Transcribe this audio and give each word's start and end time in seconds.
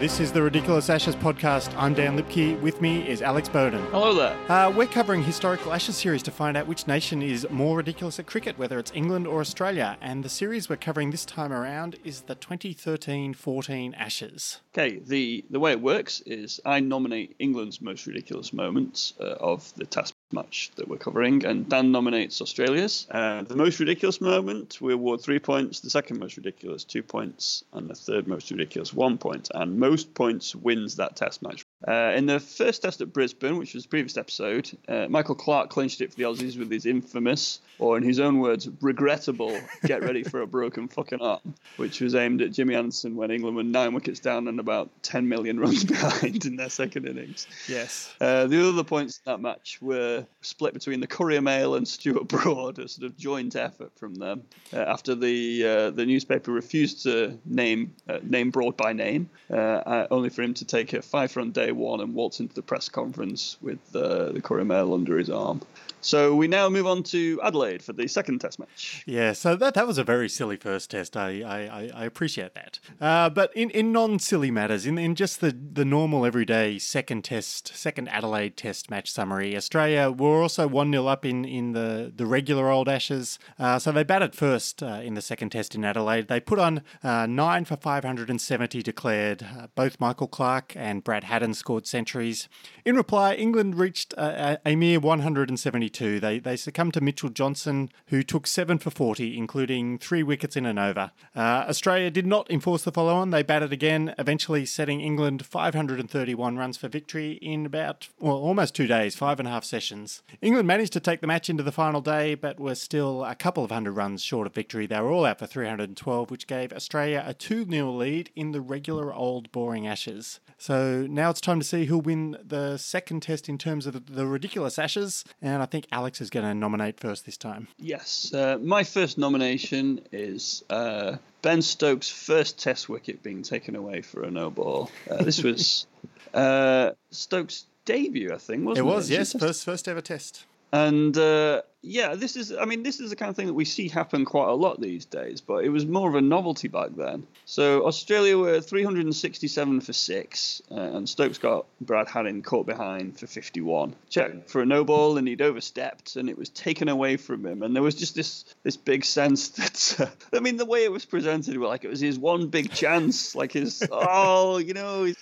This 0.00 0.18
is 0.18 0.32
the 0.32 0.40
Ridiculous 0.40 0.88
Ashes 0.88 1.14
podcast. 1.14 1.76
I'm 1.76 1.92
Dan 1.92 2.18
Liebke. 2.18 2.58
With 2.62 2.80
me 2.80 3.06
is 3.06 3.20
Alex 3.20 3.50
Bowden. 3.50 3.84
Hello 3.90 4.14
there. 4.14 4.34
Uh, 4.50 4.70
we're 4.70 4.86
covering 4.86 5.22
historical 5.22 5.74
Ashes 5.74 5.94
series 5.94 6.22
to 6.22 6.30
find 6.30 6.56
out 6.56 6.66
which 6.66 6.86
nation 6.86 7.20
is 7.20 7.46
more 7.50 7.76
ridiculous 7.76 8.18
at 8.18 8.24
cricket, 8.24 8.56
whether 8.56 8.78
it's 8.78 8.90
England 8.94 9.26
or 9.26 9.40
Australia. 9.40 9.98
And 10.00 10.24
the 10.24 10.30
series 10.30 10.70
we're 10.70 10.78
covering 10.78 11.10
this 11.10 11.26
time 11.26 11.52
around 11.52 11.98
is 12.02 12.22
the 12.22 12.34
2013-14 12.34 13.94
Ashes. 13.94 14.62
Okay, 14.74 15.00
the, 15.04 15.44
the 15.50 15.60
way 15.60 15.72
it 15.72 15.82
works 15.82 16.22
is 16.24 16.60
I 16.64 16.80
nominate 16.80 17.36
England's 17.38 17.82
most 17.82 18.06
ridiculous 18.06 18.54
moments 18.54 19.12
uh, 19.20 19.34
of 19.38 19.70
the 19.74 19.84
Test 19.84 20.14
match 20.32 20.70
that 20.76 20.88
we're 20.88 20.96
covering, 20.96 21.44
and 21.44 21.68
Dan 21.68 21.92
nominates 21.92 22.40
Australia's. 22.40 23.06
Uh, 23.10 23.42
the 23.42 23.56
most 23.56 23.80
ridiculous 23.80 24.20
moment, 24.20 24.80
we 24.80 24.92
award 24.92 25.20
three 25.20 25.38
points. 25.38 25.80
The 25.80 25.90
second 25.90 26.18
most 26.18 26.36
ridiculous, 26.36 26.84
two 26.84 27.02
points, 27.02 27.64
and 27.72 27.88
the 27.88 27.94
third 27.94 28.26
most 28.26 28.50
ridiculous, 28.50 28.92
one 28.92 29.18
point. 29.18 29.50
And 29.54 29.78
most 29.78 30.14
points 30.14 30.54
wins 30.54 30.96
that 30.96 31.16
Test 31.16 31.42
match. 31.42 31.64
Uh, 31.86 32.12
in 32.14 32.26
the 32.26 32.40
first 32.40 32.82
test 32.82 33.00
at 33.00 33.12
Brisbane, 33.12 33.58
which 33.58 33.74
was 33.74 33.84
the 33.84 33.88
previous 33.88 34.16
episode, 34.16 34.70
uh, 34.88 35.06
Michael 35.08 35.34
Clarke 35.34 35.70
clinched 35.70 36.00
it 36.00 36.10
for 36.10 36.16
the 36.16 36.24
Aussies 36.24 36.58
with 36.58 36.70
his 36.70 36.86
infamous, 36.86 37.60
or 37.80 37.96
in 37.96 38.02
his 38.02 38.20
own 38.20 38.38
words, 38.38 38.68
regrettable, 38.80 39.58
get 39.84 40.02
ready 40.02 40.22
for 40.22 40.42
a 40.42 40.46
broken 40.46 40.86
fucking 40.86 41.20
arm, 41.20 41.54
which 41.76 42.00
was 42.00 42.14
aimed 42.14 42.42
at 42.42 42.52
Jimmy 42.52 42.74
Anderson 42.74 43.16
when 43.16 43.30
England 43.30 43.56
were 43.56 43.62
nine 43.62 43.94
wickets 43.94 44.20
down 44.20 44.46
and 44.48 44.60
about 44.60 44.90
10 45.02 45.28
million 45.28 45.58
runs 45.58 45.84
behind 45.90 46.44
in 46.44 46.56
their 46.56 46.68
second 46.68 47.08
innings. 47.08 47.46
Yes. 47.68 48.12
Uh, 48.20 48.46
the 48.46 48.68
other 48.68 48.84
points 48.84 49.20
in 49.24 49.32
that 49.32 49.40
match 49.40 49.78
were 49.80 50.26
split 50.42 50.74
between 50.74 51.00
the 51.00 51.06
Courier 51.06 51.40
Mail 51.40 51.74
and 51.74 51.88
Stuart 51.88 52.28
Broad, 52.28 52.78
a 52.78 52.86
sort 52.86 53.06
of 53.06 53.16
joint 53.16 53.56
effort 53.56 53.92
from 53.96 54.14
them, 54.14 54.42
uh, 54.72 54.76
after 54.78 55.14
the 55.14 55.64
uh, 55.64 55.90
the 55.90 56.04
newspaper 56.04 56.52
refused 56.52 57.02
to 57.04 57.38
name 57.46 57.94
uh, 58.08 58.18
name 58.22 58.50
Broad 58.50 58.76
by 58.76 58.92
name, 58.92 59.30
uh, 59.50 60.06
only 60.10 60.28
for 60.28 60.42
him 60.42 60.54
to 60.54 60.64
take 60.64 60.92
a 60.92 61.02
five 61.02 61.34
run 61.36 61.50
day 61.50 61.72
one 61.72 62.00
and 62.00 62.14
waltz 62.14 62.40
into 62.40 62.54
the 62.54 62.62
press 62.62 62.88
conference 62.88 63.56
with 63.62 63.78
uh, 63.94 64.32
the 64.32 64.40
Courier 64.42 64.64
Mail 64.64 64.92
under 64.92 65.16
his 65.16 65.30
arm. 65.30 65.62
So 66.00 66.34
we 66.34 66.48
now 66.48 66.68
move 66.68 66.86
on 66.86 67.02
to 67.04 67.40
Adelaide 67.42 67.82
for 67.82 67.92
the 67.92 68.08
second 68.08 68.40
test 68.40 68.58
match. 68.58 69.02
Yeah, 69.06 69.32
so 69.32 69.54
that, 69.56 69.74
that 69.74 69.86
was 69.86 69.98
a 69.98 70.04
very 70.04 70.28
silly 70.28 70.56
first 70.56 70.90
test. 70.90 71.16
I 71.16 71.42
I, 71.42 71.90
I 71.94 72.04
appreciate 72.04 72.54
that. 72.54 72.78
Uh, 73.00 73.28
but 73.28 73.54
in, 73.54 73.70
in 73.70 73.92
non 73.92 74.18
silly 74.18 74.50
matters, 74.50 74.86
in, 74.86 74.98
in 74.98 75.14
just 75.14 75.40
the, 75.40 75.52
the 75.52 75.84
normal 75.84 76.24
everyday 76.24 76.78
second 76.78 77.24
test, 77.24 77.74
second 77.74 78.08
Adelaide 78.08 78.56
test 78.56 78.90
match 78.90 79.10
summary, 79.10 79.56
Australia 79.56 80.10
were 80.10 80.42
also 80.42 80.66
1 80.66 80.90
0 80.90 81.06
up 81.06 81.24
in, 81.24 81.44
in 81.44 81.72
the, 81.72 82.12
the 82.14 82.26
regular 82.26 82.70
old 82.70 82.88
Ashes. 82.88 83.38
Uh, 83.58 83.78
so 83.78 83.92
they 83.92 84.02
batted 84.02 84.34
first 84.34 84.82
uh, 84.82 85.00
in 85.02 85.14
the 85.14 85.22
second 85.22 85.50
test 85.50 85.74
in 85.74 85.84
Adelaide. 85.84 86.28
They 86.28 86.40
put 86.40 86.58
on 86.58 86.82
uh, 87.02 87.26
9 87.26 87.64
for 87.66 87.76
570 87.76 88.82
declared. 88.82 89.42
Uh, 89.42 89.66
both 89.74 90.00
Michael 90.00 90.28
Clarke 90.28 90.74
and 90.76 91.04
Brad 91.04 91.24
Haddin 91.24 91.54
scored 91.54 91.86
centuries. 91.86 92.48
In 92.84 92.96
reply, 92.96 93.34
England 93.34 93.76
reached 93.76 94.14
a 94.16 94.76
mere 94.76 94.98
170. 95.00 95.89
32. 95.90 96.20
They, 96.20 96.38
they 96.38 96.56
succumbed 96.56 96.94
to 96.94 97.00
Mitchell 97.00 97.30
Johnson, 97.30 97.90
who 98.06 98.22
took 98.22 98.46
7 98.46 98.78
for 98.78 98.90
40, 98.90 99.36
including 99.36 99.98
three 99.98 100.22
wickets 100.22 100.56
in 100.56 100.66
an 100.66 100.78
over. 100.78 101.10
Uh, 101.34 101.64
Australia 101.68 102.10
did 102.10 102.26
not 102.26 102.50
enforce 102.50 102.82
the 102.82 102.92
follow 102.92 103.14
on. 103.14 103.30
They 103.30 103.42
batted 103.42 103.72
again, 103.72 104.14
eventually 104.18 104.64
setting 104.66 105.00
England 105.00 105.44
531 105.44 106.56
runs 106.56 106.76
for 106.76 106.88
victory 106.88 107.32
in 107.42 107.66
about 107.66 108.08
well, 108.20 108.36
almost 108.36 108.74
two 108.74 108.86
days, 108.86 109.16
five 109.16 109.38
and 109.38 109.48
a 109.48 109.50
half 109.50 109.64
sessions. 109.64 110.22
England 110.40 110.66
managed 110.66 110.92
to 110.94 111.00
take 111.00 111.20
the 111.20 111.26
match 111.26 111.50
into 111.50 111.62
the 111.62 111.72
final 111.72 112.00
day, 112.00 112.34
but 112.34 112.60
were 112.60 112.74
still 112.74 113.24
a 113.24 113.34
couple 113.34 113.64
of 113.64 113.70
hundred 113.70 113.92
runs 113.92 114.22
short 114.22 114.46
of 114.46 114.54
victory. 114.54 114.86
They 114.86 115.00
were 115.00 115.10
all 115.10 115.24
out 115.24 115.38
for 115.38 115.46
312, 115.46 116.30
which 116.30 116.46
gave 116.46 116.72
Australia 116.72 117.24
a 117.26 117.34
2 117.34 117.66
0 117.68 117.90
lead 117.92 118.30
in 118.36 118.52
the 118.52 118.60
regular 118.60 119.12
old 119.12 119.50
boring 119.52 119.86
Ashes. 119.86 120.40
So 120.56 121.06
now 121.08 121.30
it's 121.30 121.40
time 121.40 121.58
to 121.58 121.66
see 121.66 121.86
who'll 121.86 122.00
win 122.00 122.36
the 122.42 122.76
second 122.76 123.22
test 123.22 123.48
in 123.48 123.58
terms 123.58 123.86
of 123.86 123.94
the, 123.94 124.00
the 124.00 124.26
ridiculous 124.26 124.78
Ashes, 124.78 125.24
and 125.42 125.62
I 125.62 125.66
think. 125.66 125.79
Alex 125.92 126.20
is 126.20 126.30
going 126.30 126.46
to 126.46 126.54
nominate 126.54 126.98
first 126.98 127.26
this 127.26 127.36
time. 127.36 127.68
Yes, 127.78 128.32
uh, 128.34 128.58
my 128.60 128.84
first 128.84 129.18
nomination 129.18 130.00
is 130.12 130.64
uh, 130.70 131.16
Ben 131.42 131.62
Stokes' 131.62 132.08
first 132.08 132.58
test 132.58 132.88
wicket 132.88 133.22
being 133.22 133.42
taken 133.42 133.76
away 133.76 134.02
for 134.02 134.22
a 134.22 134.30
no 134.30 134.50
ball. 134.50 134.90
Uh, 135.10 135.22
this 135.22 135.42
was 135.44 135.86
uh, 136.34 136.90
Stokes' 137.10 137.66
debut, 137.84 138.32
I 138.32 138.38
think, 138.38 138.64
wasn't 138.64 138.86
it? 138.86 138.90
It 138.90 138.94
was, 138.94 139.10
yes, 139.10 139.32
first 139.38 139.64
first 139.64 139.88
ever 139.88 140.00
test. 140.00 140.44
And 140.72 141.16
uh, 141.16 141.62
yeah, 141.82 142.14
this 142.14 142.36
is, 142.36 142.52
I 142.52 142.66
mean, 142.66 142.82
this 142.82 143.00
is 143.00 143.08
the 143.08 143.16
kind 143.16 143.30
of 143.30 143.36
thing 143.36 143.46
that 143.46 143.54
we 143.54 143.64
see 143.64 143.88
happen 143.88 144.26
quite 144.26 144.48
a 144.48 144.54
lot 144.54 144.80
these 144.80 145.06
days, 145.06 145.40
but 145.40 145.64
it 145.64 145.70
was 145.70 145.86
more 145.86 146.10
of 146.10 146.14
a 146.14 146.20
novelty 146.20 146.68
back 146.68 146.90
then. 146.94 147.26
So 147.46 147.86
Australia 147.86 148.36
were 148.36 148.60
367 148.60 149.80
for 149.80 149.92
six, 149.94 150.60
uh, 150.70 150.74
and 150.74 151.08
Stokes 151.08 151.38
got 151.38 151.64
Brad 151.80 152.06
Haddin 152.08 152.42
caught 152.42 152.66
behind 152.66 153.18
for 153.18 153.26
51. 153.26 153.96
Checked 154.10 154.50
for 154.50 154.60
a 154.60 154.66
no 154.66 154.84
ball, 154.84 155.16
and 155.16 155.26
he'd 155.26 155.40
overstepped, 155.40 156.16
and 156.16 156.28
it 156.28 156.36
was 156.36 156.50
taken 156.50 156.90
away 156.90 157.16
from 157.16 157.46
him. 157.46 157.62
And 157.62 157.74
there 157.74 157.82
was 157.82 157.94
just 157.94 158.14
this 158.14 158.44
this 158.62 158.76
big 158.76 159.04
sense 159.04 159.48
that, 159.96 160.00
uh, 160.00 160.36
I 160.36 160.40
mean, 160.40 160.58
the 160.58 160.66
way 160.66 160.84
it 160.84 160.92
was 160.92 161.06
presented, 161.06 161.56
like 161.56 161.84
it 161.84 161.88
was 161.88 162.00
his 162.00 162.18
one 162.18 162.48
big 162.48 162.70
chance, 162.72 163.34
like 163.34 163.52
his, 163.52 163.82
oh, 163.92 164.58
you 164.58 164.74
know, 164.74 165.04
his, 165.04 165.16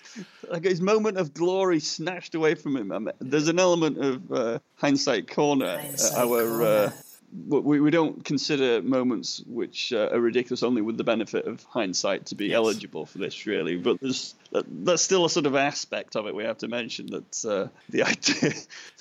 like 0.51 0.65
his 0.65 0.81
moment 0.81 1.19
of 1.19 1.35
glory 1.35 1.79
snatched 1.79 2.35
away 2.35 2.57
from 2.57 2.77
him. 2.77 2.91
I 2.91 2.99
mean, 2.99 3.15
there's 3.21 3.49
an 3.49 3.61
element 3.61 3.99
of 3.99 4.33
uh, 4.33 4.59
hindsight 4.75 5.31
corner, 5.31 5.79
hindsight 5.79 6.19
our 6.19 6.48
uh, 6.49 6.91
we, 7.47 7.81
we 7.81 7.91
don't 7.91 8.25
consider 8.25 8.83
moments 8.83 9.43
which 9.47 9.93
uh, 9.93 10.11
are 10.13 10.21
ridiculous 10.21 10.63
only 10.63 10.83
with 10.83 10.97
the 10.97 11.05
benefit 11.05 11.47
of 11.47 11.63
hindsight 11.65 12.27
to 12.27 12.35
be 12.35 12.47
yes. 12.47 12.57
eligible 12.57 13.07
for 13.07 13.19
this 13.19 13.47
really 13.47 13.77
but 13.77 14.01
there's 14.01 14.35
that's 14.51 15.03
still 15.03 15.25
a 15.25 15.31
sort 15.31 15.47
of 15.47 15.55
aspect 15.55 16.17
of 16.17 16.27
it 16.27 16.35
we 16.35 16.45
have 16.45 16.59
to 16.59 16.69
mention 16.69 17.07
that 17.07 17.45
uh, 17.45 17.69
the 17.89 18.03
idea 18.15 18.53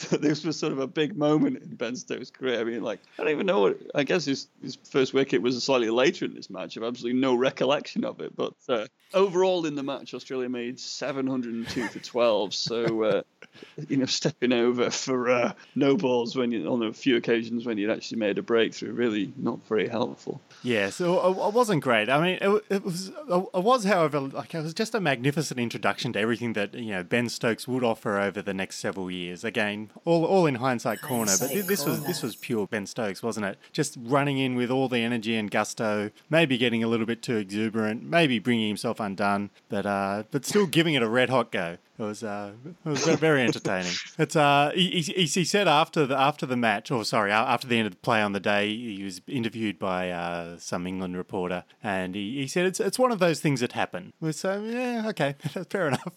that 0.10 0.22
this 0.22 0.44
was 0.44 0.58
sort 0.58 0.74
of 0.74 0.80
a 0.80 0.88
big 0.88 1.16
moment 1.16 1.62
in 1.62 1.76
Ben 1.76 1.96
Stokes' 1.96 2.30
career. 2.30 2.60
I 2.60 2.64
mean, 2.64 2.84
like 2.84 3.00
I 3.18 3.24
don't 3.24 3.32
even 3.32 3.46
know 3.46 3.62
what. 3.62 3.78
I 3.96 4.04
guess 4.04 4.26
his 4.26 4.48
his 4.62 4.78
first 4.90 5.14
wicket 5.14 5.42
was 5.42 5.62
slightly 5.64 5.90
later 5.90 6.26
in 6.26 6.34
this 6.34 6.50
match. 6.50 6.78
I 6.78 6.82
have 6.82 6.88
absolutely 6.88 7.20
no 7.20 7.36
recollection 7.36 8.04
of 8.04 8.20
it. 8.22 8.36
But 8.36 8.54
uh, 8.68 8.88
overall 9.14 9.66
in 9.66 9.76
the 9.76 9.84
match, 9.84 10.14
Australia 10.14 10.50
made 10.50 10.80
702 10.80 11.88
for 11.88 12.00
12. 12.00 12.54
So 12.54 13.04
uh, 13.04 13.22
you 13.88 13.98
know, 13.98 14.06
stepping 14.06 14.54
over 14.54 14.90
for 14.90 15.30
uh, 15.30 15.54
no 15.76 15.96
balls 15.96 16.36
when 16.36 16.52
you 16.52 16.68
on 16.68 16.84
a 16.84 16.94
few 16.94 17.16
occasions 17.16 17.66
when 17.66 17.78
you'd 17.78 17.92
actually 17.92 18.20
made 18.20 18.38
a 18.38 18.44
breakthrough, 18.44 18.92
really 18.92 19.34
not 19.38 19.66
very 19.68 19.88
helpful. 19.88 20.42
Yeah, 20.64 20.90
so 20.90 21.48
it 21.48 21.54
wasn't 21.54 21.84
great. 21.84 22.10
I 22.10 22.22
mean, 22.22 22.38
it, 22.42 22.66
it 22.70 22.84
was 22.84 23.10
it 23.10 23.64
was, 23.64 23.84
however, 23.84 24.20
like 24.20 24.54
it 24.54 24.64
was 24.64 24.74
just 24.74 24.96
a 24.96 25.00
magnificent 25.00 25.37
magnificent 25.38 25.60
introduction 25.60 26.14
to 26.14 26.20
everything 26.20 26.54
that 26.54 26.74
you 26.74 26.90
know 26.90 27.04
Ben 27.04 27.30
Stokes 27.30 27.68
would 27.68 27.84
offer 27.84 28.18
over 28.18 28.42
the 28.42 28.56
next 28.56 28.78
several 28.78 29.12
years. 29.12 29.44
Again, 29.44 29.92
all, 30.04 30.26
all 30.26 30.48
in 30.48 30.56
hindsight 30.56 31.00
corner, 31.00 31.34
but 31.40 31.52
this 31.52 31.84
corner. 31.84 32.00
was 32.00 32.08
this 32.08 32.24
was 32.24 32.36
pure 32.36 32.66
Ben 32.66 32.88
Stokes, 32.88 33.22
wasn't 33.22 33.46
it? 33.46 33.60
Just 33.72 34.00
running 34.02 34.40
in 34.40 34.56
with 34.56 34.72
all 34.72 34.90
the 34.90 34.98
energy 34.98 35.36
and 35.36 35.52
gusto, 35.52 36.10
maybe 36.28 36.58
getting 36.58 36.84
a 36.84 36.88
little 36.88 37.06
bit 37.06 37.22
too 37.22 37.36
exuberant, 37.38 38.02
maybe 38.02 38.40
bringing 38.40 38.68
himself 38.68 39.00
undone, 39.00 39.52
but 39.70 39.86
uh, 39.86 40.24
but 40.32 40.44
still 40.44 40.66
giving 40.66 40.96
it 40.96 41.04
a 41.04 41.08
red 41.08 41.30
hot 41.30 41.52
go. 41.52 41.78
It 42.00 42.04
was 42.04 42.24
uh, 42.24 42.52
it 42.86 42.90
was 42.90 43.06
very 43.06 43.42
entertaining. 43.42 43.94
It's 44.20 44.36
uh, 44.36 44.72
he, 44.74 45.02
he, 45.02 45.26
he, 45.26 45.44
said 45.44 45.68
after 45.68 46.06
the 46.06 46.18
after 46.18 46.46
the 46.46 46.58
match, 46.58 46.90
or 46.92 47.06
sorry, 47.06 47.32
after 47.32 47.68
the 47.68 47.78
end 47.78 47.88
of 47.88 47.94
the 47.94 48.00
play 48.00 48.22
on 48.22 48.34
the 48.34 48.40
day, 48.40 48.76
he 48.76 49.04
was 49.04 49.22
interviewed 49.28 49.78
by 49.78 50.10
uh, 50.10 50.58
some 50.58 50.88
England 50.88 51.18
reporter, 51.18 51.64
and 51.84 52.16
he, 52.16 52.42
he 52.42 52.48
said 52.48 52.66
it's 52.66 52.80
it's 52.80 52.98
one 52.98 53.12
of 53.12 53.20
those 53.20 53.40
things 53.40 53.60
that 53.62 53.74
happen. 53.74 54.14
So 54.32 54.64
yeah, 54.64 55.08
okay, 55.10 55.36
fair 55.70 55.88
enough. 55.88 56.08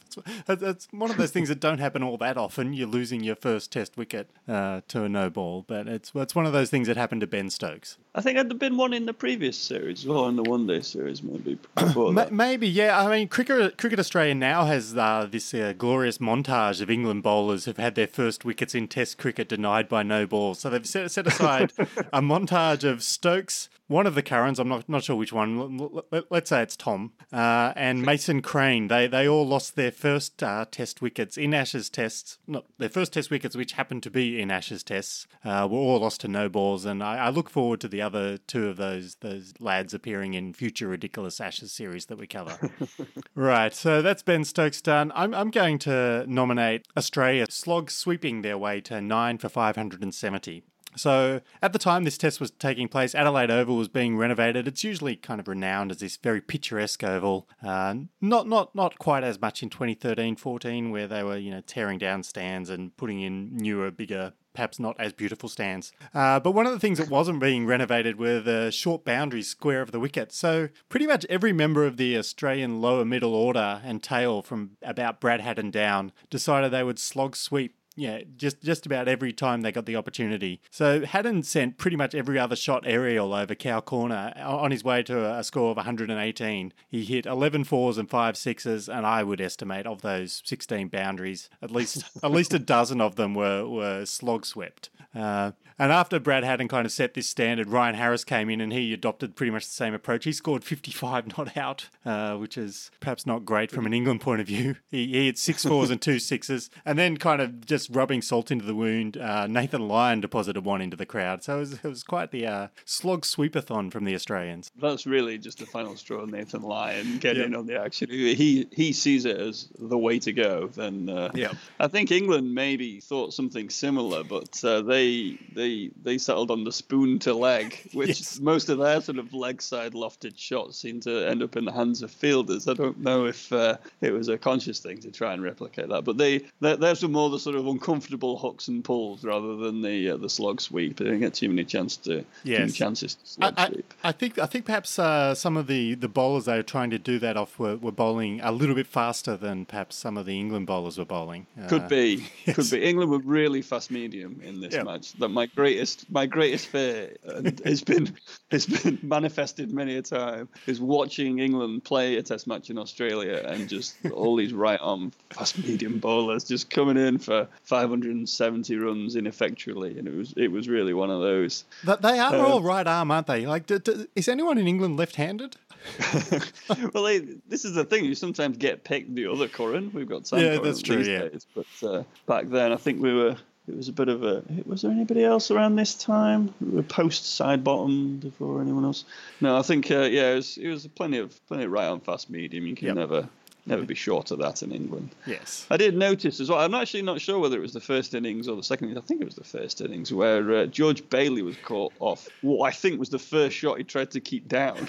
It's, 0.48 0.62
it's 0.62 0.88
one 0.92 1.10
of 1.10 1.16
those 1.16 1.30
things 1.30 1.48
that 1.48 1.60
don't 1.60 1.78
happen 1.78 2.02
all 2.02 2.16
that 2.18 2.36
often. 2.36 2.72
You're 2.72 2.88
losing 2.88 3.22
your 3.22 3.36
first 3.36 3.72
Test 3.72 3.96
wicket 3.96 4.30
uh, 4.48 4.80
to 4.88 5.04
a 5.04 5.08
no 5.08 5.30
ball, 5.30 5.64
but 5.66 5.86
it's 5.86 6.12
it's 6.14 6.34
one 6.34 6.46
of 6.46 6.52
those 6.52 6.70
things 6.70 6.88
that 6.88 6.96
happened 6.96 7.20
to 7.20 7.26
Ben 7.26 7.50
Stokes. 7.50 7.98
I 8.12 8.22
think 8.22 8.34
there'd 8.36 8.58
been 8.58 8.76
one 8.76 8.92
in 8.92 9.06
the 9.06 9.12
previous 9.14 9.56
series, 9.56 10.04
or 10.04 10.28
in 10.28 10.34
the 10.34 10.42
one 10.42 10.66
day 10.66 10.80
series, 10.80 11.22
maybe. 11.22 11.58
Maybe, 12.32 12.68
yeah. 12.68 12.98
I 12.98 13.08
mean, 13.08 13.28
Cricket, 13.28 13.78
Cricket 13.78 14.00
Australia 14.00 14.34
now 14.34 14.64
has 14.64 14.96
uh, 14.96 15.28
this 15.30 15.54
uh, 15.54 15.74
glorious 15.78 16.18
montage 16.18 16.80
of 16.80 16.90
England 16.90 17.22
bowlers 17.22 17.66
who've 17.66 17.76
had 17.76 17.94
their 17.94 18.08
first 18.08 18.44
wickets 18.44 18.74
in 18.74 18.88
Test 18.88 19.16
cricket 19.16 19.48
denied 19.48 19.88
by 19.88 20.02
no 20.02 20.26
balls. 20.26 20.58
So 20.58 20.70
they've 20.70 20.86
set, 20.86 21.10
set 21.12 21.28
aside 21.28 21.72
a 22.12 22.20
montage 22.20 22.82
of 22.82 23.04
Stokes, 23.04 23.68
one 23.90 24.06
of 24.06 24.14
the 24.14 24.22
Currans, 24.22 24.60
I'm 24.60 24.68
not 24.68 24.88
not 24.88 25.02
sure 25.02 25.16
which 25.16 25.32
one. 25.32 26.00
Let's 26.30 26.50
say 26.50 26.62
it's 26.62 26.76
Tom 26.76 27.12
uh, 27.32 27.72
and 27.74 28.02
Mason 28.02 28.40
Crane. 28.40 28.86
They 28.86 29.08
they 29.08 29.28
all 29.28 29.44
lost 29.44 29.74
their 29.74 29.90
first 29.90 30.40
uh, 30.44 30.64
Test 30.70 31.02
wickets 31.02 31.36
in 31.36 31.52
Ashes 31.52 31.90
tests. 31.90 32.38
Not 32.46 32.66
their 32.78 32.88
first 32.88 33.12
Test 33.12 33.32
wickets, 33.32 33.56
which 33.56 33.72
happened 33.72 34.04
to 34.04 34.10
be 34.10 34.40
in 34.40 34.48
Ashes 34.52 34.84
tests, 34.84 35.26
uh, 35.44 35.66
were 35.68 35.78
all 35.78 35.98
lost 35.98 36.20
to 36.20 36.28
no 36.28 36.48
balls. 36.48 36.84
And 36.84 37.02
I, 37.02 37.16
I 37.16 37.30
look 37.30 37.50
forward 37.50 37.80
to 37.80 37.88
the 37.88 38.00
other 38.00 38.38
two 38.38 38.68
of 38.68 38.76
those 38.76 39.16
those 39.16 39.54
lads 39.58 39.92
appearing 39.92 40.34
in 40.34 40.52
future 40.52 40.86
ridiculous 40.86 41.40
Ashes 41.40 41.72
series 41.72 42.06
that 42.06 42.18
we 42.18 42.28
cover. 42.28 42.70
right. 43.34 43.74
So 43.74 44.02
that's 44.02 44.22
Ben 44.22 44.44
Stokes 44.44 44.80
done. 44.80 45.10
I'm 45.16 45.34
I'm 45.34 45.50
going 45.50 45.80
to 45.80 46.24
nominate 46.28 46.86
Australia 46.96 47.46
slog 47.50 47.90
sweeping 47.90 48.42
their 48.42 48.56
way 48.56 48.80
to 48.82 49.00
nine 49.00 49.38
for 49.38 49.48
570. 49.48 50.62
So, 50.96 51.40
at 51.62 51.72
the 51.72 51.78
time 51.78 52.04
this 52.04 52.18
test 52.18 52.40
was 52.40 52.50
taking 52.50 52.88
place, 52.88 53.14
Adelaide 53.14 53.50
Oval 53.50 53.76
was 53.76 53.88
being 53.88 54.16
renovated. 54.16 54.66
It's 54.66 54.84
usually 54.84 55.16
kind 55.16 55.40
of 55.40 55.48
renowned 55.48 55.90
as 55.90 55.98
this 55.98 56.16
very 56.16 56.40
picturesque 56.40 57.04
oval. 57.04 57.48
Uh, 57.62 57.94
not 58.20 58.48
not 58.48 58.74
not 58.74 58.98
quite 58.98 59.24
as 59.24 59.40
much 59.40 59.62
in 59.62 59.70
2013-14, 59.70 60.90
where 60.90 61.06
they 61.06 61.22
were 61.22 61.36
you 61.36 61.50
know 61.50 61.60
tearing 61.60 61.98
down 61.98 62.22
stands 62.22 62.70
and 62.70 62.96
putting 62.96 63.20
in 63.20 63.56
newer, 63.56 63.90
bigger. 63.90 64.32
Perhaps 64.52 64.80
not 64.80 64.96
as 64.98 65.12
beautiful 65.12 65.48
stands. 65.48 65.92
Uh, 66.12 66.40
but 66.40 66.50
one 66.50 66.66
of 66.66 66.72
the 66.72 66.80
things 66.80 66.98
that 66.98 67.08
wasn't 67.08 67.38
being 67.38 67.66
renovated 67.66 68.18
were 68.18 68.40
the 68.40 68.72
short 68.72 69.04
boundaries 69.04 69.46
square 69.46 69.80
of 69.80 69.92
the 69.92 70.00
wicket. 70.00 70.32
So, 70.32 70.70
pretty 70.88 71.06
much 71.06 71.24
every 71.30 71.52
member 71.52 71.86
of 71.86 71.98
the 71.98 72.18
Australian 72.18 72.80
lower 72.80 73.04
middle 73.04 73.32
order 73.32 73.80
and 73.84 74.02
tail 74.02 74.42
from 74.42 74.72
about 74.82 75.20
Brad 75.20 75.40
Haddin 75.40 75.70
down 75.70 76.10
decided 76.30 76.72
they 76.72 76.82
would 76.82 76.98
slog 76.98 77.36
sweep 77.36 77.76
yeah, 78.00 78.22
just 78.38 78.62
just 78.62 78.86
about 78.86 79.08
every 79.08 79.30
time 79.30 79.60
they 79.60 79.70
got 79.70 79.84
the 79.84 79.96
opportunity. 79.96 80.62
So 80.70 81.04
Haddin 81.04 81.42
sent 81.42 81.76
pretty 81.76 81.98
much 81.98 82.14
every 82.14 82.38
other 82.38 82.56
shot 82.56 82.84
aerial 82.86 83.34
over 83.34 83.54
Cow 83.54 83.80
Corner 83.82 84.32
on 84.38 84.70
his 84.70 84.82
way 84.82 85.02
to 85.02 85.38
a 85.38 85.44
score 85.44 85.70
of 85.70 85.76
118. 85.76 86.72
He 86.88 87.04
hit 87.04 87.26
11 87.26 87.64
fours 87.64 87.98
and 87.98 88.08
five 88.08 88.38
sixes, 88.38 88.88
and 88.88 89.04
I 89.04 89.22
would 89.22 89.40
estimate 89.40 89.86
of 89.86 90.00
those 90.00 90.40
16 90.46 90.88
boundaries, 90.88 91.50
at 91.60 91.70
least 91.70 92.04
at 92.22 92.30
least 92.30 92.54
a 92.54 92.58
dozen 92.58 93.02
of 93.02 93.16
them 93.16 93.34
were 93.34 93.68
were 93.68 94.06
slog 94.06 94.46
swept. 94.46 94.88
Uh, 95.14 95.52
and 95.80 95.90
after 95.90 96.20
Brad 96.20 96.44
Haddin 96.44 96.68
kind 96.68 96.84
of 96.84 96.92
set 96.92 97.14
this 97.14 97.26
standard, 97.26 97.68
Ryan 97.68 97.94
Harris 97.94 98.22
came 98.22 98.50
in 98.50 98.60
and 98.60 98.70
he 98.70 98.92
adopted 98.92 99.34
pretty 99.34 99.50
much 99.50 99.64
the 99.64 99.72
same 99.72 99.94
approach. 99.94 100.24
He 100.24 100.32
scored 100.32 100.62
55 100.62 101.38
not 101.38 101.56
out, 101.56 101.88
uh, 102.04 102.36
which 102.36 102.58
is 102.58 102.90
perhaps 103.00 103.24
not 103.24 103.46
great 103.46 103.70
from 103.70 103.86
an 103.86 103.94
England 103.94 104.20
point 104.20 104.42
of 104.42 104.46
view. 104.46 104.76
He, 104.90 105.06
he 105.06 105.24
hit 105.26 105.38
six 105.38 105.64
fours 105.64 105.88
and 105.88 105.98
two 105.98 106.18
sixes, 106.20 106.68
and 106.84 106.98
then 106.98 107.16
kind 107.16 107.40
of 107.40 107.64
just 107.64 107.88
rubbing 107.90 108.20
salt 108.20 108.50
into 108.50 108.66
the 108.66 108.74
wound. 108.74 109.16
Uh, 109.16 109.46
Nathan 109.46 109.88
Lyon 109.88 110.20
deposited 110.20 110.66
one 110.66 110.82
into 110.82 110.98
the 110.98 111.06
crowd, 111.06 111.42
so 111.42 111.56
it 111.56 111.60
was, 111.60 111.72
it 111.72 111.84
was 111.84 112.02
quite 112.02 112.30
the 112.30 112.46
uh, 112.46 112.68
slog 112.84 113.22
sweepathon 113.22 113.90
from 113.90 114.04
the 114.04 114.14
Australians. 114.14 114.70
That's 114.78 115.06
really 115.06 115.38
just 115.38 115.60
the 115.60 115.66
final 115.66 115.96
straw. 115.96 116.26
Nathan 116.26 116.60
Lyon 116.60 117.18
getting 117.20 117.44
in 117.44 117.54
on 117.54 117.64
the 117.64 117.80
action. 117.80 118.10
He 118.10 118.66
he 118.70 118.92
sees 118.92 119.24
it 119.24 119.38
as 119.38 119.68
the 119.78 119.96
way 119.96 120.18
to 120.18 120.32
go. 120.32 120.68
Then 120.68 121.08
uh, 121.08 121.30
Yep. 121.32 121.54
I 121.78 121.86
think 121.88 122.10
England 122.10 122.54
maybe 122.54 123.00
thought 123.00 123.32
something 123.32 123.70
similar, 123.70 124.24
but 124.24 124.62
uh, 124.62 124.82
they 124.82 125.38
they 125.70 125.90
they 126.02 126.18
settled 126.18 126.50
on 126.50 126.64
the 126.64 126.72
spoon 126.72 127.18
to 127.20 127.34
leg, 127.34 127.78
which 127.92 128.08
Yes. 128.08 128.40
most 128.40 128.68
of 128.68 128.78
their 128.78 129.00
sort 129.00 129.18
of 129.18 129.32
leg 129.32 129.62
side 129.62 129.92
lofted 129.92 130.36
shots 130.36 130.78
seem 130.78 131.00
to 131.00 131.28
end 131.28 131.42
up 131.42 131.56
in 131.56 131.64
the 131.64 131.72
hands 131.72 132.02
of 132.02 132.10
fielders. 132.10 132.68
I 132.68 132.74
don't 132.74 132.98
know 133.00 133.26
if 133.26 133.52
uh, 133.52 133.76
it 134.00 134.12
was 134.12 134.28
a 134.28 134.38
conscious 134.38 134.80
thing 134.80 134.98
to 135.00 135.10
try 135.10 135.32
and 135.32 135.42
replicate 135.42 135.88
that, 135.88 136.04
but 136.04 136.18
they 136.18 136.42
were 136.60 137.08
more 137.08 137.30
the 137.30 137.38
sort 137.38 137.56
of 137.56 137.66
uncomfortable 137.66 138.36
hooks 138.38 138.68
and 138.68 138.84
pulls 138.84 139.24
rather 139.24 139.56
than 139.56 139.82
the 139.82 140.10
uh, 140.10 140.16
the 140.16 140.28
slog 140.28 140.60
sweep. 140.60 140.96
They 140.96 141.04
didn't 141.04 141.20
get 141.20 141.34
too 141.34 141.48
many 141.48 141.64
chance 141.64 141.96
to 141.98 142.20
too 142.22 142.26
many 142.44 142.72
chances 142.72 143.14
to 143.14 143.26
slog 143.26 143.54
I, 143.56 143.62
I. 143.64 143.72
I 144.04 144.12
think 144.12 144.38
I 144.38 144.46
think 144.46 144.64
perhaps 144.66 144.98
uh, 144.98 145.34
some 145.34 145.56
of 145.56 145.66
the, 145.66 145.94
the 145.94 146.08
bowlers 146.08 146.44
they 146.46 146.56
were 146.56 146.62
trying 146.62 146.90
to 146.90 146.98
do 146.98 147.18
that 147.20 147.36
off 147.36 147.58
were, 147.58 147.76
were 147.76 147.92
bowling 147.92 148.40
a 148.42 148.52
little 148.52 148.74
bit 148.74 148.86
faster 148.86 149.36
than 149.36 149.64
perhaps 149.66 149.96
some 149.96 150.16
of 150.16 150.26
the 150.26 150.38
England 150.38 150.66
bowlers 150.66 150.98
were 150.98 151.04
bowling. 151.04 151.46
Uh, 151.60 151.66
Could 151.68 151.88
be, 151.88 152.26
yes. 152.44 152.56
could 152.56 152.70
be. 152.70 152.84
England 152.84 153.10
were 153.10 153.18
really 153.18 153.62
fast 153.62 153.90
medium 153.90 154.40
in 154.44 154.60
this 154.60 154.74
match. 154.84 155.12
That 155.14 155.28
my 155.28 155.46
greatest, 155.54 156.10
my 156.10 156.26
greatest 156.26 156.66
fear, 156.68 157.16
and 157.24 157.60
has 157.64 157.82
been 157.82 158.14
has 158.50 158.66
been 158.66 158.98
manifested 159.02 159.72
many 159.72 159.96
a 159.96 160.02
time, 160.02 160.48
is 160.66 160.80
watching 160.80 161.38
England 161.38 161.84
play 161.84 162.16
a 162.16 162.22
Test 162.22 162.46
match 162.46 162.70
in 162.70 162.78
Australia 162.78 163.42
and 163.46 163.68
just 163.68 163.96
all 164.12 164.36
these 164.36 164.52
right 164.52 164.78
arm 164.82 165.12
fast 165.30 165.58
medium 165.58 165.98
bowlers 165.98 166.44
just 166.44 166.70
coming 166.70 166.96
in 166.96 167.18
for 167.18 167.46
570 167.64 168.76
runs 168.76 169.16
ineffectually, 169.16 169.98
and 169.98 170.08
it 170.08 170.14
was 170.14 170.34
it 170.36 170.48
was 170.50 170.68
really 170.68 170.94
one 170.94 171.10
of 171.10 171.20
those. 171.20 171.64
But 171.84 172.02
they 172.02 172.18
are 172.18 172.34
Uh, 172.34 172.38
all 172.48 172.62
right 172.62 172.86
arm, 172.86 173.10
aren't 173.10 173.26
they? 173.26 173.46
Like, 173.46 173.66
d- 173.66 173.78
d- 173.78 174.06
is 174.16 174.28
anyone 174.28 174.58
in 174.58 174.66
England 174.66 174.96
left-handed? 174.96 175.56
well, 176.92 177.04
they, 177.04 177.20
this 177.48 177.64
is 177.64 177.74
the 177.74 177.84
thing. 177.84 178.04
You 178.04 178.14
sometimes 178.14 178.58
get 178.58 178.84
picked 178.84 179.14
the 179.14 179.26
other 179.26 179.48
Curran. 179.48 179.90
We've 179.94 180.08
got 180.08 180.26
Sam 180.26 180.40
Yeah, 180.40 180.50
Curran 180.56 180.62
that's 180.64 180.82
true, 180.82 180.96
these 180.98 181.08
yeah. 181.08 181.28
days, 181.28 181.46
but 181.54 181.66
uh, 181.82 182.02
back 182.26 182.48
then, 182.48 182.72
I 182.72 182.76
think 182.76 183.00
we 183.02 183.14
were. 183.14 183.36
It 183.70 183.76
was 183.76 183.88
a 183.88 183.92
bit 183.92 184.08
of 184.08 184.24
a. 184.24 184.42
Was 184.66 184.82
there 184.82 184.90
anybody 184.90 185.24
else 185.24 185.50
around 185.52 185.76
this 185.76 185.94
time? 185.94 186.52
We 186.60 186.70
were 186.70 186.82
post 186.82 187.22
Sidebottom 187.40 188.20
before 188.20 188.60
anyone 188.60 188.84
else. 188.84 189.04
No, 189.40 189.56
I 189.56 189.62
think 189.62 189.90
uh, 189.90 190.00
yeah, 190.00 190.32
it 190.32 190.36
was, 190.36 190.58
it 190.58 190.68
was 190.68 190.86
plenty 190.88 191.18
of 191.18 191.46
plenty 191.46 191.64
of 191.64 191.70
right 191.70 191.86
on 191.86 192.00
fast 192.00 192.30
medium. 192.30 192.66
You 192.66 192.74
can 192.74 192.88
Yep. 192.88 192.96
never 192.96 193.28
never 193.66 193.84
be 193.84 193.94
short 193.94 194.30
of 194.30 194.38
that 194.38 194.62
in 194.62 194.72
England. 194.72 195.14
Yes. 195.26 195.66
I 195.70 195.76
did 195.76 195.96
notice 195.96 196.40
as 196.40 196.48
well. 196.50 196.58
I'm 196.60 196.74
actually 196.74 197.02
not 197.02 197.20
sure 197.20 197.38
whether 197.38 197.56
it 197.56 197.60
was 197.62 197.72
the 197.72 197.80
first 197.80 198.14
innings 198.14 198.48
or 198.48 198.56
the 198.56 198.62
second. 198.62 198.88
innings. 198.88 199.02
I 199.04 199.06
think 199.06 199.20
it 199.20 199.24
was 199.24 199.34
the 199.36 199.44
first 199.44 199.80
innings 199.80 200.12
where 200.12 200.52
uh, 200.52 200.66
George 200.66 201.08
Bailey 201.10 201.42
was 201.42 201.56
caught 201.64 201.92
off 202.00 202.28
what 202.42 202.66
I 202.66 202.70
think 202.72 202.98
was 202.98 203.08
the 203.10 203.18
first 203.18 203.56
shot 203.56 203.78
he 203.78 203.84
tried 203.84 204.10
to 204.12 204.20
keep 204.20 204.48
down. 204.48 204.88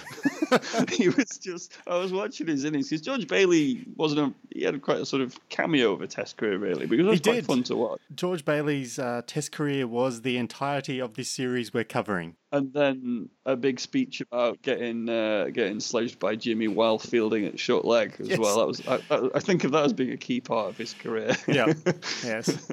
he 0.91 1.09
was 1.09 1.37
just. 1.41 1.73
I 1.87 1.97
was 1.97 2.11
watching 2.11 2.47
his 2.47 2.63
innings 2.65 2.89
because 2.89 3.01
George 3.01 3.27
Bailey 3.27 3.85
wasn't 3.95 4.19
a. 4.21 4.33
He 4.57 4.63
had 4.63 4.81
quite 4.81 4.97
a 4.99 5.05
sort 5.05 5.21
of 5.21 5.37
cameo 5.49 5.93
of 5.93 6.01
a 6.01 6.07
Test 6.07 6.37
career 6.37 6.57
really, 6.57 6.85
because 6.87 7.05
it 7.05 7.09
was 7.09 7.19
He 7.19 7.23
quite 7.23 7.35
did. 7.35 7.45
fun 7.45 7.63
to 7.63 7.75
watch. 7.75 8.01
George 8.15 8.43
Bailey's 8.45 8.99
uh, 8.99 9.21
Test 9.25 9.51
career 9.51 9.87
was 9.87 10.21
the 10.21 10.37
entirety 10.37 10.99
of 10.99 11.13
this 11.13 11.29
series 11.29 11.73
we're 11.73 11.83
covering. 11.83 12.35
And 12.53 12.73
then 12.73 13.29
a 13.45 13.55
big 13.55 13.79
speech 13.79 14.19
about 14.21 14.61
getting 14.61 15.07
uh, 15.07 15.47
getting 15.53 15.79
sledged 15.79 16.19
by 16.19 16.35
Jimmy 16.35 16.67
while 16.67 16.99
fielding 16.99 17.45
at 17.45 17.57
short 17.57 17.85
leg 17.85 18.15
as 18.19 18.27
Yes. 18.27 18.39
well. 18.39 18.57
That 18.59 18.67
was. 18.67 18.87
I, 18.87 19.29
I, 19.35 19.39
think 19.39 19.63
of 19.63 19.71
that 19.71 19.85
as 19.85 19.93
being 19.93 20.11
a 20.11 20.17
key 20.17 20.41
part 20.41 20.67
of 20.69 20.77
his 20.77 20.93
career. 20.93 21.35
Yeah. 21.47 21.71
yes. 22.25 22.69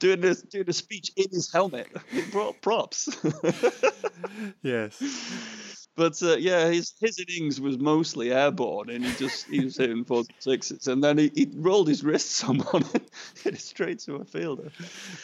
doing 0.00 0.20
this 0.20 0.42
doing 0.42 0.68
a 0.68 0.72
speech 0.72 1.12
in 1.16 1.26
his 1.30 1.52
helmet. 1.52 1.86
It 2.12 2.32
brought 2.32 2.60
props. 2.60 3.08
Yes. 4.62 5.00
But 5.96 6.20
uh, 6.22 6.36
yeah, 6.36 6.68
his 6.68 6.94
his 7.00 7.18
innings 7.20 7.60
was 7.60 7.78
mostly 7.78 8.32
airborne, 8.32 8.90
and 8.90 9.04
he 9.04 9.12
just 9.14 9.46
he 9.46 9.60
was 9.60 9.76
hitting 9.76 10.04
fours 10.04 10.26
and 10.28 10.36
sixes, 10.40 10.88
and 10.88 11.02
then 11.04 11.18
he, 11.18 11.30
he 11.34 11.48
rolled 11.54 11.88
his 11.88 12.02
wrist 12.02 12.32
someone 12.32 12.84
and 12.94 13.04
hit 13.42 13.54
it 13.54 13.60
straight 13.60 14.00
to 14.00 14.16
a 14.16 14.24
fielder. 14.24 14.70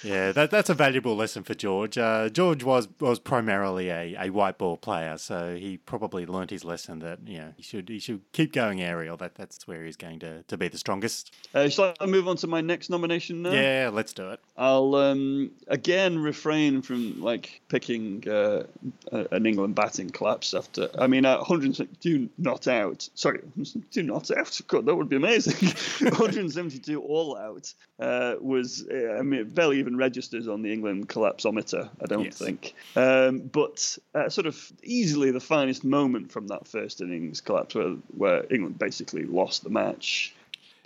Yeah, 0.05 0.33
that, 0.33 0.51
that's 0.51 0.71
a 0.71 0.75
valuable 0.75 1.17
lesson 1.17 1.43
for 1.43 1.55
George. 1.55 1.99
Uh, 1.99 2.29
George 2.29 2.63
was 2.63 2.89
was 3.01 3.19
primarily 3.19 3.89
a, 3.91 4.17
a 4.19 4.31
white 4.31 4.59
ball 4.59 4.77
player, 4.77 5.19
so 5.19 5.57
he 5.57 5.77
probably 5.77 6.25
learnt 6.25 6.51
his 6.51 6.65
lesson 6.65 7.01
that 7.01 7.19
you 7.27 7.39
know 7.39 7.53
he 7.57 7.63
should 7.63 7.89
he 7.89 7.99
should 7.99 8.21
keep 8.33 8.53
going 8.53 8.81
aerial. 8.81 9.17
That 9.17 9.35
that's 9.35 9.67
where 9.67 9.85
he's 9.85 9.97
going 9.97 10.21
to, 10.21 10.45
to 10.45 10.57
be 10.57 10.69
the 10.69 10.79
strongest. 10.79 11.35
Uh, 11.53 11.69
shall 11.69 11.95
I 12.01 12.07
move 12.07 12.29
on 12.29 12.37
to 12.37 12.47
my 12.47 12.61
next 12.61 12.91
nomination 12.91 13.43
now? 13.43 13.53
Yeah, 13.53 13.91
let's 13.93 14.13
do 14.13 14.31
it. 14.31 14.41
I'll 14.57 14.95
um, 14.95 15.51
again 15.67 16.19
refrain 16.19 16.83
from 16.83 17.21
like 17.21 17.61
picking 17.69 18.29
uh, 18.29 18.65
an 19.11 19.47
England 19.47 19.75
batting 19.75 20.11
collapse 20.11 20.55
after. 20.61 20.89
I 20.99 21.07
mean, 21.07 21.25
uh, 21.25 21.37
172 21.39 22.29
not 22.39 22.69
out. 22.69 23.09
Sorry, 23.15 23.39
172 23.55 24.03
not 24.03 24.31
out. 24.31 24.61
God, 24.69 24.87
that 24.87 24.95
would 24.95 25.09
be 25.09 25.17
amazing. 25.17 25.69
172 26.01 27.01
all 27.01 27.37
out 27.37 27.73
uh, 27.99 28.37
was. 28.41 28.87
Uh, 28.89 29.17
I 29.19 29.23
mean, 29.23 29.41
it 29.41 29.55
barely 29.55 29.79
even 29.79 29.97
registers 29.97 30.49
on 30.49 30.63
the 30.63 30.73
England 30.73 31.09
collapsometer. 31.09 31.89
I 32.03 32.07
don't 32.07 32.25
Yes. 32.25 32.39
think. 32.39 32.75
Um, 32.97 33.39
but 33.41 33.99
uh, 34.15 34.29
sort 34.29 34.47
of 34.47 34.73
easily 34.83 35.31
the 35.31 35.41
finest 35.41 35.85
moment 35.85 36.31
from 36.33 36.49
that 36.49 36.69
first 36.69 37.01
innings 37.01 37.41
collapse, 37.41 37.75
where, 37.75 37.97
where 38.17 38.45
England 38.53 38.79
basically 38.79 39.25
lost 39.25 39.65
the 39.65 39.71
match 39.71 40.35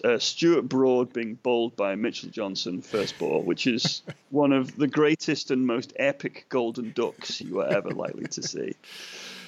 uh, 0.04 0.18
Stuart 0.18 0.68
Broad 0.68 1.12
being 1.12 1.34
bowled 1.34 1.76
by 1.76 1.94
Mitchell 1.94 2.28
Johnson 2.30 2.82
first 2.82 3.18
ball, 3.18 3.42
which 3.42 3.66
is 3.66 4.02
one 4.30 4.52
of 4.52 4.76
the 4.76 4.86
greatest 4.86 5.50
and 5.50 5.66
most 5.66 5.92
epic 5.96 6.46
golden 6.48 6.92
ducks 6.92 7.40
you 7.40 7.60
are 7.60 7.68
ever 7.68 7.90
likely 7.90 8.26
to 8.26 8.42
see. 8.42 8.74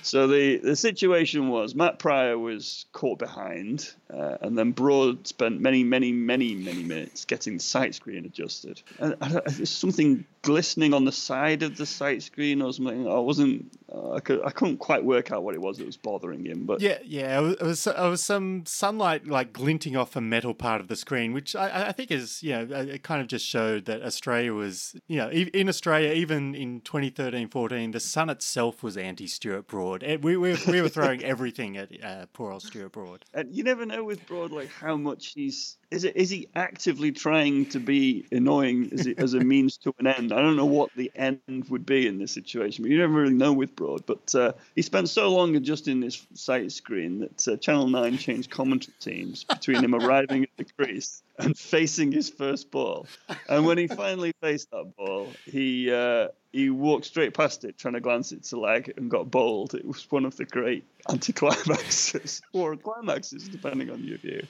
So 0.07 0.29
the, 0.29 0.59
the 0.59 0.77
situation 0.77 1.49
was 1.49 1.75
Matt 1.75 1.99
Prior 1.99 2.39
was 2.39 2.87
caught 2.93 3.19
behind, 3.19 3.93
uh, 4.09 4.37
and 4.41 4.57
then 4.57 4.71
Broad 4.71 5.27
spent 5.27 5.61
many, 5.61 5.83
many, 5.83 6.13
many, 6.13 6.55
many 6.55 6.85
minutes 6.85 7.25
getting 7.25 7.55
the 7.55 7.63
sight 7.63 7.97
screen 7.97 8.25
adjusted. 8.25 8.81
And 9.01 9.17
I, 9.21 9.41
there's 9.47 9.69
something 9.69 10.25
glistening 10.43 10.95
on 10.95 11.05
the 11.05 11.11
side 11.13 11.65
of 11.65 11.77
the 11.77 11.87
sight 11.87 12.23
screen 12.23 12.63
or 12.63 12.73
something. 12.73 13.09
I 13.09 13.19
wasn't, 13.19 13.77
uh, 13.93 14.13
I, 14.13 14.21
could, 14.21 14.45
I 14.45 14.51
couldn't 14.51 14.77
quite 14.77 15.05
work 15.05 15.33
out 15.33 15.43
what 15.43 15.57
it 15.57 15.61
was 15.61 15.79
that 15.79 15.87
was 15.87 15.97
bothering 15.97 16.47
him. 16.47 16.67
But 16.67 16.81
yeah, 16.81 16.99
yeah, 17.05 17.41
it 17.41 17.43
was, 17.43 17.55
it 17.55 17.63
was, 17.63 17.87
it 17.89 17.99
was 17.99 18.23
some 18.23 18.65
sunlight 18.65 19.27
like 19.27 19.53
glinting 19.53 19.97
off 19.97 20.15
a 20.15 20.21
metal 20.21 20.55
part 20.55 20.81
of 20.81 20.87
the 20.87 20.95
screen, 20.95 21.33
which 21.33 21.57
I, 21.57 21.89
I 21.89 21.93
think 21.93 22.13
is, 22.13 22.45
you 22.45 22.53
know, 22.53 22.77
it 22.77 23.03
kind 23.03 23.21
of 23.21 23.27
just 23.27 23.45
showed 23.45 23.87
that 23.87 24.03
Australia 24.03 24.55
was, 24.55 24.95
you 25.09 25.17
know, 25.17 25.31
in 25.31 25.69
Australia, 25.69 26.13
even 26.13 26.55
in 26.55 26.81
2013 26.83 27.49
14, 27.49 27.91
the 27.91 27.99
sun 27.99 28.31
itself 28.31 28.85
was 28.85 28.97
anti 28.97 29.27
Stuart 29.27 29.67
Broad. 29.67 29.96
We, 30.03 30.37
we, 30.37 30.57
we 30.67 30.81
were 30.81 30.89
throwing 30.89 31.23
everything 31.23 31.77
at 31.77 32.05
uh, 32.05 32.27
poor 32.33 32.53
old 32.53 32.63
Stuart 32.63 32.93
Broad. 32.93 33.25
And 33.35 33.55
you 33.55 33.63
never 33.65 33.87
know 33.87 34.05
with 34.05 34.27
Broad, 34.27 34.53
like 34.53 34.69
how 34.69 34.97
much 34.97 35.33
he's 35.35 35.77
is 35.91 36.05
it 36.05 36.17
is 36.17 36.31
he 36.31 36.49
actively 36.55 37.13
trying 37.13 37.67
to 37.67 37.79
be 37.79 38.27
annoying 38.33 38.91
as, 38.93 39.07
it, 39.07 39.19
as 39.19 39.35
a 39.35 39.41
means 39.41 39.77
to 39.79 39.95
an 39.99 40.07
end? 40.07 40.33
I 40.33 40.37
don't 40.37 40.57
know 40.57 40.67
what 40.67 40.91
the 40.97 41.11
end 41.15 41.67
would 41.69 41.87
be 41.87 42.07
in 42.07 42.19
this 42.19 42.33
situation, 42.33 42.83
but 42.83 42.91
you 42.91 42.99
never 42.99 43.13
really 43.13 43.35
know 43.35 43.53
with 43.53 43.77
Broad. 43.77 44.05
But 44.07 44.35
uh, 44.35 44.53
he 44.75 44.83
spent 44.83 45.09
so 45.09 45.29
long 45.33 45.55
adjusting 45.57 46.01
this 46.01 46.27
sight 46.35 46.73
screen 46.73 47.21
that 47.21 47.49
uh, 47.49 47.57
Channel 47.57 47.89
Nine 47.89 48.19
changed 48.19 48.51
commentary 48.51 48.95
teams 49.01 49.45
between 49.45 49.83
him 49.83 49.95
arriving 49.95 50.45
at 50.45 50.51
the 50.57 50.65
crease 50.65 51.23
and 51.39 51.57
facing 51.57 52.13
his 52.13 52.31
first 52.31 52.71
ball. 52.71 53.07
And 53.49 53.65
when 53.67 53.79
he 53.79 53.87
finally 53.87 54.33
faced 54.41 54.71
that 54.71 54.97
ball, 54.97 55.29
he 55.45 55.93
uh, 55.93 56.29
he 56.53 56.71
walked 56.71 57.05
straight 57.05 57.35
past 57.35 57.65
it, 57.65 57.79
trying 57.79 57.95
to 57.95 58.01
glance 58.01 58.33
it 58.33 58.45
to 58.45 58.59
leg, 58.59 58.93
and 58.97 59.11
got 59.11 59.31
bowled. 59.31 59.75
It 59.75 59.85
was 59.85 60.11
one 60.11 60.25
of 60.25 60.37
the 60.37 60.47
great 60.47 60.85
anticlimaxes 61.09 62.43
or 62.53 62.77
climaxes, 62.77 63.49
depending 63.49 63.91
on 63.91 64.05
your 64.05 64.19
view. 64.19 64.47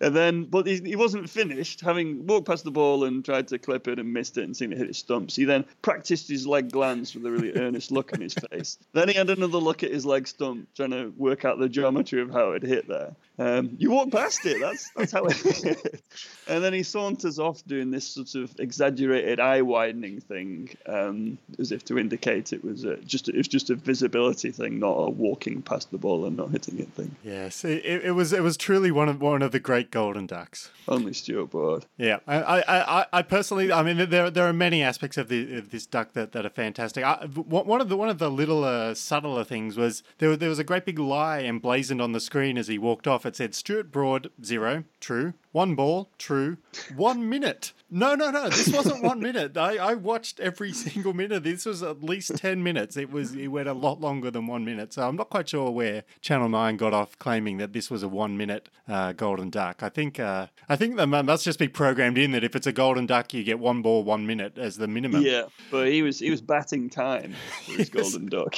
And 0.00 0.14
then, 0.14 0.44
but 0.44 0.66
he, 0.66 0.76
he, 0.76 0.96
wasn't 0.96 1.28
finished. 1.28 1.80
Having 1.80 2.26
walked 2.26 2.46
past 2.46 2.64
the 2.64 2.70
ball 2.70 3.04
and 3.04 3.24
tried 3.24 3.48
to 3.48 3.58
clip 3.58 3.88
it 3.88 3.98
and 3.98 4.12
missed 4.12 4.38
it 4.38 4.44
and 4.44 4.56
seen 4.56 4.72
it 4.72 4.78
hit 4.78 4.86
his 4.86 4.98
stumps, 4.98 5.34
he 5.34 5.44
then 5.44 5.64
practiced 5.82 6.28
his 6.28 6.46
leg 6.46 6.70
glance 6.70 7.14
with 7.14 7.26
a 7.26 7.30
really 7.30 7.52
earnest 7.56 7.90
look 7.90 8.12
on 8.12 8.20
his 8.20 8.34
face. 8.50 8.78
Then 8.92 9.08
he 9.08 9.14
had 9.14 9.30
another 9.30 9.58
look 9.58 9.82
at 9.82 9.90
his 9.90 10.06
leg 10.06 10.28
stump, 10.28 10.68
trying 10.76 10.90
to 10.90 11.12
work 11.16 11.44
out 11.44 11.58
the 11.58 11.68
geometry 11.68 12.22
of 12.22 12.30
how 12.30 12.52
it 12.52 12.62
hit 12.62 12.86
there. 12.86 13.14
Um, 13.40 13.76
you 13.78 13.92
walk 13.92 14.10
past 14.10 14.44
it. 14.46 14.60
That's 14.60 14.90
that's 14.96 15.12
how 15.12 15.24
it 15.26 15.36
hit. 15.36 16.02
and 16.48 16.62
then 16.62 16.72
he 16.72 16.82
saunters 16.82 17.38
off 17.38 17.64
doing 17.64 17.90
this 17.90 18.06
sort 18.08 18.34
of 18.34 18.52
exaggerated 18.58 19.38
eye 19.38 19.62
widening 19.62 20.20
thing, 20.20 20.70
um, 20.86 21.38
as 21.58 21.70
if 21.70 21.84
to 21.86 21.98
indicate 21.98 22.52
it 22.52 22.64
was 22.64 22.84
a, 22.84 22.96
just 22.96 23.28
it 23.28 23.36
was 23.36 23.46
just 23.46 23.70
a 23.70 23.76
visibility 23.76 24.50
thing, 24.50 24.80
not 24.80 24.92
a 24.92 25.10
walking 25.10 25.62
past 25.62 25.87
the 25.90 25.98
ball 25.98 26.24
and 26.24 26.36
not 26.36 26.50
hitting 26.50 26.78
it 26.78 26.88
thing. 26.92 27.16
Yes, 27.22 27.64
it, 27.64 27.84
it 27.84 28.14
was 28.14 28.32
it 28.32 28.42
was 28.42 28.56
truly 28.56 28.90
one 28.90 29.08
of 29.08 29.20
one 29.20 29.42
of 29.42 29.52
the 29.52 29.60
great 29.60 29.90
golden 29.90 30.26
ducks. 30.26 30.70
Only 30.86 31.12
Stuart 31.12 31.50
Broad. 31.50 31.86
Yeah, 31.96 32.18
I, 32.26 32.62
I, 32.66 33.06
I, 33.12 33.22
personally, 33.22 33.72
I 33.72 33.82
mean, 33.82 34.08
there 34.10 34.30
there 34.30 34.46
are 34.46 34.52
many 34.52 34.82
aspects 34.82 35.16
of, 35.16 35.28
the, 35.28 35.58
of 35.58 35.70
this 35.70 35.86
duck 35.86 36.12
that, 36.12 36.32
that 36.32 36.46
are 36.46 36.50
fantastic. 36.50 37.04
I, 37.04 37.26
one 37.26 37.80
of 37.80 37.88
the 37.88 37.96
one 37.96 38.08
of 38.08 38.18
the 38.18 38.30
little 38.30 38.64
uh, 38.64 38.94
subtler 38.94 39.44
things 39.44 39.76
was 39.76 40.02
there 40.18 40.36
there 40.36 40.48
was 40.48 40.58
a 40.58 40.64
great 40.64 40.84
big 40.84 40.98
lie 40.98 41.40
emblazoned 41.40 42.00
on 42.00 42.12
the 42.12 42.20
screen 42.20 42.58
as 42.58 42.68
he 42.68 42.78
walked 42.78 43.06
off. 43.06 43.26
It 43.26 43.36
said 43.36 43.54
Stuart 43.54 43.90
Broad 43.90 44.30
zero, 44.44 44.84
true. 45.00 45.34
One 45.52 45.74
ball, 45.74 46.10
true. 46.18 46.58
One 46.94 47.28
minute. 47.28 47.72
No, 47.90 48.14
no, 48.14 48.30
no. 48.30 48.50
This 48.50 48.68
wasn't 48.68 49.02
one 49.02 49.20
minute. 49.20 49.56
I, 49.56 49.76
I 49.76 49.94
watched 49.94 50.40
every 50.40 50.72
single 50.72 51.14
minute. 51.14 51.42
This 51.42 51.64
was 51.64 51.82
at 51.82 52.02
least 52.02 52.36
ten 52.36 52.62
minutes. 52.62 52.98
It 52.98 53.10
was 53.10 53.34
it 53.34 53.48
went 53.48 53.68
a 53.68 53.72
lot 53.72 53.98
longer 54.00 54.30
than 54.30 54.46
one 54.46 54.64
minute. 54.64 54.92
So 54.92 55.08
I'm 55.08 55.16
not 55.16 55.30
quite 55.30 55.48
sure 55.48 55.70
where 55.70 56.04
Channel 56.20 56.50
Nine 56.50 56.76
got 56.76 56.92
off 56.92 57.18
claiming 57.18 57.56
that 57.58 57.72
this 57.72 57.90
was 57.90 58.02
a 58.02 58.08
one 58.08 58.36
minute 58.36 58.68
uh, 58.86 59.12
golden 59.12 59.48
duck. 59.48 59.82
I 59.82 59.88
think 59.88 60.20
uh, 60.20 60.48
I 60.68 60.76
think 60.76 60.96
that 60.96 61.06
must 61.06 61.44
just 61.44 61.58
be 61.58 61.68
programmed 61.68 62.18
in 62.18 62.32
that 62.32 62.44
if 62.44 62.54
it's 62.54 62.66
a 62.66 62.72
golden 62.72 63.06
duck, 63.06 63.32
you 63.32 63.42
get 63.42 63.58
one 63.58 63.80
ball, 63.80 64.04
one 64.04 64.26
minute 64.26 64.58
as 64.58 64.76
the 64.76 64.86
minimum. 64.86 65.22
Yeah, 65.22 65.44
but 65.70 65.88
he 65.88 66.02
was 66.02 66.18
he 66.18 66.30
was 66.30 66.42
batting 66.42 66.90
time 66.90 67.34
for 67.64 67.72
his 67.72 67.88
golden 67.88 68.26
duck. 68.26 68.54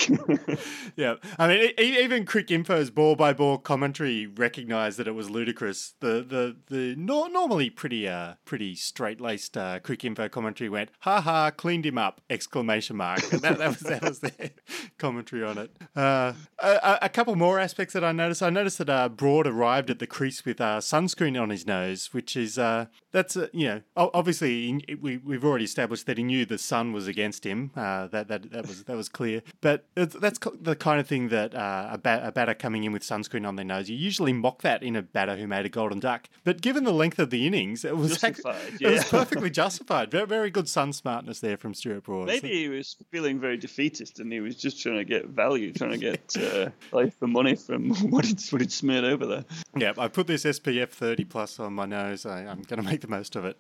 yeah, 0.97 1.15
I 1.39 1.47
mean 1.47 1.73
even 1.79 2.25
Cricinfo's 2.25 2.91
ball 2.91 3.15
by 3.15 3.33
ball 3.33 3.59
commentary 3.59 4.27
recognised 4.27 4.99
that 4.99 5.07
it 5.07 5.15
was 5.15 5.31
ludicrous. 5.31 5.95
The 6.01 6.25
the 6.27 6.57
the 6.67 6.80
no, 6.97 7.27
normally 7.27 7.71
pretty 7.71 8.09
uh 8.09 8.35
pretty 8.45 8.75
straight 8.75 9.21
laced 9.21 9.57
uh, 9.57 9.81
Cricinfo 9.81 10.31
commentary 10.31 10.69
went 10.69 10.91
ha 11.01 11.21
ha 11.21 11.51
cleaned 11.51 11.87
him 11.87 11.99
up 11.99 12.21
exclamation 12.31 12.97
mark. 12.97 13.21
That, 13.31 13.59
that 13.59 13.69
was 13.69 13.81
that 13.81 14.03
was 14.03 14.21
their 14.21 14.51
commentary 14.99 15.45
on 15.45 15.59
it. 15.59 15.77
Uh, 15.97 16.35
a, 16.59 16.99
a, 17.03 17.09
couple 17.09 17.35
more 17.37 17.59
aspects 17.59 17.95
that 17.95 18.05
I 18.05 18.13
noticed. 18.13 18.43
I 18.43 18.51
noticed 18.51 18.79
that 18.79 18.91
uh, 18.91 19.09
Broad 19.09 19.47
arrived 19.47 19.91
at 19.91 19.99
the 19.99 20.07
crease 20.07 20.45
with 20.45 20.61
uh, 20.61 20.79
sunscreen 20.79 21.41
on 21.41 21.51
his 21.51 21.67
nose, 21.67 22.11
which 22.13 22.37
is 22.37 22.59
uh, 22.59 22.87
that's 23.13 23.37
uh, 23.37 23.49
you 23.53 23.67
know 23.67 23.81
obviously 23.97 24.85
we 25.01 25.19
we've 25.19 25.45
already 25.45 25.65
established 25.65 26.07
that 26.07 26.19
he 26.19 26.25
knew 26.25 26.45
the 26.45 26.59
sun 26.59 26.93
was 26.93 27.07
against 27.07 27.45
him. 27.45 27.71
Uh, 27.77 28.07
that 28.09 28.29
that 28.29 28.51
that 28.51 28.67
was 28.67 28.85
that 28.85 28.97
was 28.97 29.09
clear. 29.09 29.43
But 29.61 29.87
that's 29.95 30.39
the 30.61 30.77
kind 30.77 31.01
of 31.01 31.07
thing 31.07 31.29
that 31.29 31.55
uh, 31.55 31.91
a, 31.93 31.99
bat, 31.99 32.23
a 32.25 32.33
batter 32.33 32.55
coming 32.55 32.85
in 32.85 32.93
with 32.93 33.03
sunscreen 33.03 33.47
on 33.47 33.57
their 33.57 33.65
nose, 33.65 33.89
you 33.91 33.97
usually 33.97 34.33
mock 34.33 34.63
that 34.63 34.83
in 34.83 34.97
a 34.97 35.03
batter 35.03 35.37
who 35.37 35.47
made 35.47 35.67
a 35.67 35.69
golden 35.69 36.01
duck. 36.01 36.29
But 36.45 36.61
given 36.61 36.85
the 36.85 36.93
length 36.93 37.19
of 37.19 37.31
the 37.31 37.47
innings, 37.47 37.85
it 37.85 37.97
was 37.97 38.19
justified. 38.19 38.57
yeah. 38.81 38.89
It 38.89 38.93
was 38.93 39.05
perfectly 39.05 39.51
justified. 39.51 40.11
Very 40.11 40.27
very 40.27 40.51
good 40.51 40.69
sun 40.69 40.93
smartness 40.93 41.41
there 41.41 41.57
from 41.57 41.75
Stuart 41.75 42.05
Broad. 42.05 42.27
Maybe 42.27 42.49
he 42.49 42.69
was 42.69 42.97
feeling 43.11 43.41
very 43.41 43.57
defeatist 43.57 44.21
and 44.21 44.33
he 44.33 44.41
was 44.41 44.57
just 44.57 44.81
trying 44.83 44.97
to 44.97 45.05
get 45.05 45.27
value, 45.27 45.73
trying 45.73 45.93
to 45.93 45.99
get 45.99 46.37
uh, 46.37 46.71
life 46.93 47.15
for 47.19 47.27
money 47.27 47.57
from 47.57 47.91
what 48.11 48.25
he'd, 48.25 48.41
what 48.51 48.61
he'd 48.61 48.73
smeared 48.73 49.05
over 49.05 49.27
there. 49.27 49.45
Yeah, 49.77 49.93
I 49.99 50.09
put 50.09 50.27
this 50.27 50.45
SPF 50.45 50.91
30 50.91 51.25
plus 51.25 51.59
on 51.59 51.75
my 51.75 51.87
nose. 51.87 52.27
I, 52.27 52.47
I'm 52.47 52.63
going 52.63 52.83
to 52.83 52.89
make 52.89 53.00
the 53.01 53.09
most 53.09 53.37
of 53.37 53.45
it. 53.45 53.57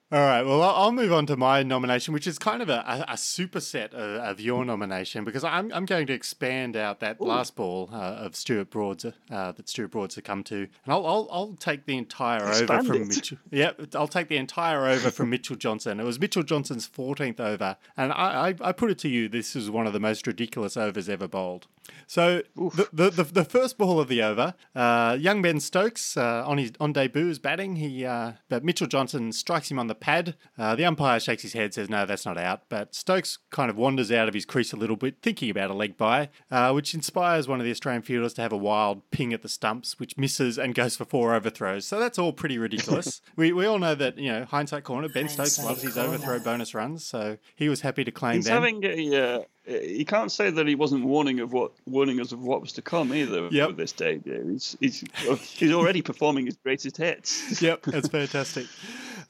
All 0.12 0.20
right. 0.20 0.42
Well, 0.44 0.62
I'll 0.62 0.92
move 0.92 1.12
on 1.12 1.26
to 1.26 1.36
my 1.36 1.64
nomination, 1.64 2.14
which 2.14 2.28
is 2.28 2.38
kind 2.38 2.62
of 2.62 2.68
a, 2.68 2.84
a, 2.86 3.12
a 3.12 3.16
superset 3.16 3.92
of, 3.92 4.22
of, 4.22 4.40
your 4.40 4.64
nomination 4.64 5.24
because 5.24 5.42
I'm, 5.42 5.72
I'm 5.72 5.84
going 5.84 6.06
to 6.06 6.12
expand 6.12 6.76
out 6.76 7.00
that 7.00 7.16
Ooh. 7.20 7.24
last 7.24 7.56
ball 7.56 7.90
uh, 7.92 7.96
of 7.96 8.36
Stuart 8.36 8.70
Broad's 8.70 9.04
uh, 9.04 9.10
that 9.30 9.68
Stuart 9.68 9.90
Broad's 9.90 10.14
had 10.14 10.22
come 10.22 10.44
to, 10.44 10.58
and 10.58 10.68
I'll, 10.86 11.04
I'll, 11.04 11.28
I'll 11.32 11.54
take 11.54 11.86
the 11.86 11.98
entire 11.98 12.46
Expand 12.46 12.70
over 12.70 12.84
from 12.84 13.02
it. 13.02 13.08
Mitchell. 13.08 13.38
Yeah, 13.50 13.72
I'll 13.96 14.06
take 14.06 14.28
the 14.28 14.36
entire 14.36 14.86
over 14.86 15.10
from 15.10 15.30
Mitchell 15.30 15.56
Johnson. 15.56 15.98
It 15.98 16.04
was 16.04 16.20
Mitchell 16.20 16.44
Johnson's 16.44 16.88
14th 16.88 17.40
over, 17.40 17.76
and 17.96 18.12
I, 18.12 18.50
I, 18.50 18.54
I 18.60 18.72
put 18.72 18.92
it 18.92 18.98
to 18.98 19.08
you, 19.08 19.28
this 19.28 19.56
is 19.56 19.70
one 19.72 19.88
of 19.88 19.92
the 19.92 20.00
most 20.00 20.28
ridiculous 20.28 20.76
overs 20.76 21.08
ever 21.08 21.26
bowled. 21.26 21.66
So 22.06 22.42
the, 22.54 22.88
the, 22.92 23.10
the, 23.10 23.24
the 23.24 23.44
first 23.44 23.78
ball 23.78 23.98
of 23.98 24.08
the 24.08 24.22
over, 24.22 24.54
uh, 24.74 25.16
young 25.18 25.42
Ben 25.42 25.60
Stokes 25.60 26.16
uh, 26.16 26.44
on 26.46 26.58
his 26.58 26.72
on 26.80 26.92
debut 26.92 27.28
is 27.28 27.38
batting. 27.38 27.76
He 27.76 28.04
uh, 28.04 28.32
but 28.48 28.64
Mitchell 28.64 28.86
Johnson 28.86 29.32
strikes 29.32 29.70
him 29.70 29.78
on 29.78 29.86
the 29.86 29.94
pad. 30.00 30.34
Uh, 30.58 30.74
the 30.74 30.84
umpire 30.84 31.20
shakes 31.20 31.42
his 31.42 31.52
head, 31.52 31.74
says 31.74 31.88
no, 31.88 32.06
that's 32.06 32.26
not 32.26 32.38
out. 32.38 32.62
But 32.68 32.94
Stokes 32.94 33.38
kind 33.50 33.70
of 33.70 33.76
wanders 33.76 34.12
out 34.12 34.28
of 34.28 34.34
his 34.34 34.44
crease 34.44 34.72
a 34.72 34.76
little 34.76 34.96
bit, 34.96 35.16
thinking 35.22 35.50
about 35.50 35.70
a 35.70 35.74
leg 35.74 35.96
by, 35.96 36.30
uh, 36.50 36.72
which 36.72 36.94
inspires 36.94 37.48
one 37.48 37.60
of 37.60 37.64
the 37.64 37.70
Australian 37.70 38.02
fielders 38.02 38.34
to 38.34 38.42
have 38.42 38.52
a 38.52 38.56
wild 38.56 39.10
ping 39.10 39.32
at 39.32 39.42
the 39.42 39.48
stumps, 39.48 39.98
which 39.98 40.16
misses 40.16 40.58
and 40.58 40.74
goes 40.74 40.96
for 40.96 41.04
four 41.04 41.34
overthrows. 41.34 41.86
So 41.86 41.98
that's 41.98 42.18
all 42.18 42.32
pretty 42.32 42.58
ridiculous. 42.58 43.20
we 43.36 43.52
we 43.52 43.66
all 43.66 43.78
know 43.78 43.94
that 43.94 44.18
you 44.18 44.30
know 44.30 44.44
hindsight 44.44 44.84
corner. 44.84 45.08
Ben 45.08 45.26
hindsight 45.26 45.48
Stokes 45.48 45.66
loves 45.66 45.82
his 45.82 45.98
overthrow 45.98 46.38
bonus 46.38 46.74
runs, 46.74 47.04
so 47.04 47.38
he 47.54 47.68
was 47.68 47.80
happy 47.80 48.04
to 48.04 48.10
claim 48.10 48.36
He's 48.36 48.46
them. 48.46 48.54
having 48.54 48.84
a 48.84 49.36
uh, 49.36 49.42
you 49.68 50.04
can't 50.04 50.30
say 50.30 50.50
that 50.50 50.66
he 50.66 50.74
wasn't 50.74 51.04
warning 51.04 51.40
of 51.40 51.52
what 51.52 51.72
warning 51.86 52.20
us 52.20 52.32
of 52.32 52.40
what 52.40 52.60
was 52.60 52.72
to 52.72 52.82
come 52.82 53.12
either 53.12 53.48
yep. 53.50 53.68
with 53.68 53.76
this 53.76 53.92
debut. 53.92 54.48
He's 54.52 54.76
he's 54.80 55.04
he's 55.40 55.72
already 55.72 56.02
performing 56.02 56.46
his 56.46 56.56
greatest 56.56 56.96
hits. 56.96 57.60
Yep, 57.60 57.82
that's 57.86 58.08
fantastic. 58.08 58.66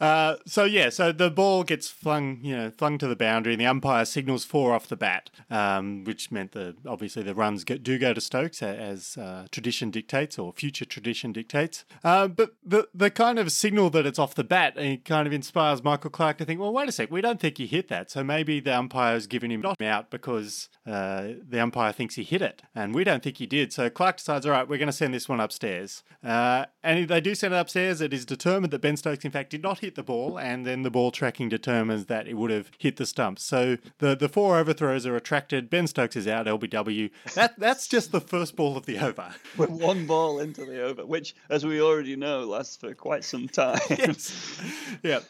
Uh, 0.01 0.37
so 0.47 0.65
yeah, 0.65 0.89
so 0.89 1.13
the 1.13 1.31
ball 1.31 1.65
gets 1.65 1.89
flung, 1.89 2.39
you 2.43 2.57
know, 2.57 2.71
flung 2.71 2.99
to 2.99 3.07
the 3.07 3.17
boundary, 3.17 3.53
and 3.55 3.61
the 3.61 3.67
umpire 3.67 4.05
signals 4.05 4.45
four 4.45 4.73
off 4.73 4.87
the 4.89 4.97
bat, 4.97 5.31
um, 5.51 6.05
which 6.05 6.31
meant 6.31 6.53
that 6.53 6.77
obviously 6.87 7.23
the 7.23 7.35
runs 7.35 7.65
get, 7.65 7.83
do 7.83 7.99
go 7.99 8.13
to 8.13 8.21
Stokes 8.21 8.63
as 8.63 9.17
uh, 9.17 9.47
tradition 9.51 9.91
dictates 9.91 10.39
or 10.39 10.53
future 10.53 10.85
tradition 10.85 11.33
dictates. 11.33 11.85
Uh, 12.05 12.29
but 12.29 12.55
the 12.65 12.89
the 12.95 13.11
kind 13.11 13.39
of 13.39 13.53
signal 13.53 13.91
that 13.91 14.07
it's 14.07 14.19
off 14.19 14.35
the 14.35 14.45
bat, 14.45 14.77
it 14.77 15.05
kind 15.05 15.27
of 15.27 15.33
inspires 15.33 15.83
Michael 15.83 16.11
Clarke 16.11 16.39
to 16.39 16.45
think, 16.45 16.61
well, 16.61 16.73
wait 16.73 16.89
a 16.89 16.93
sec, 16.93 17.11
we 17.11 17.21
don't 17.21 17.41
think 17.41 17.59
he 17.59 17.67
hit 17.67 17.89
that, 17.89 18.11
so 18.11 18.23
maybe 18.25 18.61
the 18.61 18.77
umpire's 18.77 19.27
given 19.27 19.51
him 19.51 19.65
out 19.81 20.11
because 20.11 20.69
uh, 20.87 21.29
the 21.49 21.61
umpire 21.61 21.93
thinks 21.93 22.15
he 22.15 22.23
hit 22.23 22.43
it, 22.43 22.63
and 22.75 22.95
we 22.95 23.05
don't 23.05 23.23
think 23.23 23.39
he 23.39 23.47
did. 23.47 23.73
So 23.73 23.89
Clarke 23.91 24.19
decides, 24.19 24.47
all 24.47 24.53
right, 24.53 24.69
we're 24.69 24.79
going 24.79 24.87
to 24.87 24.93
send 24.93 25.15
this 25.15 25.29
one 25.29 25.41
upstairs, 25.41 26.03
uh, 26.25 26.67
and 26.83 26.99
if 26.99 27.09
they 27.09 27.21
do 27.21 27.35
send 27.35 27.55
it 27.55 27.59
upstairs. 27.59 28.01
It 28.01 28.13
is 28.13 28.25
determined 28.27 28.73
that 28.73 28.81
Ben 28.81 28.97
Stokes, 28.97 29.25
in 29.25 29.31
fact, 29.31 29.51
did 29.51 29.63
not 29.63 29.79
hit 29.79 29.86
hit 29.87 29.95
the 29.95 30.03
ball, 30.03 30.39
and 30.39 30.67
then 30.67 30.83
the 30.83 30.91
ball 30.91 31.11
tracking 31.11 31.49
determines 31.49 32.07
that 32.07 32.27
it 32.27 32.35
would 32.35 32.51
have 32.51 32.71
hit 32.77 32.97
the 32.97 33.07
stumps. 33.07 33.45
So 33.45 33.79
the, 33.99 34.17
the 34.17 34.29
four 34.29 34.59
overthrows 34.59 35.07
are 35.07 35.17
attracted. 35.17 35.71
Ben 35.71 35.87
Stokes 35.87 36.17
is 36.17 36.27
out, 36.27 36.47
LBW. 36.47 37.11
That 37.35 37.59
That's 37.59 37.87
just 37.87 38.11
the 38.13 38.21
first 38.21 38.57
ball 38.57 38.77
of 38.77 38.85
the 38.85 38.99
over. 39.07 39.35
With 39.57 39.71
one 39.71 40.07
ball 40.07 40.41
into 40.41 40.65
the 40.65 40.83
over, 40.83 41.07
which, 41.07 41.35
as 41.49 41.65
we 41.65 41.81
already 41.81 42.17
know, 42.17 42.41
lasts 42.45 42.77
for 42.77 42.95
quite 42.95 43.25
some 43.25 43.49
time. 43.49 43.79
yes. 43.91 44.61
Yeah. 45.03 45.21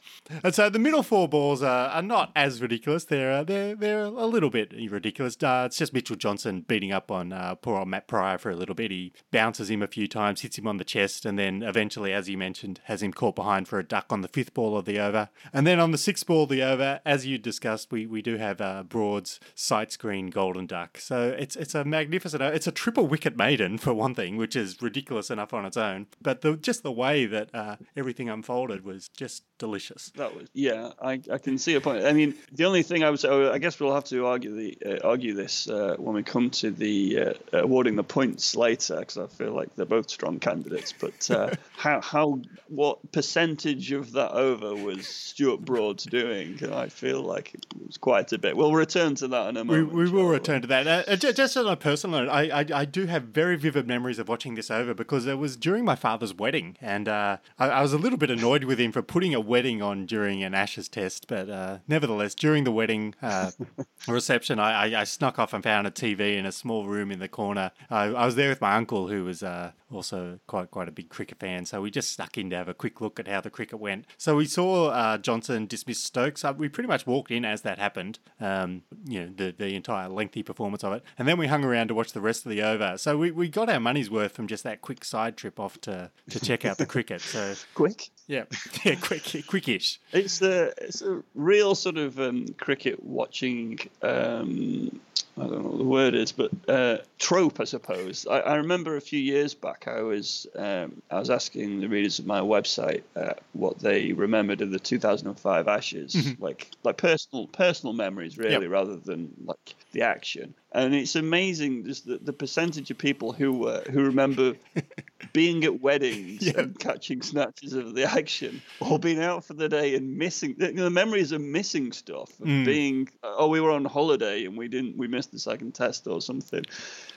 And 0.43 0.55
so 0.55 0.71
the 0.71 0.79
middle 0.79 1.03
four 1.03 1.29
balls 1.29 1.63
are, 1.63 1.89
are 1.91 2.03
not 2.03 2.33
as 2.35 2.63
ridiculous. 2.63 3.05
They're, 3.05 3.33
uh, 3.33 3.45
they're, 3.45 3.75
they're 3.75 4.05
a 4.05 4.27
little 4.27 4.51
bit 4.51 4.73
ridiculous. 4.91 5.37
Uh, 5.43 5.65
it's 5.67 5.77
just 5.77 5.93
Mitchell 5.93 6.17
Johnson 6.17 6.65
beating 6.67 6.93
up 6.93 7.11
on 7.11 7.33
uh, 7.33 7.57
poor 7.57 7.77
old 7.77 7.89
Matt 7.89 8.09
Prior 8.09 8.39
for 8.39 8.51
a 8.51 8.57
little 8.57 8.75
bit. 8.75 8.91
He 8.91 9.13
bounces 9.31 9.69
him 9.69 9.83
a 9.83 9.87
few 9.87 10.09
times, 10.09 10.41
hits 10.41 10.57
him 10.57 10.67
on 10.67 10.79
the 10.79 10.85
chest, 10.85 11.27
and 11.27 11.39
then 11.39 11.63
eventually, 11.63 12.15
as 12.15 12.31
you 12.31 12.39
mentioned, 12.39 12.81
has 12.85 13.03
him 13.03 13.13
caught 13.13 13.37
behind 13.37 13.69
for 13.69 13.79
a 13.79 13.85
duck 13.85 14.07
on 14.11 14.23
the 14.23 14.29
fifth 14.29 14.46
ball 14.55 14.77
of 14.77 14.85
the 14.85 14.99
over. 14.99 15.29
And 15.53 15.67
then 15.67 15.81
on 15.81 15.91
the 15.91 15.99
sixth 15.99 16.27
ball 16.27 16.45
of 16.45 16.49
the 16.49 16.63
over, 16.63 17.01
as 17.05 17.27
you 17.27 17.39
discussed, 17.39 17.91
we, 17.91 18.07
we 18.07 18.23
do 18.23 18.37
have 18.37 18.61
uh, 18.61 18.83
Broad's 18.83 19.41
sight 19.55 19.93
screen 19.93 20.31
golden 20.31 20.67
duck. 20.67 20.99
So 20.99 21.35
it's 21.39 21.57
it's 21.57 21.75
a 21.75 21.85
magnificent, 21.85 22.43
uh, 22.43 22.51
it's 22.55 22.67
a 22.67 22.73
triple 22.73 23.07
wicket 23.07 23.37
maiden 23.37 23.79
for 23.79 23.95
one 23.95 24.15
thing, 24.15 24.37
which 24.37 24.57
is 24.57 24.81
ridiculous 24.81 25.31
enough 25.31 25.53
on 25.55 25.65
its 25.65 25.77
own. 25.77 26.07
But 26.21 26.41
the, 26.43 26.57
just 26.57 26.83
the 26.83 26.93
way 26.93 27.27
that 27.27 27.55
uh, 27.55 27.77
everything 27.97 28.29
unfolded 28.29 28.85
was 28.85 29.09
just 29.09 29.45
delicious. 29.59 30.13
That 30.17 30.35
was 30.35 30.49
yeah, 30.53 30.93
I, 31.01 31.21
I 31.31 31.39
can 31.39 31.59
see 31.59 31.75
a 31.75 31.81
point. 31.81 32.05
I 32.05 32.13
mean, 32.13 32.35
the 32.53 32.65
only 32.65 32.83
thing 32.83 33.03
I 33.03 33.11
would 33.11 33.21
say, 33.21 33.29
I 33.29 33.59
guess 33.59 33.79
we'll 33.81 33.95
have 33.95 34.05
to 34.05 34.27
argue 34.27 34.55
the 34.55 34.79
uh, 34.85 35.09
argue 35.09 35.35
this 35.35 35.69
uh, 35.69 35.97
when 35.99 36.15
we 36.15 36.23
come 36.23 36.51
to 36.51 36.71
the 36.71 37.19
uh, 37.21 37.33
awarding 37.53 37.97
the 37.97 38.05
points 38.05 38.57
later, 38.57 38.99
because 39.01 39.19
I 39.19 39.27
feel 39.27 39.53
like 39.53 39.75
they're 39.77 39.87
both 39.87 40.11
strong 40.11 40.39
candidates. 40.39 40.93
But 40.93 41.31
uh, 41.31 41.55
how 41.77 42.01
how 42.01 42.41
what 42.69 43.13
percentage 43.13 43.93
of 43.93 44.13
that 44.13 44.33
over 44.37 44.75
was 44.75 45.07
Stuart 45.07 45.65
Broad's 45.65 46.05
doing? 46.05 46.59
And 46.63 46.75
I 46.75 46.89
feel 46.89 47.23
like 47.23 47.55
it 47.55 47.67
was 47.87 47.97
quite 47.97 48.33
a 48.33 48.39
bit. 48.39 48.57
We'll 48.57 48.75
return 48.75 49.15
to 49.17 49.29
that 49.29 49.49
in 49.49 49.57
a 49.57 49.65
moment. 49.65 49.93
We, 49.93 50.05
we 50.05 50.11
will 50.11 50.29
return 50.29 50.63
to 50.63 50.69
that. 50.69 51.09
Uh, 51.09 51.17
just 51.17 51.57
on 51.57 51.67
a 51.67 51.77
personal 51.77 52.21
note, 52.21 52.31
I, 52.31 52.61
I, 52.61 52.67
I 52.75 52.85
do 52.85 53.07
have 53.07 53.25
very 53.25 53.57
vivid 53.57 53.87
memories 53.87 54.19
of 54.19 54.29
watching 54.29 54.55
this 54.55 54.71
over 54.71 54.95
because 54.95 55.27
it 55.27 55.39
was 55.39 55.57
during 55.57 55.85
my 55.85 55.97
father's 55.97 56.35
wedding, 56.35 56.77
and 56.81 57.09
uh, 57.09 57.39
I, 57.59 57.69
I 57.69 57.83
was 57.83 57.93
a 57.93 57.99
little 57.99 58.19
bit 58.19 58.31
annoyed 58.31 58.65
with 58.65 58.79
him 58.79 58.93
for 58.93 59.03
putting 59.03 59.35
a 59.35 59.41
wedding 59.41 59.83
on 59.83 60.07
during 60.07 60.43
an 60.43 60.55
Ashes 60.55 60.89
test, 60.89 61.27
but 61.29 61.49
uh, 61.49 61.79
nevertheless, 61.89 62.35
during 62.35 62.65
the 62.65 62.73
wedding 62.73 63.15
uh, 63.23 63.51
reception, 64.09 64.59
I, 64.59 64.87
I, 64.87 65.01
I, 65.01 65.05
snuck 65.05 65.39
off 65.39 65.53
and 65.53 65.63
found 65.63 65.87
a 65.87 65.91
TV 65.91 66.37
in 66.37 66.47
a 66.47 66.53
small 66.53 66.87
room 66.87 67.11
in 67.11 67.19
the 67.19 67.29
corner. 67.29 67.71
I, 67.91 68.05
I 68.05 68.27
was 68.27 68.35
there 68.35 68.49
with 68.49 68.61
my 68.61 68.75
uncle, 68.77 69.09
who 69.09 69.25
was 69.25 69.43
uh, 69.43 69.73
also 69.93 70.41
quite 70.47 70.71
quite 70.71 70.89
a 70.89 70.93
big 70.93 71.09
cricket 71.09 71.39
fan, 71.39 71.65
so 71.65 71.81
we 71.81 71.91
just 71.91 72.13
snuck 72.13 72.37
in 72.39 72.51
to 72.51 72.57
have 72.57 72.69
a 72.69 72.75
quick 72.75 73.01
look 73.01 73.21
at 73.21 73.29
how 73.29 73.41
the 73.41 73.51
cricket 73.51 73.79
went. 73.79 74.07
So 74.19 74.37
we 74.37 74.47
saw 74.47 74.89
uh, 74.89 75.19
Johnson 75.19 75.67
dismiss 75.67 76.03
Stokes. 76.03 76.45
Uh, 76.45 76.53
we 76.57 76.69
pretty 76.69 76.89
much 76.89 77.07
walked 77.07 77.31
in 77.31 77.45
as 77.45 77.63
that 77.63 77.79
happened. 77.79 78.19
Um, 78.41 78.83
you 79.05 79.21
know, 79.21 79.33
the 79.35 79.55
the 79.57 79.75
entire 79.75 80.09
lengthy 80.09 80.43
performance 80.43 80.83
of 80.85 80.93
it, 80.93 81.03
and 81.19 81.29
then 81.29 81.39
we 81.39 81.47
hung 81.47 81.65
around 81.65 81.89
to 81.89 81.95
watch 81.95 82.13
the 82.13 82.21
rest 82.21 82.45
of 82.45 82.51
the 82.51 82.63
over. 82.63 82.99
So 82.99 83.17
we, 83.17 83.31
we 83.31 83.49
got 83.49 83.69
our 83.69 83.81
money's 83.81 84.11
worth 84.11 84.33
from 84.33 84.47
just 84.47 84.65
that 84.65 84.81
quick 84.83 85.05
side 85.05 85.37
trip 85.37 85.61
off 85.61 85.81
to 85.83 86.11
to 86.31 86.41
check 86.41 86.65
out 86.65 86.79
the 86.79 86.87
cricket. 86.87 87.21
So 87.21 87.55
quick, 87.75 88.11
yeah, 88.27 88.45
yeah, 88.85 88.97
quick, 88.97 89.23
quickish. 89.23 89.99
It's 90.13 90.43
a 90.43 90.73
it's 90.79 91.03
a 91.03 91.23
real 91.35 91.75
sort 91.75 91.99
of 91.99 92.19
um, 92.19 92.47
cricket 92.59 93.03
watching. 93.05 93.79
Um, 94.03 95.01
I 95.39 95.43
don't 95.43 95.63
know 95.63 95.69
what 95.69 95.79
the 95.79 95.85
word 95.85 96.15
is, 96.15 96.33
but 96.33 96.51
uh, 96.67 96.99
trope, 97.19 97.61
I 97.61 97.65
suppose. 97.65 98.27
I, 98.27 98.39
I, 98.39 98.55
remember 98.57 98.97
a 98.97 99.03
few 99.03 99.19
years 99.19 99.53
back, 99.53 99.87
I 99.87 100.01
was 100.01 100.47
um, 100.57 101.03
I 101.11 101.19
was 101.19 101.29
asking 101.29 101.81
the 101.81 101.89
readers 101.89 102.19
of 102.19 102.27
my 102.27 102.41
website 102.41 103.03
uh, 103.15 103.35
what 103.53 103.79
they 103.79 104.13
remembered 104.13 104.63
of 104.63 104.71
the 104.71 104.79
2005 104.79 105.69
Ashes, 105.69 106.15
mm-hmm. 106.15 106.43
like 106.43 106.71
like 106.85 106.97
personal 106.97 107.49
personal 107.49 107.93
memories, 107.93 108.39
really, 108.39 108.63
yep. 108.63 108.71
rather 108.71 108.97
than 108.97 109.31
like 109.45 109.75
the 109.97 110.03
action 110.03 110.55
and 110.77 110.95
it's 110.95 111.17
amazing 111.17 111.85
just 111.87 112.07
the, 112.07 112.19
the 112.19 112.33
percentage 112.33 112.91
of 112.91 112.99
people 112.99 113.33
who 113.33 113.67
uh, 113.67 113.83
who 113.91 114.05
remember 114.05 114.55
being 115.33 115.65
at 115.65 115.81
weddings 115.81 116.43
yeah. 116.43 116.61
and 116.61 116.79
catching 116.79 117.23
snatches 117.23 117.73
of 117.73 117.95
the 117.95 118.05
action, 118.05 118.61
or 118.81 118.99
being 118.99 119.23
out 119.23 119.43
for 119.43 119.55
the 119.55 119.71
day 119.71 119.95
and 119.95 120.19
missing 120.19 120.55
the, 120.59 120.73
the 120.73 120.91
memories 120.91 121.33
of 121.33 121.41
missing 121.41 121.93
stuff, 121.93 122.29
of 122.41 122.47
mm. 122.47 122.65
being 122.67 123.09
oh 123.23 123.49
we 123.49 123.61
were 123.61 123.71
on 123.71 123.87
holiday 123.87 124.45
and 124.45 124.57
we 124.57 124.69
didn't 124.69 124.99
we 124.99 125.09
missed 125.09 125.33
the 125.33 125.39
second 125.39 125.75
test 125.75 126.07
or 126.07 126.21
something. 126.21 126.65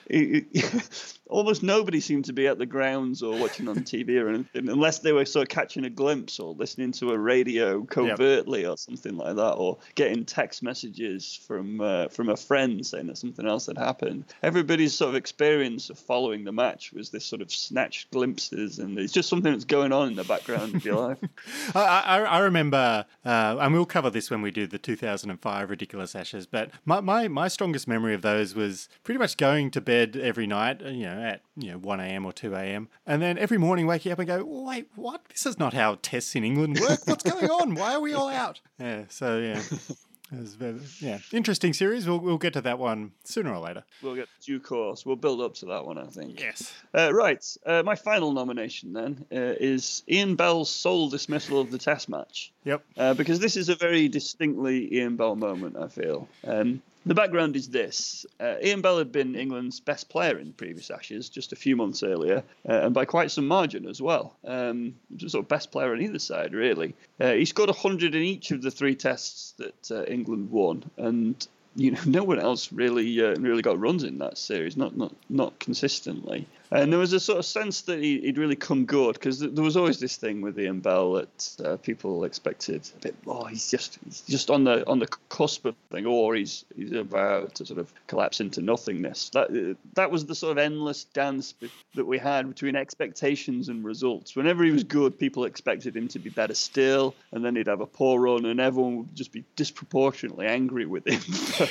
It, 0.05 0.47
it, 0.53 1.19
almost 1.29 1.61
nobody 1.61 1.99
seemed 1.99 2.25
to 2.25 2.33
be 2.33 2.47
at 2.47 2.57
the 2.57 2.65
grounds 2.65 3.21
or 3.21 3.37
watching 3.37 3.67
on 3.67 3.75
TV 3.79 4.19
or 4.21 4.29
anything, 4.29 4.69
unless 4.69 4.99
they 4.99 5.11
were 5.11 5.25
sort 5.25 5.43
of 5.43 5.49
catching 5.49 5.85
a 5.85 5.89
glimpse 5.89 6.39
or 6.39 6.53
listening 6.53 6.93
to 6.93 7.11
a 7.11 7.17
radio 7.17 7.83
covertly 7.83 8.61
yep. 8.61 8.71
or 8.71 8.77
something 8.77 9.17
like 9.17 9.35
that, 9.35 9.51
or 9.51 9.77
getting 9.95 10.23
text 10.23 10.63
messages 10.63 11.39
from 11.45 11.81
uh, 11.81 12.07
from 12.07 12.29
a 12.29 12.37
friend 12.37 12.68
saying 12.83 13.07
that 13.07 13.17
something 13.17 13.47
else 13.47 13.65
had 13.65 13.77
happened. 13.77 14.25
Everybody's 14.43 14.93
sort 14.93 15.09
of 15.09 15.15
experience 15.15 15.89
of 15.89 15.97
following 15.97 16.43
the 16.43 16.51
match 16.51 16.93
was 16.93 17.09
this 17.09 17.25
sort 17.25 17.41
of 17.41 17.51
snatched 17.51 18.11
glimpses, 18.11 18.79
and 18.79 18.97
it's 18.97 19.13
just 19.13 19.29
something 19.29 19.51
that's 19.51 19.65
going 19.65 19.91
on 19.91 20.09
in 20.09 20.15
the 20.15 20.23
background 20.23 20.75
of 20.75 20.85
your 20.85 20.95
life. 21.07 21.17
I, 21.75 21.79
I, 21.79 22.17
I, 22.21 22.39
remember, 22.39 23.05
uh, 23.25 23.57
and 23.59 23.73
we'll 23.73 23.85
cover 23.85 24.09
this 24.09 24.29
when 24.29 24.41
we 24.41 24.51
do 24.51 24.67
the 24.67 24.77
2005 24.77 25.69
Ridiculous 25.69 26.15
Ashes, 26.15 26.45
but 26.45 26.71
my, 26.85 26.99
my, 27.01 27.27
my 27.27 27.47
strongest 27.47 27.87
memory 27.87 28.13
of 28.13 28.21
those 28.21 28.55
was 28.55 28.89
pretty 29.03 29.17
much 29.17 29.37
going 29.37 29.71
to 29.71 29.81
bed 29.81 30.15
every 30.15 30.47
night, 30.47 30.81
you 30.81 31.03
know, 31.03 31.21
at 31.21 31.41
you 31.55 31.71
know 31.71 31.77
1 31.77 31.99
a.m. 31.99 32.25
or 32.25 32.31
2 32.31 32.55
a.m. 32.55 32.89
And 33.05 33.21
then 33.21 33.37
every 33.37 33.57
morning 33.57 33.87
waking 33.87 34.11
up 34.11 34.19
and 34.19 34.27
go, 34.27 34.43
wait, 34.45 34.89
what? 34.95 35.25
This 35.29 35.45
is 35.45 35.59
not 35.59 35.73
how 35.73 35.97
tests 36.01 36.35
in 36.35 36.43
England 36.43 36.79
work. 36.79 36.99
What's 37.05 37.23
going 37.23 37.49
on? 37.49 37.75
Why 37.75 37.95
are 37.95 37.99
we 37.99 38.13
all 38.13 38.29
out? 38.29 38.61
Yeah. 38.79 39.03
So 39.09 39.39
yeah. 39.39 39.61
Very, 40.31 40.79
yeah, 40.99 41.19
interesting 41.31 41.73
series. 41.73 42.07
We'll 42.07 42.19
we'll 42.19 42.37
get 42.37 42.53
to 42.53 42.61
that 42.61 42.77
one 42.77 43.11
sooner 43.23 43.51
or 43.51 43.59
later. 43.59 43.83
We'll 44.03 44.15
get 44.15 44.27
due 44.45 44.59
course. 44.59 45.05
We'll 45.05 45.15
build 45.15 45.41
up 45.41 45.55
to 45.55 45.65
that 45.67 45.85
one, 45.85 45.97
I 45.97 46.05
think. 46.05 46.39
Yes. 46.39 46.71
Uh, 46.93 47.11
right. 47.13 47.43
Uh, 47.65 47.81
my 47.83 47.95
final 47.95 48.31
nomination 48.31 48.93
then 48.93 49.25
uh, 49.31 49.55
is 49.59 50.03
Ian 50.07 50.35
Bell's 50.35 50.69
sole 50.69 51.09
dismissal 51.09 51.59
of 51.59 51.71
the 51.71 51.79
Test 51.79 52.09
match. 52.09 52.51
Yep. 52.69 52.83
Uh, 52.97 53.13
because 53.15 53.39
this 53.39 53.57
is 53.57 53.69
a 53.69 53.75
very 53.75 54.07
distinctly 54.09 54.93
Ian 54.95 55.15
Bell 55.15 55.35
moment, 55.35 55.75
I 55.75 55.87
feel. 55.87 56.29
Um, 56.45 56.83
the 57.03 57.15
background 57.15 57.55
is 57.55 57.67
this 57.69 58.27
uh, 58.39 58.57
Ian 58.63 58.81
Bell 58.81 58.99
had 58.99 59.11
been 59.11 59.33
England's 59.33 59.79
best 59.79 60.07
player 60.07 60.37
in 60.37 60.53
previous 60.53 60.91
Ashes 60.91 61.29
just 61.29 61.51
a 61.51 61.55
few 61.55 61.75
months 61.75 62.03
earlier, 62.03 62.43
uh, 62.67 62.73
and 62.73 62.93
by 62.93 63.05
quite 63.05 63.31
some 63.31 63.47
margin 63.47 63.87
as 63.87 63.99
well. 63.99 64.35
Um, 64.45 64.93
sort 65.17 65.45
of 65.45 65.47
best 65.47 65.71
player 65.71 65.93
on 65.93 66.01
either 66.01 66.19
side, 66.19 66.53
really. 66.53 66.93
Uh, 67.19 67.31
he 67.31 67.45
scored 67.45 67.69
100 67.69 68.13
in 68.13 68.21
each 68.21 68.51
of 68.51 68.61
the 68.61 68.69
three 68.69 68.93
tests 68.93 69.55
that 69.57 69.89
uh, 69.89 70.03
England 70.03 70.51
won, 70.51 70.83
and 70.95 71.47
you 71.75 71.89
know, 71.89 72.01
no 72.05 72.23
one 72.23 72.39
else 72.39 72.71
really 72.71 73.19
uh, 73.19 73.33
really 73.39 73.63
got 73.63 73.79
runs 73.79 74.03
in 74.03 74.19
that 74.19 74.37
series, 74.37 74.77
not 74.77 74.95
not 74.95 75.15
not 75.27 75.57
consistently. 75.57 76.45
And 76.71 76.91
there 76.91 76.99
was 76.99 77.13
a 77.13 77.19
sort 77.19 77.39
of 77.39 77.45
sense 77.45 77.81
that 77.83 77.99
he, 77.99 78.21
would 78.25 78.37
really 78.37 78.55
come 78.55 78.85
good 78.85 79.13
because 79.13 79.39
there 79.39 79.63
was 79.63 79.75
always 79.75 79.99
this 79.99 80.17
thing 80.17 80.41
with 80.41 80.59
Ian 80.59 80.81
Bell 80.81 81.13
that 81.13 81.55
uh, 81.65 81.77
people 81.77 82.23
expected 82.25 82.87
a 82.97 82.99
bit. 82.99 83.15
Oh, 83.25 83.45
he's 83.45 83.71
just 83.71 83.97
he's 84.05 84.21
just 84.21 84.51
on 84.51 84.65
the 84.65 84.87
on 84.87 84.99
the 84.99 85.07
cusp 85.29 85.65
of 85.65 85.75
thing, 85.91 86.05
or 86.05 86.35
he's 86.35 86.65
he's 86.75 86.91
about 86.91 87.55
to 87.55 87.65
sort 87.65 87.79
of 87.79 87.91
collapse 88.05 88.39
into 88.39 88.61
nothingness. 88.61 89.29
That 89.31 89.77
that 89.95 90.11
was 90.11 90.27
the 90.27 90.35
sort 90.35 90.51
of 90.51 90.57
endless 90.59 91.05
dance 91.05 91.55
that 91.95 92.05
we 92.05 92.19
had 92.19 92.47
between 92.47 92.75
expectations 92.75 93.69
and 93.69 93.83
results. 93.83 94.35
Whenever 94.35 94.63
he 94.63 94.71
was 94.71 94.83
good, 94.83 95.17
people 95.17 95.45
expected 95.45 95.95
him 95.95 96.07
to 96.09 96.19
be 96.19 96.29
better 96.29 96.53
still, 96.53 97.15
and 97.31 97.43
then 97.43 97.55
he'd 97.55 97.67
have 97.67 97.81
a 97.81 97.87
poor 97.87 98.19
run, 98.19 98.45
and 98.45 98.59
everyone 98.59 98.97
would 98.97 99.15
just 99.15 99.31
be 99.31 99.43
disproportionately 99.55 100.45
angry 100.45 100.85
with 100.85 101.07
him 101.07 101.19
for, 101.19 101.65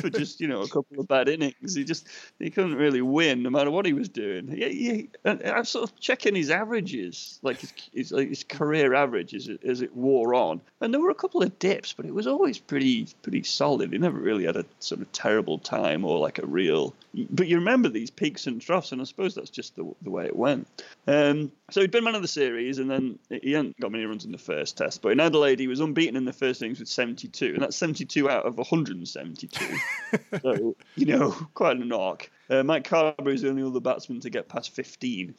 for 0.00 0.10
just 0.10 0.42
you 0.42 0.48
know 0.48 0.60
a 0.60 0.68
couple 0.68 1.00
of 1.00 1.08
bad 1.08 1.30
innings. 1.30 1.74
He 1.74 1.84
just 1.84 2.06
he 2.38 2.50
couldn't 2.50 2.74
really 2.74 3.00
win 3.00 3.42
no 3.42 3.48
matter 3.48 3.70
what 3.70 3.86
he 3.86 3.94
was 3.94 4.10
doing. 4.10 4.41
Yeah, 4.48 4.66
yeah. 4.66 5.02
I'm 5.24 5.64
sort 5.64 5.90
of 5.90 5.98
checking 6.00 6.34
his 6.34 6.50
averages, 6.50 7.38
like 7.42 7.60
his, 7.60 7.72
his, 7.92 8.12
like 8.12 8.28
his 8.28 8.44
career 8.44 8.94
average 8.94 9.34
as 9.34 9.48
it, 9.48 9.62
as 9.64 9.82
it 9.82 9.96
wore 9.96 10.34
on, 10.34 10.60
and 10.80 10.92
there 10.92 11.00
were 11.00 11.10
a 11.10 11.14
couple 11.14 11.42
of 11.42 11.58
dips, 11.58 11.92
but 11.92 12.06
it 12.06 12.14
was 12.14 12.26
always 12.26 12.58
pretty 12.58 13.08
pretty 13.22 13.42
solid. 13.42 13.92
He 13.92 13.98
never 13.98 14.18
really 14.18 14.44
had 14.44 14.56
a 14.56 14.64
sort 14.80 15.00
of 15.00 15.12
terrible 15.12 15.58
time 15.58 16.04
or 16.04 16.18
like 16.18 16.38
a 16.38 16.46
real. 16.46 16.94
But 17.30 17.46
you 17.46 17.56
remember 17.56 17.88
these 17.88 18.10
peaks 18.10 18.46
and 18.46 18.60
troughs, 18.60 18.92
and 18.92 19.00
I 19.00 19.04
suppose 19.04 19.34
that's 19.34 19.50
just 19.50 19.76
the, 19.76 19.90
the 20.02 20.10
way 20.10 20.26
it 20.26 20.34
went. 20.34 20.66
Um, 21.06 21.52
so 21.70 21.80
he'd 21.80 21.90
been 21.90 22.04
man 22.04 22.14
of 22.14 22.22
the 22.22 22.28
series, 22.28 22.78
and 22.78 22.90
then 22.90 23.18
he 23.28 23.52
hadn't 23.52 23.78
got 23.80 23.92
many 23.92 24.04
runs 24.04 24.24
in 24.24 24.32
the 24.32 24.38
first 24.38 24.76
test. 24.76 25.02
But 25.02 25.12
in 25.12 25.20
Adelaide, 25.20 25.58
he 25.58 25.68
was 25.68 25.80
unbeaten 25.80 26.16
in 26.16 26.24
the 26.24 26.32
first 26.32 26.62
innings 26.62 26.78
with 26.78 26.88
72, 26.88 27.54
and 27.54 27.62
that's 27.62 27.76
72 27.76 28.28
out 28.28 28.46
of 28.46 28.56
172. 28.56 29.76
so 30.42 30.76
you 30.96 31.06
know, 31.06 31.30
quite 31.54 31.76
a 31.76 31.84
knock. 31.84 32.30
Uh, 32.50 32.62
Mike 32.62 32.84
Carberry 32.84 33.34
is 33.34 33.42
the 33.42 33.48
only 33.48 33.62
other 33.62 33.80
batsman 33.80 34.20
to 34.20 34.30
get 34.30 34.48
past 34.48 34.74
15. 34.74 35.34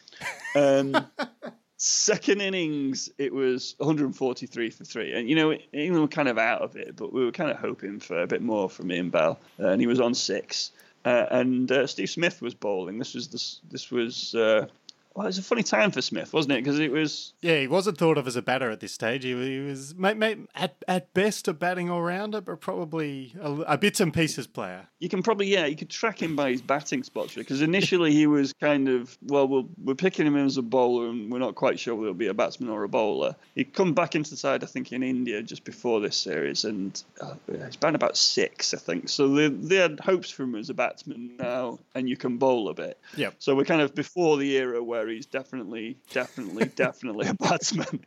Um, 0.55 0.95
second 1.77 2.41
innings, 2.41 3.09
it 3.17 3.33
was 3.33 3.75
143 3.77 4.69
for 4.69 4.83
three. 4.85 5.13
And, 5.13 5.29
you 5.29 5.35
know, 5.35 5.53
England 5.73 6.01
were 6.01 6.07
kind 6.07 6.29
of 6.29 6.37
out 6.37 6.61
of 6.61 6.75
it, 6.75 6.95
but 6.95 7.13
we 7.13 7.25
were 7.25 7.31
kind 7.31 7.51
of 7.51 7.57
hoping 7.57 7.99
for 7.99 8.21
a 8.21 8.27
bit 8.27 8.41
more 8.41 8.69
from 8.69 8.91
Ian 8.91 9.09
Bell. 9.09 9.39
Uh, 9.59 9.69
and 9.69 9.81
he 9.81 9.87
was 9.87 9.99
on 9.99 10.13
six. 10.13 10.71
Uh, 11.05 11.25
and 11.31 11.71
uh, 11.71 11.85
Steve 11.85 12.09
Smith 12.09 12.41
was 12.41 12.53
bowling. 12.53 12.97
This 12.97 13.13
was 13.13 13.27
this, 13.27 13.59
this 13.69 13.91
was 13.91 14.33
uh, 14.35 14.67
well, 15.15 15.25
it 15.25 15.29
was 15.29 15.37
a 15.37 15.43
funny 15.43 15.63
time 15.63 15.91
for 15.91 16.01
Smith, 16.01 16.33
wasn't 16.33 16.53
it? 16.53 16.63
Because 16.63 16.79
it 16.79 16.91
was 16.91 17.33
Yeah, 17.41 17.59
he 17.59 17.67
wasn't 17.67 17.97
thought 17.97 18.17
of 18.17 18.27
as 18.27 18.35
a 18.35 18.41
batter 18.41 18.71
at 18.71 18.79
this 18.79 18.93
stage. 18.93 19.23
He, 19.23 19.33
he 19.33 19.59
was, 19.59 19.93
mate, 19.95 20.17
mate, 20.17 20.39
at, 20.55 20.75
at 20.87 21.13
best, 21.13 21.47
a 21.47 21.53
batting 21.53 21.89
all 21.89 22.01
rounder, 22.01 22.41
but 22.41 22.59
probably 22.61 23.35
a, 23.39 23.51
a 23.51 23.77
bits 23.77 23.99
and 23.99 24.13
pieces 24.13 24.47
player. 24.47 24.87
you 24.99 25.09
can 25.09 25.21
probably 25.21 25.47
yeah 25.47 25.65
you 25.65 25.75
could 25.75 25.89
track 25.89 26.21
him 26.21 26.35
by 26.35 26.49
his 26.51 26.61
batting 26.61 27.03
spots 27.03 27.35
because 27.35 27.61
initially 27.61 28.11
he 28.13 28.25
was 28.25 28.53
kind 28.53 28.87
of 28.87 29.17
well 29.23 29.47
we'll 29.47 29.67
we're 29.83 29.95
picking 29.95 30.25
him 30.25 30.37
as 30.37 30.57
a 30.57 30.61
bowler 30.61 31.07
and 31.09 31.31
we're 31.31 31.39
not 31.39 31.55
quite 31.55 31.79
sure 31.79 31.93
whether 31.93 32.07
he'll 32.07 32.13
be 32.13 32.27
a 32.27 32.33
batsman 32.33 32.69
or 32.69 32.83
a 32.83 32.89
bowler. 32.89 33.35
He'd 33.55 33.73
come 33.73 33.93
back 33.93 34.15
into 34.15 34.31
the 34.31 34.37
side 34.37 34.63
I 34.63 34.67
think 34.67 34.91
in 34.91 35.03
India 35.03 35.43
just 35.43 35.63
before 35.63 35.99
this 35.99 36.15
series 36.17 36.63
and 36.63 37.01
uh, 37.21 37.35
he's 37.65 37.75
batting 37.75 37.95
about 37.95 38.17
six 38.17 38.73
I 38.73 38.77
think. 38.77 39.09
So 39.09 39.27
they 39.27 39.49
they 39.49 39.75
had 39.75 39.99
hopes 39.99 40.29
for 40.29 40.43
him 40.43 40.55
as 40.55 40.69
a 40.69 40.73
batsman 40.73 41.35
now 41.37 41.79
and 41.93 42.09
you 42.09 42.17
can 42.17 42.37
bowl 42.37 42.69
a 42.69 42.73
bit. 42.73 42.97
Yep. 43.17 43.35
So 43.39 43.55
we're 43.55 43.65
kind 43.65 43.81
of 43.81 43.93
before 43.93 44.37
the 44.37 44.55
era 44.57 44.81
where 44.81 45.02
he's 45.07 45.25
definitely, 45.25 45.97
definitely, 46.11 46.65
definitely 46.75 47.27
a 47.27 47.33
batsman. 47.33 48.01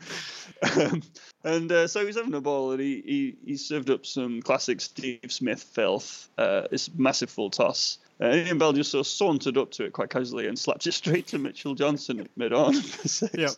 Um, 0.76 1.02
and 1.44 1.70
uh, 1.70 1.86
so 1.86 2.04
he's 2.04 2.16
having 2.16 2.34
a 2.34 2.40
ball, 2.40 2.72
and 2.72 2.80
he, 2.80 3.02
he, 3.04 3.36
he 3.44 3.56
served 3.56 3.90
up 3.90 4.06
some 4.06 4.42
classic 4.42 4.80
Steve 4.80 5.20
Smith 5.28 5.62
filth. 5.62 6.28
Uh, 6.36 6.62
this 6.70 6.90
massive 6.94 7.30
full 7.30 7.50
toss. 7.50 7.98
Uh, 8.20 8.32
Ian 8.32 8.58
Bell 8.58 8.72
just 8.72 8.90
sort 8.90 9.06
of 9.06 9.06
sauntered 9.06 9.58
up 9.58 9.70
to 9.72 9.84
it 9.84 9.92
quite 9.92 10.10
casually 10.10 10.46
and 10.46 10.58
slapped 10.58 10.86
it 10.86 10.92
straight 10.92 11.26
to 11.28 11.38
Mitchell 11.38 11.74
Johnson 11.74 12.20
at 12.20 12.28
mid 12.36 12.52
on 12.52 12.74
for 12.74 13.08
six. 13.08 13.34
Yep. 13.34 13.50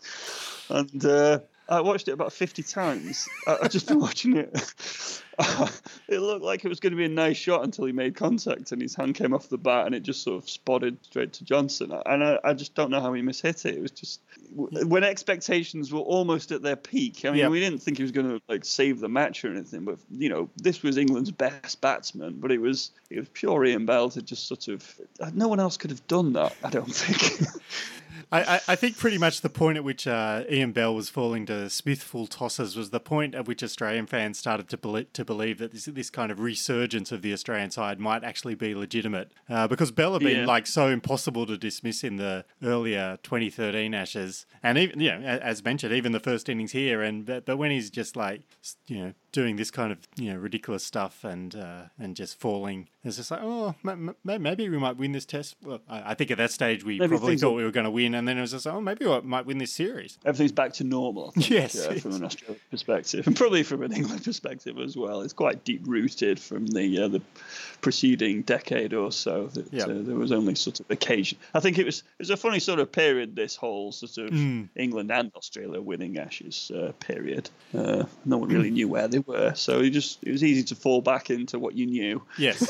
And 0.70 1.04
uh, 1.04 1.38
I 1.68 1.80
watched 1.82 2.08
it 2.08 2.12
about 2.12 2.32
50 2.32 2.62
times. 2.62 3.28
I, 3.46 3.58
I've 3.62 3.70
just 3.70 3.86
been 3.86 4.00
watching 4.08 4.36
it. 4.36 5.22
it 6.08 6.18
looked 6.18 6.42
like 6.42 6.64
it 6.64 6.68
was 6.68 6.80
going 6.80 6.92
to 6.92 6.96
be 6.96 7.04
a 7.04 7.08
nice 7.08 7.36
shot 7.36 7.62
until 7.62 7.84
he 7.84 7.92
made 7.92 8.16
contact 8.16 8.72
and 8.72 8.82
his 8.82 8.94
hand 8.94 9.14
came 9.14 9.32
off 9.32 9.48
the 9.48 9.58
bat 9.58 9.86
and 9.86 9.94
it 9.94 10.02
just 10.02 10.22
sort 10.22 10.42
of 10.42 10.50
spotted 10.50 10.98
straight 11.04 11.32
to 11.34 11.44
Johnson. 11.44 11.92
And 12.06 12.24
I, 12.24 12.38
I 12.42 12.54
just 12.54 12.74
don't 12.74 12.90
know 12.90 13.00
how 13.00 13.12
he 13.12 13.22
mishit 13.22 13.64
it. 13.64 13.76
It 13.76 13.82
was 13.82 13.92
just 13.92 14.20
when 14.52 15.04
expectations 15.04 15.92
were 15.92 16.00
almost 16.00 16.50
at 16.50 16.62
their 16.62 16.76
peak. 16.76 17.24
I 17.24 17.30
mean, 17.30 17.50
we 17.50 17.60
didn't 17.60 17.82
think 17.82 17.98
he 17.98 18.02
was 18.02 18.12
going 18.12 18.28
to 18.28 18.40
like 18.48 18.64
save 18.64 18.98
the 18.98 19.08
match 19.08 19.44
or 19.44 19.50
anything, 19.50 19.84
but 19.84 19.98
you 20.10 20.28
know, 20.28 20.48
this 20.56 20.82
was 20.82 20.96
England's 20.96 21.30
best 21.30 21.80
batsman. 21.80 22.40
But 22.40 22.50
it 22.50 22.58
was 22.58 22.90
it 23.10 23.18
was 23.18 23.28
pure 23.32 23.64
Ian 23.64 23.86
Bell 23.86 24.10
to 24.10 24.22
just 24.22 24.48
sort 24.48 24.68
of 24.68 25.00
no 25.34 25.48
one 25.48 25.60
else 25.60 25.76
could 25.76 25.90
have 25.90 26.06
done 26.08 26.32
that. 26.32 26.56
I 26.64 26.70
don't 26.70 26.92
think. 26.92 27.46
I, 28.30 28.42
I, 28.42 28.60
I 28.68 28.76
think 28.76 28.98
pretty 28.98 29.16
much 29.16 29.40
the 29.40 29.48
point 29.48 29.78
at 29.78 29.84
which 29.84 30.06
uh, 30.06 30.44
Ian 30.50 30.72
Bell 30.72 30.94
was 30.94 31.08
falling 31.08 31.46
to 31.46 31.70
Smithful 31.70 32.26
tosses 32.26 32.76
was 32.76 32.90
the 32.90 33.00
point 33.00 33.34
at 33.34 33.46
which 33.46 33.62
Australian 33.62 34.06
fans 34.06 34.38
started 34.38 34.68
to 34.68 34.76
believe, 34.76 35.12
to 35.14 35.24
believe 35.24 35.58
that 35.58 35.72
this, 35.72 35.86
this 35.86 36.10
kind 36.10 36.30
of 36.30 36.38
resurgence 36.38 37.10
of 37.10 37.22
the 37.22 37.32
Australian 37.32 37.70
side 37.70 37.98
might 37.98 38.24
actually 38.24 38.54
be 38.54 38.74
legitimate. 38.74 39.32
Uh, 39.48 39.66
because 39.66 39.90
Bell 39.90 40.12
had 40.12 40.22
been 40.22 40.40
Yeah. 40.40 40.46
like 40.46 40.66
so 40.66 40.88
impossible 40.88 41.46
to 41.46 41.56
dismiss 41.56 42.04
in 42.04 42.16
the 42.16 42.44
earlier 42.62 43.18
2013 43.22 43.94
Ashes, 43.94 44.44
and 44.62 44.76
even 44.76 45.00
you 45.00 45.10
know, 45.10 45.20
as 45.20 45.64
mentioned, 45.64 45.94
even 45.94 46.12
the 46.12 46.20
first 46.20 46.48
innings 46.50 46.72
here. 46.72 47.00
And 47.02 47.24
but, 47.24 47.46
but 47.46 47.56
when 47.56 47.70
he's 47.70 47.88
just 47.88 48.14
like 48.16 48.42
you 48.88 48.98
know 48.98 49.12
doing 49.32 49.56
this 49.56 49.70
kind 49.70 49.92
of 49.92 49.98
you 50.16 50.32
know 50.32 50.38
ridiculous 50.38 50.84
stuff 50.84 51.22
and 51.24 51.54
uh, 51.54 51.82
and 51.98 52.16
just 52.16 52.38
falling, 52.40 52.88
it's 53.04 53.16
just 53.16 53.30
like 53.30 53.40
oh 53.42 53.74
ma- 53.82 53.94
ma- 53.94 54.38
maybe 54.38 54.68
we 54.68 54.78
might 54.78 54.96
win 54.96 55.12
this 55.12 55.26
test. 55.26 55.56
Well, 55.62 55.80
I, 55.88 56.10
I 56.12 56.14
think 56.14 56.30
at 56.30 56.38
that 56.38 56.50
stage 56.50 56.84
we 56.84 56.98
Maybe 56.98 57.10
probably 57.16 57.36
thought 57.36 57.50
will- 57.50 57.56
we 57.56 57.64
were 57.64 57.70
going 57.70 57.84
to 57.84 57.90
win, 57.90 58.14
and 58.14 58.26
then 58.26 58.38
it 58.38 58.40
was 58.40 58.52
just 58.52 58.66
oh 58.66 58.80
maybe 58.80 59.04
we 59.06 59.20
might 59.20 59.46
win 59.46 59.58
this 59.58 59.72
series. 59.72 60.18
Everything's 60.24 60.52
back 60.52 60.72
to 60.74 60.84
normal. 60.84 61.30
Think, 61.32 61.50
Yes, 61.50 61.76
uh, 61.86 61.90
yes. 61.92 62.02
from 62.02 62.12
an 62.14 62.24
Australian 62.24 62.60
perspective, 62.70 63.26
and 63.26 63.36
probably 63.36 63.62
from 63.62 63.82
an 63.82 63.92
England 63.92 64.24
perspective 64.24 64.78
as 64.78 64.96
well. 64.96 65.20
It's 65.22 65.32
quite 65.34 65.64
deep 65.64 65.82
rooted 65.86 66.40
from 66.40 66.66
the 66.66 67.02
uh, 67.02 67.08
the 67.08 67.20
preceding 67.80 68.42
decade 68.42 68.92
or 68.94 69.12
so. 69.12 69.46
That 69.48 69.72
Yeah. 69.72 69.84
uh, 69.84 70.02
there 70.02 70.16
was 70.16 70.32
only 70.32 70.54
sort 70.54 70.80
of 70.80 70.90
occasion. 70.90 71.38
I 71.54 71.60
think 71.60 71.78
it 71.78 71.84
was 71.84 71.98
it 71.98 72.04
was 72.20 72.30
a 72.30 72.36
funny 72.36 72.60
sort 72.60 72.78
of 72.80 72.90
period. 72.90 73.36
This 73.36 73.56
whole 73.56 73.92
sort 73.92 74.18
of 74.18 74.28
Mm. 74.38 74.68
England 74.76 75.10
and 75.10 75.32
Australia 75.34 75.80
winning 75.80 76.18
Ashes 76.18 76.70
uh, 76.74 76.92
period. 77.00 77.50
Uh, 77.74 78.04
no 78.24 78.36
one 78.38 78.48
really 78.48 78.70
knew 78.70 78.88
where 78.88 79.08
they 79.08 79.17
were, 79.20 79.54
so 79.54 79.80
it 79.80 79.90
just 79.90 80.22
it 80.22 80.32
was 80.32 80.44
easy 80.44 80.62
to 80.64 80.74
fall 80.74 81.00
back 81.00 81.30
into 81.30 81.58
what 81.58 81.74
you 81.74 81.86
knew. 81.86 82.22
Yes. 82.38 82.66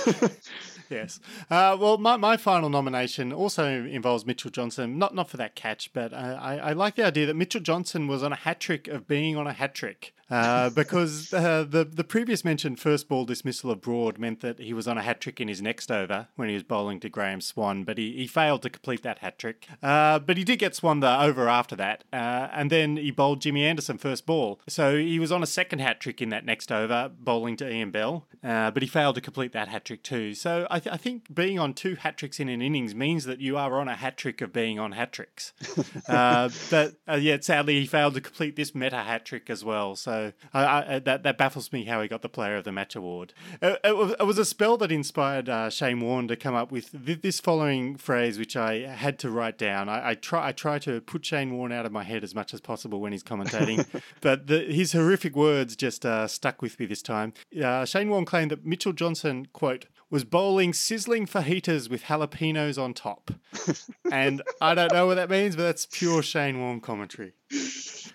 yes. 0.90 1.20
Uh, 1.50 1.76
well, 1.80 1.98
my, 1.98 2.16
my 2.16 2.36
final 2.36 2.68
nomination 2.68 3.32
also 3.32 3.66
involves 3.66 4.26
Mitchell 4.26 4.50
Johnson. 4.50 4.98
Not 4.98 5.14
not 5.14 5.28
for 5.28 5.36
that 5.36 5.54
catch, 5.54 5.92
but 5.92 6.12
uh, 6.12 6.38
I, 6.40 6.58
I 6.58 6.72
like 6.72 6.96
the 6.96 7.04
idea 7.04 7.26
that 7.26 7.34
Mitchell 7.34 7.60
Johnson 7.60 8.06
was 8.06 8.22
on 8.22 8.32
a 8.32 8.36
hat 8.36 8.60
trick 8.60 8.88
of 8.88 9.06
being 9.06 9.36
on 9.36 9.46
a 9.46 9.52
hat 9.52 9.74
trick. 9.74 10.14
Uh, 10.30 10.68
because 10.70 11.32
uh, 11.32 11.64
the 11.68 11.84
the 11.84 12.04
previous 12.04 12.44
mentioned 12.44 12.78
first 12.78 13.08
ball 13.08 13.24
dismissal 13.24 13.70
of 13.70 13.80
Broad 13.80 14.18
meant 14.18 14.40
that 14.40 14.58
he 14.58 14.74
was 14.74 14.86
on 14.86 14.98
a 14.98 15.02
hat 15.02 15.20
trick 15.20 15.40
in 15.40 15.48
his 15.48 15.62
next 15.62 15.90
over 15.90 16.28
when 16.36 16.48
he 16.48 16.54
was 16.54 16.62
bowling 16.62 17.00
to 17.00 17.08
Graham 17.08 17.40
Swann, 17.40 17.84
but 17.84 17.96
he, 17.96 18.12
he 18.12 18.26
failed 18.26 18.62
to 18.62 18.70
complete 18.70 19.02
that 19.02 19.18
hat 19.18 19.38
trick. 19.38 19.66
Uh, 19.82 20.18
but 20.18 20.36
he 20.36 20.44
did 20.44 20.58
get 20.58 20.74
Swann 20.74 21.00
the 21.00 21.20
over 21.20 21.48
after 21.48 21.74
that, 21.76 22.04
uh, 22.12 22.48
and 22.52 22.70
then 22.70 22.96
he 22.96 23.10
bowled 23.10 23.40
Jimmy 23.40 23.64
Anderson 23.64 23.96
first 23.96 24.26
ball. 24.26 24.60
So 24.68 24.96
he 24.96 25.18
was 25.18 25.32
on 25.32 25.42
a 25.42 25.46
second 25.46 25.78
hat 25.78 26.00
trick 26.00 26.20
in 26.20 26.28
that 26.28 26.44
next 26.44 26.70
over, 26.70 27.10
bowling 27.18 27.56
to 27.56 27.70
Ian 27.70 27.90
Bell, 27.90 28.26
uh, 28.44 28.70
but 28.70 28.82
he 28.82 28.88
failed 28.88 29.14
to 29.14 29.20
complete 29.20 29.52
that 29.52 29.68
hat 29.68 29.86
trick 29.86 30.02
too. 30.02 30.34
So 30.34 30.66
I, 30.70 30.78
th- 30.78 30.92
I 30.92 30.98
think 30.98 31.34
being 31.34 31.58
on 31.58 31.72
two 31.72 31.94
hat 31.94 32.18
tricks 32.18 32.38
in 32.38 32.48
an 32.48 32.60
innings 32.60 32.94
means 32.94 33.24
that 33.24 33.40
you 33.40 33.56
are 33.56 33.80
on 33.80 33.88
a 33.88 33.96
hat 33.96 34.16
trick 34.18 34.42
of 34.42 34.52
being 34.52 34.78
on 34.78 34.92
hat 34.92 35.12
tricks. 35.12 35.52
uh, 36.08 36.50
but 36.70 36.96
uh, 37.08 37.14
yet 37.14 37.44
sadly 37.44 37.80
he 37.80 37.86
failed 37.86 38.14
to 38.14 38.20
complete 38.20 38.56
this 38.56 38.74
meta 38.74 38.98
hat 38.98 39.24
trick 39.24 39.48
as 39.48 39.64
well. 39.64 39.96
So 39.96 40.17
I, 40.52 40.94
I, 40.94 40.98
that 41.00 41.22
that 41.22 41.38
baffles 41.38 41.72
me 41.72 41.84
how 41.84 42.00
he 42.02 42.08
got 42.08 42.22
the 42.22 42.28
Player 42.28 42.56
of 42.56 42.64
the 42.64 42.72
Match 42.72 42.96
award. 42.96 43.32
It, 43.60 43.80
it, 43.84 43.96
was, 43.96 44.14
it 44.18 44.24
was 44.24 44.38
a 44.38 44.44
spell 44.44 44.76
that 44.78 44.92
inspired 44.92 45.48
uh, 45.48 45.70
Shane 45.70 46.00
Warne 46.00 46.28
to 46.28 46.36
come 46.36 46.54
up 46.54 46.70
with 46.70 46.90
th- 47.04 47.22
this 47.22 47.40
following 47.40 47.96
phrase, 47.96 48.38
which 48.38 48.56
I 48.56 48.86
had 48.86 49.18
to 49.20 49.30
write 49.30 49.58
down. 49.58 49.88
I, 49.88 50.10
I 50.10 50.14
try 50.14 50.48
I 50.48 50.52
try 50.52 50.78
to 50.80 51.00
put 51.00 51.24
Shane 51.24 51.56
Warne 51.56 51.72
out 51.72 51.86
of 51.86 51.92
my 51.92 52.04
head 52.04 52.24
as 52.24 52.34
much 52.34 52.54
as 52.54 52.60
possible 52.60 53.00
when 53.00 53.12
he's 53.12 53.24
commentating, 53.24 53.86
but 54.20 54.46
the, 54.46 54.60
his 54.60 54.92
horrific 54.92 55.36
words 55.36 55.76
just 55.76 56.04
uh, 56.04 56.26
stuck 56.26 56.62
with 56.62 56.78
me 56.78 56.86
this 56.86 57.02
time. 57.02 57.32
Uh, 57.62 57.84
Shane 57.84 58.08
Warne 58.08 58.24
claimed 58.24 58.50
that 58.50 58.64
Mitchell 58.64 58.92
Johnson 58.92 59.48
quote 59.52 59.86
was 60.10 60.24
bowling 60.24 60.72
sizzling 60.72 61.26
fajitas 61.26 61.90
with 61.90 62.04
jalapenos 62.04 62.80
on 62.80 62.94
top. 62.94 63.30
and 64.12 64.42
I 64.60 64.74
don't 64.74 64.92
know 64.92 65.06
what 65.06 65.16
that 65.16 65.30
means, 65.30 65.56
but 65.56 65.62
that's 65.62 65.86
pure 65.86 66.22
Shane 66.22 66.58
Warne 66.60 66.80
commentary. 66.80 67.32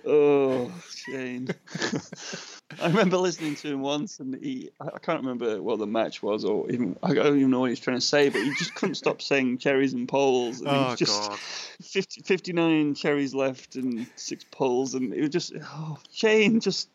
Oh, 0.06 0.71
Shane. 0.89 1.49
I 2.80 2.88
remember 2.88 3.17
listening 3.17 3.56
to 3.56 3.67
him 3.67 3.82
once, 3.82 4.19
and 4.19 4.36
he, 4.41 4.69
I 4.80 4.97
can't 4.99 5.21
remember 5.21 5.62
what 5.62 5.80
the 5.80 5.88
match 5.88 6.23
was, 6.23 6.43
or 6.43 6.69
even, 6.71 6.97
I 7.04 7.13
don't 7.13 7.38
even 7.38 7.52
know 7.52 7.60
what 7.62 7.67
he 7.67 7.71
was 7.73 7.80
trying 7.80 7.97
to 7.97 8.06
say, 8.06 8.30
but 8.30 8.41
he 8.41 8.52
just 8.52 8.73
couldn't 8.73 8.95
stop 8.95 9.21
saying 9.21 9.60
cherries 9.60 9.93
and 9.93 10.08
poles. 10.08 10.62
And 10.62 10.69
Oh, 10.69 10.84
was 10.86 10.95
just 10.95 11.21
God. 11.30 11.39
50, 11.84 12.21
59 12.23 12.95
cherries 12.95 13.36
left 13.36 13.76
and 13.76 14.08
six 14.15 14.43
poles, 14.43 14.95
and 14.95 15.13
it 15.13 15.21
was 15.21 15.30
just, 15.30 15.54
oh, 15.62 15.97
Shane, 16.12 16.60
just. 16.60 16.89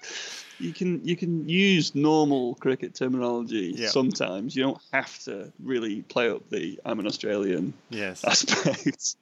You 0.61 0.73
can 0.75 1.05
you 1.05 1.17
can 1.17 1.49
use 1.49 1.95
normal 1.95 2.57
cricket 2.57 2.93
terminology 2.93 3.75
Yeah. 3.77 3.87
sometimes. 3.87 4.57
You 4.57 4.65
don't 4.65 4.83
have 4.93 5.17
to 5.21 5.53
really 5.63 6.03
play 6.03 6.29
up 6.31 6.51
the 6.51 6.81
I'm 6.85 6.99
an 6.99 7.07
Australian 7.07 7.75
Yes. 7.91 8.25
aspect. 8.27 9.15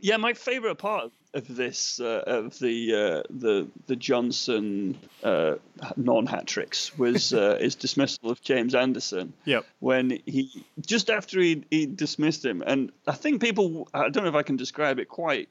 Yeah, 0.00 0.16
my 0.16 0.32
favourite 0.34 0.78
part 0.78 1.12
of 1.34 1.54
this 1.54 2.00
uh, 2.00 2.22
of 2.26 2.58
the 2.58 2.94
uh, 2.94 3.22
the 3.30 3.68
the 3.86 3.96
Johnson 3.96 4.98
uh, 5.22 5.54
non 5.96 6.26
hat 6.26 6.46
tricks 6.46 6.96
was 6.98 7.32
uh, 7.32 7.58
his 7.60 7.74
dismissal 7.74 8.30
of 8.30 8.40
James 8.42 8.74
Anderson 8.74 9.32
Yep. 9.44 9.64
when 9.80 10.20
he 10.26 10.64
just 10.80 11.10
after 11.10 11.40
he 11.40 11.64
he 11.70 11.86
dismissed 11.86 12.44
him, 12.44 12.62
and 12.66 12.92
I 13.06 13.12
think 13.12 13.40
people 13.40 13.88
I 13.94 14.08
don't 14.08 14.24
know 14.24 14.30
if 14.30 14.34
I 14.34 14.42
can 14.42 14.56
describe 14.56 14.98
it 14.98 15.08
quite 15.08 15.48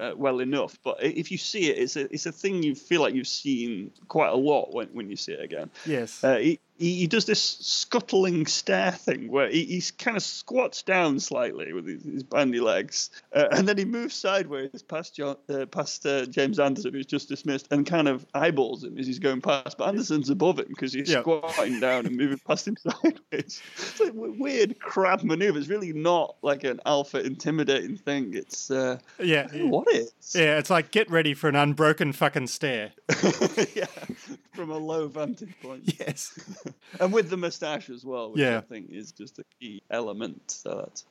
uh, 0.00 0.12
well 0.16 0.40
enough, 0.40 0.78
but 0.84 1.02
if 1.02 1.30
you 1.30 1.38
see 1.38 1.70
it, 1.70 1.78
it's 1.78 1.96
a 1.96 2.12
it's 2.12 2.26
a 2.26 2.32
thing 2.32 2.62
you 2.62 2.74
feel 2.74 3.00
like 3.00 3.14
you've 3.14 3.28
seen 3.28 3.90
quite 4.08 4.28
a 4.30 4.36
lot 4.36 4.72
when 4.72 4.88
when 4.88 5.10
you 5.10 5.16
see 5.16 5.32
it 5.32 5.42
again. 5.42 5.70
Yes. 5.84 6.22
Uh, 6.22 6.36
he, 6.36 6.60
he 6.78 6.94
he 6.94 7.06
does 7.06 7.24
this 7.24 7.42
scuttling 7.42 8.46
stare 8.46 8.92
thing 8.92 9.30
where 9.30 9.48
he, 9.48 9.64
he 9.64 9.82
kind 9.98 10.16
of 10.16 10.22
squats 10.22 10.82
down 10.82 11.18
slightly 11.20 11.72
with 11.72 11.86
his, 11.86 12.02
his 12.04 12.22
bandy 12.22 12.60
legs, 12.60 13.10
uh, 13.34 13.48
and 13.50 13.66
then 13.66 13.78
he 13.78 13.84
moves 13.84 14.14
sideways 14.14 14.82
past 14.82 15.15
John, 15.16 15.36
uh, 15.48 15.64
past 15.66 16.04
uh, 16.04 16.26
James 16.26 16.58
Anderson, 16.58 16.92
who's 16.92 17.06
just 17.06 17.28
dismissed, 17.28 17.68
and 17.70 17.86
kind 17.86 18.06
of 18.06 18.26
eyeballs 18.34 18.84
him 18.84 18.98
as 18.98 19.06
he's 19.06 19.18
going 19.18 19.40
past. 19.40 19.78
But 19.78 19.88
Anderson's 19.88 20.28
above 20.28 20.58
him 20.58 20.66
because 20.68 20.92
he's 20.92 21.10
Yeah. 21.10 21.20
squatting 21.22 21.80
down 21.80 22.04
and 22.06 22.16
moving 22.16 22.38
past 22.46 22.68
him 22.68 22.76
sideways. 22.82 23.62
It's 23.76 24.00
like 24.00 24.12
weird 24.14 24.78
crab 24.78 25.22
maneuver. 25.22 25.58
It's 25.58 25.68
really 25.68 25.92
not 25.94 26.36
like 26.42 26.64
an 26.64 26.80
alpha 26.84 27.20
intimidating 27.24 27.96
thing. 27.96 28.34
It's 28.34 28.70
uh, 28.70 28.98
yeah. 29.18 29.46
what 29.54 29.88
it 29.88 30.10
is. 30.20 30.34
Yeah, 30.34 30.58
it's 30.58 30.68
like 30.70 30.90
get 30.90 31.10
ready 31.10 31.32
for 31.32 31.48
an 31.48 31.56
unbroken 31.56 32.12
fucking 32.12 32.48
stare. 32.48 32.92
yeah, 33.74 33.86
from 34.52 34.70
a 34.70 34.76
low 34.78 35.08
vantage 35.08 35.54
point. 35.62 35.94
Yes. 36.00 36.38
and 37.00 37.12
with 37.12 37.30
the 37.30 37.36
moustache 37.36 37.88
as 37.88 38.04
well, 38.04 38.32
which 38.32 38.40
Yeah. 38.40 38.58
I 38.58 38.60
think 38.60 38.90
is 38.90 39.12
just 39.12 39.38
a 39.38 39.44
key 39.58 39.82
element. 39.90 40.50
So 40.50 40.82
that's 40.84 41.04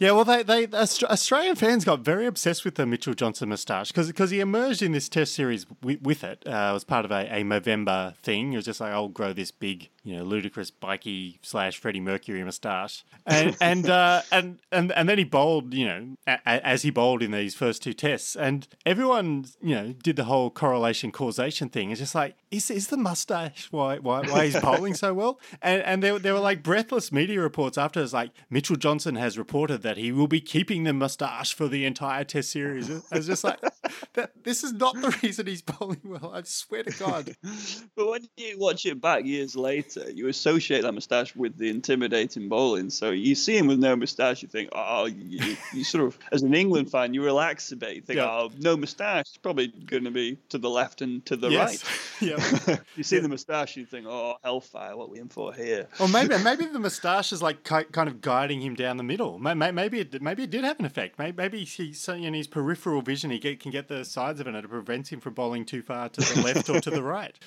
Yeah, 0.00 0.12
well, 0.12 0.24
they, 0.24 0.42
they 0.42 0.66
Australian 0.66 1.54
fans 1.56 1.84
got 1.84 2.00
very 2.00 2.26
obsessed 2.26 2.64
with 2.64 2.74
the 2.74 2.86
Mitchell 2.86 3.14
Johnson 3.14 3.51
moustache 3.52 3.88
because 3.88 4.08
because 4.08 4.30
he 4.30 4.40
emerged 4.40 4.82
in 4.82 4.92
this 4.92 5.08
Test 5.08 5.34
series 5.34 5.66
with, 5.82 6.02
with 6.02 6.24
it. 6.24 6.42
Uh, 6.46 6.70
it 6.70 6.72
was 6.72 6.84
part 6.84 7.04
of 7.04 7.10
a, 7.10 7.26
a 7.30 7.44
Movember 7.44 8.16
thing. 8.18 8.52
It 8.52 8.56
was 8.56 8.64
just 8.64 8.80
like 8.80 8.92
I'll 8.92 9.08
grow 9.08 9.32
this 9.32 9.50
big, 9.50 9.90
you 10.02 10.16
know, 10.16 10.24
ludicrous 10.24 10.70
bikey 10.70 11.38
slash 11.42 11.78
Freddie 11.78 12.00
Mercury 12.00 12.42
moustache, 12.42 13.04
and 13.26 13.56
and 13.60 13.88
uh, 13.88 14.22
and 14.32 14.58
and 14.72 14.90
and 14.92 15.08
then 15.08 15.18
he 15.18 15.24
bowled, 15.24 15.74
you 15.74 15.86
know, 15.86 16.16
a, 16.26 16.66
as 16.66 16.82
he 16.82 16.90
bowled 16.90 17.22
in 17.22 17.30
these 17.30 17.54
first 17.54 17.82
two 17.82 17.92
tests, 17.92 18.34
and 18.34 18.66
everyone, 18.84 19.46
you 19.60 19.74
know, 19.74 19.92
did 19.92 20.16
the 20.16 20.24
whole 20.24 20.50
correlation 20.50 21.12
causation 21.12 21.68
thing. 21.68 21.90
It's 21.90 22.00
just 22.00 22.14
like 22.14 22.36
is 22.50 22.70
is 22.70 22.88
the 22.88 22.96
mustache 22.96 23.68
why 23.70 23.98
why 23.98 24.22
why 24.22 24.46
he's 24.46 24.60
bowling 24.60 24.94
so 24.94 25.14
well? 25.14 25.38
And 25.60 25.82
and 25.82 26.02
there 26.02 26.18
there 26.18 26.34
were 26.34 26.40
like 26.40 26.62
breathless 26.62 27.12
media 27.12 27.40
reports 27.40 27.78
after. 27.78 28.02
It's 28.02 28.12
like 28.12 28.30
Mitchell 28.50 28.76
Johnson 28.76 29.16
has 29.16 29.38
reported 29.38 29.82
that 29.82 29.96
he 29.96 30.10
will 30.12 30.28
be 30.28 30.40
keeping 30.40 30.84
the 30.84 30.92
mustache 30.92 31.54
for 31.54 31.68
the 31.68 31.84
entire 31.84 32.24
Test 32.24 32.50
series. 32.50 32.90
I 33.10 33.18
was 33.42 33.58
like, 33.62 33.72
that, 34.14 34.44
this 34.44 34.64
is 34.64 34.72
not 34.72 34.94
the 34.94 35.16
reason 35.22 35.46
he's 35.46 35.62
bowling 35.62 36.00
well. 36.04 36.32
I 36.34 36.42
swear 36.44 36.82
to 36.82 36.98
God. 36.98 37.36
but 37.96 38.08
when 38.08 38.28
you 38.36 38.58
watch 38.58 38.86
it 38.86 39.00
back 39.00 39.24
years 39.24 39.56
later, 39.56 40.10
you 40.10 40.28
associate 40.28 40.82
that 40.82 40.92
moustache 40.92 41.34
with 41.34 41.56
the 41.56 41.70
intimidating 41.70 42.48
bowling. 42.48 42.90
So 42.90 43.10
you 43.10 43.34
see 43.34 43.56
him 43.56 43.66
with 43.66 43.78
no 43.78 43.96
moustache, 43.96 44.42
you 44.42 44.48
think, 44.48 44.70
oh, 44.72 45.02
oh 45.02 45.06
you, 45.06 45.56
you 45.72 45.84
sort 45.84 46.04
of, 46.04 46.18
as 46.30 46.42
an 46.42 46.54
England 46.54 46.90
fan, 46.90 47.14
you 47.14 47.24
relax 47.24 47.72
a 47.72 47.76
bit. 47.76 47.96
You 47.96 48.02
think, 48.02 48.18
yeah. 48.18 48.30
oh, 48.30 48.50
no 48.58 48.76
moustache, 48.76 49.26
probably 49.42 49.68
going 49.68 50.04
to 50.04 50.10
be 50.10 50.38
to 50.50 50.58
the 50.58 50.70
left 50.70 51.02
and 51.02 51.24
to 51.26 51.36
the 51.36 51.50
yes. 51.50 51.84
right. 51.84 51.98
Yeah. 52.22 52.76
you 52.96 53.02
see 53.02 53.16
yeah. 53.16 53.22
the 53.22 53.28
moustache, 53.28 53.76
you 53.76 53.84
think, 53.84 54.06
oh, 54.08 54.36
hellfire, 54.44 54.96
what 54.96 55.08
are 55.08 55.12
we 55.12 55.18
in 55.18 55.28
for 55.28 55.52
here? 55.52 55.88
Or 55.98 56.08
maybe 56.08 56.36
maybe 56.38 56.66
the 56.66 56.78
moustache 56.78 57.32
is 57.32 57.42
like 57.42 57.64
kind 57.64 58.08
of 58.08 58.20
guiding 58.20 58.60
him 58.60 58.74
down 58.76 58.96
the 58.96 59.02
middle. 59.02 59.38
Maybe 59.40 60.00
it, 60.00 60.22
maybe 60.22 60.44
it 60.44 60.50
did 60.50 60.62
have 60.62 60.78
an 60.78 60.84
effect. 60.84 61.18
Maybe 61.18 61.64
he's 61.64 62.08
in 62.08 62.34
his 62.34 62.46
peripheral 62.46 63.02
vision, 63.02 63.31
he 63.32 63.38
get, 63.38 63.60
can 63.60 63.70
get 63.70 63.88
the 63.88 64.04
sides 64.04 64.40
of 64.40 64.46
it, 64.46 64.54
and 64.54 64.64
it 64.64 64.68
prevents 64.68 65.08
him 65.08 65.20
from 65.20 65.34
bowling 65.34 65.64
too 65.64 65.82
far 65.82 66.08
to 66.08 66.20
the 66.20 66.42
left 66.42 66.68
or 66.68 66.80
to 66.80 66.90
the 66.90 67.02
right. 67.02 67.38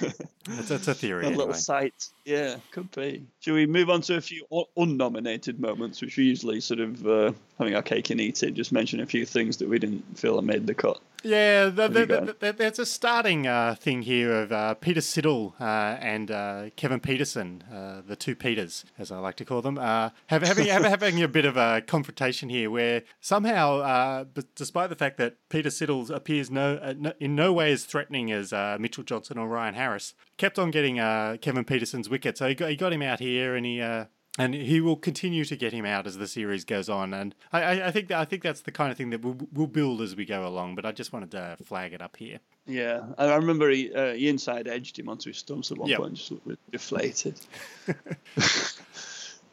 That's, 0.48 0.68
that's 0.68 0.88
a 0.88 0.94
theory. 0.94 1.24
A 1.24 1.26
anyway. 1.26 1.38
little 1.38 1.54
sight. 1.54 2.08
Yeah, 2.24 2.56
could 2.70 2.90
be. 2.92 3.26
Should 3.40 3.52
we 3.52 3.66
move 3.66 3.90
on 3.90 4.00
to 4.02 4.16
a 4.16 4.20
few 4.20 4.46
unnominated 4.78 5.60
moments, 5.60 6.00
which 6.00 6.16
we 6.16 6.24
usually 6.24 6.60
sort 6.60 6.80
of 6.80 7.06
uh, 7.06 7.32
having 7.58 7.74
our 7.74 7.82
cake 7.82 8.08
and 8.08 8.18
eat 8.18 8.42
it, 8.42 8.54
just 8.54 8.72
mention 8.72 9.00
a 9.00 9.06
few 9.06 9.26
things 9.26 9.58
that 9.58 9.68
we 9.68 9.78
didn't 9.78 10.18
feel 10.18 10.40
made 10.40 10.66
the 10.66 10.74
cut. 10.74 11.02
Yeah, 11.24 11.64
the, 11.64 11.88
the, 11.88 12.36
the, 12.38 12.52
there's 12.52 12.78
a 12.78 12.86
starting 12.86 13.46
uh, 13.46 13.74
thing 13.74 14.02
here 14.02 14.42
of 14.42 14.52
uh, 14.52 14.74
Peter 14.74 15.00
Siddle 15.00 15.54
uh, 15.60 15.98
and 16.00 16.30
uh, 16.30 16.70
Kevin 16.76 17.00
Pietersen, 17.00 17.62
uh, 17.72 18.02
the 18.06 18.14
two 18.14 18.36
Peters, 18.36 18.84
as 18.98 19.10
I 19.10 19.18
like 19.18 19.34
to 19.36 19.44
call 19.44 19.60
them, 19.60 19.78
uh, 19.78 20.10
have, 20.28 20.42
having, 20.42 20.66
having 20.66 21.20
a 21.20 21.26
bit 21.26 21.44
of 21.44 21.56
a 21.56 21.82
confrontation 21.84 22.48
here 22.48 22.70
where 22.70 23.02
somehow, 23.20 24.26
despite 24.54 24.90
the 24.90 24.96
fact 24.96 25.18
that 25.18 25.36
Peter 25.48 25.70
Siddle 25.70 26.08
appears 26.10 26.52
no, 26.52 26.94
no, 26.96 27.12
in 27.18 27.34
no 27.34 27.52
way 27.52 27.72
as 27.72 27.84
threatening 27.84 28.30
as 28.30 28.52
Mitchell 28.78 29.02
Johnson 29.02 29.38
or 29.38 29.48
Ryan 29.48 29.74
Harris, 29.74 30.14
kept 30.36 30.58
on 30.58 30.70
getting 30.70 30.96
Kevin 31.38 31.64
Pietersen's 31.64 32.08
wicket. 32.08 32.38
So 32.38 32.48
he 32.48 32.54
got, 32.54 32.70
he 32.70 32.76
got 32.76 32.92
him 32.92 33.02
out 33.02 33.18
here 33.18 33.56
and 33.56 33.66
he 33.66 33.80
and 34.38 34.54
he 34.54 34.80
will 34.80 34.96
continue 34.96 35.44
to 35.44 35.56
get 35.56 35.72
him 35.72 35.84
out 35.84 36.06
as 36.06 36.16
the 36.16 36.28
series 36.28 36.64
goes 36.64 36.88
on. 36.88 37.12
And 37.12 37.34
I, 37.52 37.82
I 37.82 37.90
think 37.90 38.08
that, 38.08 38.18
I 38.18 38.24
think 38.24 38.42
that's 38.42 38.62
the 38.62 38.72
kind 38.72 38.90
of 38.90 38.96
thing 38.96 39.10
that 39.10 39.22
we'll, 39.22 39.36
we'll 39.52 39.66
build 39.66 40.00
as 40.00 40.14
we 40.14 40.24
go 40.24 40.46
along. 40.46 40.76
But 40.76 40.86
I 40.86 40.92
just 40.92 41.12
wanted 41.12 41.32
to 41.32 41.56
flag 41.64 41.92
it 41.92 42.00
up 42.00 42.16
here. 42.16 42.38
Yeah, 42.66 43.02
I 43.18 43.34
remember 43.34 43.68
he, 43.70 43.92
uh, 43.92 44.12
he 44.12 44.28
inside 44.28 44.68
edged 44.68 44.98
him 44.98 45.08
onto 45.08 45.30
his 45.30 45.38
stumps 45.38 45.72
at 45.72 45.78
one 45.78 45.88
yep. 45.88 46.00
point, 46.00 46.14
just 46.14 46.32
deflated. 46.70 47.40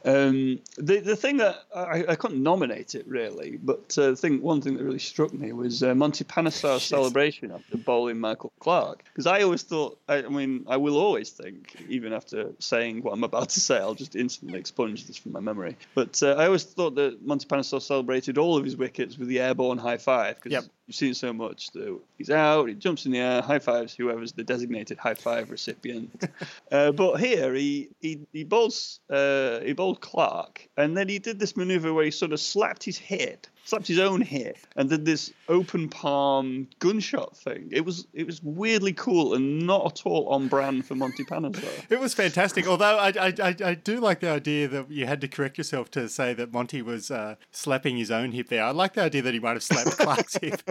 Um, 0.05 0.59
the 0.77 0.99
the 0.99 1.15
thing 1.15 1.37
that 1.37 1.63
I, 1.75 2.05
I 2.09 2.15
couldn't 2.15 2.41
nominate 2.41 2.93
it 2.93 3.07
really, 3.07 3.57
but 3.57 3.97
uh, 3.97 4.13
thing 4.13 4.41
one 4.41 4.61
thing 4.61 4.77
that 4.77 4.83
really 4.83 4.99
struck 4.99 5.33
me 5.33 5.51
was 5.51 5.81
uh, 5.81 5.95
Monty 5.95 6.23
Panesar's 6.23 6.83
celebration 6.95 7.51
after 7.51 7.77
bowling 7.77 8.19
Michael 8.19 8.53
Clarke. 8.59 9.03
Because 9.05 9.25
I 9.25 9.41
always 9.41 9.63
thought, 9.63 9.99
I, 10.07 10.17
I, 10.17 10.29
mean, 10.29 10.65
I 10.67 10.77
will 10.77 10.97
always 10.97 11.31
think, 11.31 11.75
even 11.89 12.13
after 12.13 12.51
saying 12.59 13.01
what 13.01 13.13
I'm 13.13 13.23
about 13.23 13.49
to 13.49 13.59
say, 13.59 13.77
I'll 13.77 13.95
just 13.95 14.15
instantly 14.15 14.59
expunge 14.59 15.05
this 15.07 15.17
from 15.17 15.31
my 15.31 15.39
memory. 15.39 15.75
But 15.95 16.21
uh, 16.21 16.35
I 16.37 16.45
always 16.45 16.63
thought 16.63 16.95
that 16.95 17.25
Monty 17.25 17.47
Panesar 17.47 17.81
celebrated 17.81 18.37
all 18.37 18.57
of 18.57 18.63
his 18.63 18.77
wickets 18.77 19.17
with 19.17 19.27
the 19.27 19.39
airborne 19.39 19.79
high 19.79 19.97
five 19.97 20.35
because 20.35 20.51
yep. 20.51 20.65
you've 20.85 20.95
seen 20.95 21.15
so 21.15 21.33
much 21.33 21.71
that 21.71 21.99
he's 22.19 22.29
out, 22.29 22.69
he 22.69 22.75
jumps 22.75 23.07
in 23.07 23.11
the 23.11 23.19
air, 23.19 23.41
high 23.41 23.59
fives 23.59 23.95
whoever's 23.95 24.33
the 24.33 24.43
designated 24.43 24.99
high 24.99 25.15
five 25.15 25.49
recipient. 25.49 26.11
Uh, 26.71 26.91
but 26.91 27.17
here 27.17 27.53
he 27.53 27.89
he 28.01 28.19
he 28.33 28.43
bowls 28.43 28.99
uh, 29.09 29.59
he 29.59 29.73
bowls 29.73 29.94
Clarke, 29.95 30.69
and 30.77 30.95
then 30.95 31.10
he 31.10 31.19
did 31.19 31.39
this 31.39 31.55
maneuver 31.55 31.93
where 31.93 32.05
he 32.05 32.12
sort 32.12 32.34
of 32.34 32.39
slapped 32.39 32.84
his 32.84 32.97
head 32.97 33.47
slapped 33.65 33.88
his 33.88 33.99
own 33.99 34.21
hip 34.21 34.58
and 34.75 34.89
did 34.89 35.06
this 35.06 35.34
open 35.49 35.89
palm 35.89 36.67
gunshot 36.80 37.36
thing. 37.36 37.67
It 37.71 37.84
was 37.84 38.08
it 38.13 38.25
was 38.25 38.41
weirdly 38.41 38.93
cool 38.93 39.34
and 39.34 39.65
not 39.65 39.99
at 39.99 40.06
all 40.06 40.30
on 40.30 40.47
brand 40.47 40.86
for 40.86 40.95
Monty 40.95 41.23
Panesar. 41.23 41.65
It 41.89 41.99
was 41.99 42.13
fantastic. 42.13 42.67
Although 42.67 42.97
I, 42.97 43.10
I, 43.10 43.34
I, 43.41 43.56
I, 43.63 43.73
do 43.73 43.99
like 43.99 44.19
the 44.19 44.30
idea 44.30 44.67
that 44.67 44.89
you 44.91 45.06
had 45.06 45.21
to 45.21 45.28
correct 45.28 45.58
yourself 45.58 45.89
to 45.91 46.08
say 46.10 46.34
that 46.34 46.51
Monty 46.51 46.82
was 46.82 47.10
uh, 47.10 47.36
slapping 47.51 47.97
his 47.97 48.12
own 48.12 48.32
hip 48.32 48.49
there. 48.49 48.63
I 48.63 48.71
like 48.71 48.93
the 48.93 49.01
idea 49.01 49.21
that 49.23 49.34
he 49.34 49.39
might 49.39 49.54
have 49.54 49.63
slapped 49.63 49.97
Clarke's 49.97 50.38
hip. 50.41 50.62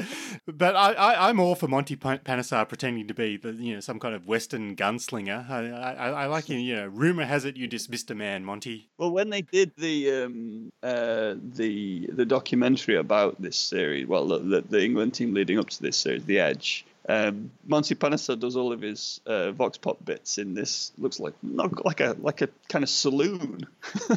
But 0.46 0.76
I, 0.76 0.92
I, 0.92 1.30
am 1.30 1.40
all 1.40 1.54
for 1.54 1.68
Monty 1.68 1.96
Panesar 1.96 2.68
pretending 2.68 3.08
to 3.08 3.14
be 3.14 3.36
the, 3.36 3.52
you 3.52 3.74
know 3.74 3.80
some 3.80 3.98
kind 3.98 4.14
of 4.14 4.26
Western 4.26 4.76
gunslinger. 4.76 5.48
I, 5.48 5.70
I, 5.70 6.10
I 6.10 6.26
like 6.26 6.48
you. 6.48 6.58
You 6.58 6.76
know, 6.76 6.86
rumor 6.86 7.24
has 7.24 7.44
it 7.44 7.56
you 7.56 7.66
dismissed 7.66 8.10
a 8.10 8.14
man, 8.14 8.44
Monty. 8.44 8.88
Well, 8.98 9.10
when 9.10 9.30
they 9.30 9.42
did 9.42 9.72
the 9.76 10.24
um, 10.24 10.72
uh, 10.82 11.34
the 11.42 12.08
the 12.12 12.24
documentary 12.24 12.83
documentary 12.84 13.00
about 13.00 13.40
this 13.40 13.56
series. 13.56 14.06
Well, 14.06 14.26
the, 14.26 14.62
the 14.62 14.84
England 14.84 15.14
team 15.14 15.34
leading 15.34 15.58
up 15.58 15.70
to 15.70 15.82
this 15.82 15.96
series, 15.96 16.24
The 16.24 16.40
Edge. 16.40 16.84
Um, 17.06 17.50
Monty 17.66 17.94
Panesar 17.94 18.40
does 18.40 18.56
all 18.56 18.72
of 18.72 18.80
his 18.80 19.20
uh, 19.26 19.52
vox 19.52 19.76
pop 19.76 20.02
bits 20.02 20.38
in 20.38 20.54
this. 20.54 20.90
Looks 20.96 21.20
like 21.20 21.34
not 21.42 21.84
like 21.84 22.00
a 22.00 22.16
like 22.18 22.40
a 22.40 22.48
kind 22.70 22.82
of 22.82 22.88
saloon. 22.88 23.66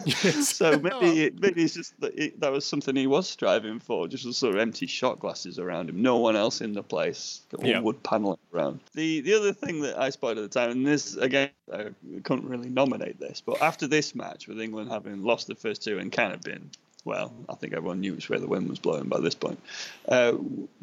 Yes. 0.06 0.56
so 0.56 0.80
maybe 0.82 1.24
it, 1.26 1.42
maybe 1.42 1.64
it's 1.66 1.74
just 1.74 2.00
that, 2.00 2.18
it, 2.18 2.40
that 2.40 2.50
was 2.50 2.64
something 2.64 2.96
he 2.96 3.06
was 3.06 3.28
striving 3.28 3.82
for. 3.82 4.08
Just 4.08 4.34
sort 4.34 4.56
of 4.56 4.62
empty 4.62 4.88
shot 4.88 5.20
glasses 5.20 5.60
around 5.60 5.90
him. 5.90 6.02
No 6.02 6.16
one 6.20 6.38
else 6.38 6.62
in 6.62 6.72
the 6.72 6.82
place. 6.82 7.42
All 7.60 7.68
yeah. 7.68 7.82
wood 7.82 8.02
paneling 8.04 8.40
around. 8.54 8.80
The 8.94 9.20
the 9.20 9.34
other 9.34 9.52
thing 9.52 9.82
that 9.82 10.00
I 10.00 10.10
spotted 10.10 10.38
at 10.38 10.50
the 10.50 10.58
time, 10.58 10.72
and 10.72 10.88
this 10.88 11.18
again, 11.18 11.50
I 11.70 11.88
couldn't 12.24 12.48
really 12.48 12.70
nominate 12.70 13.20
this, 13.20 13.44
but 13.46 13.62
after 13.62 13.88
this 13.88 14.16
match 14.16 14.48
with 14.48 14.62
England 14.62 14.92
having 14.92 15.24
lost 15.24 15.48
the 15.48 15.56
first 15.56 15.84
two 15.84 16.00
and 16.00 16.10
kind 16.10 16.32
of 16.32 16.40
been 16.40 16.70
well, 17.08 17.34
I 17.48 17.56
think 17.56 17.74
everyone 17.74 18.02
knew 18.02 18.14
which 18.14 18.30
way 18.30 18.38
the 18.38 18.48
wind 18.48 18.70
was 18.70 18.80
blowing 18.80 19.08
by 19.08 19.22
this 19.22 19.34
point. 19.34 19.60
Uh, 20.08 20.34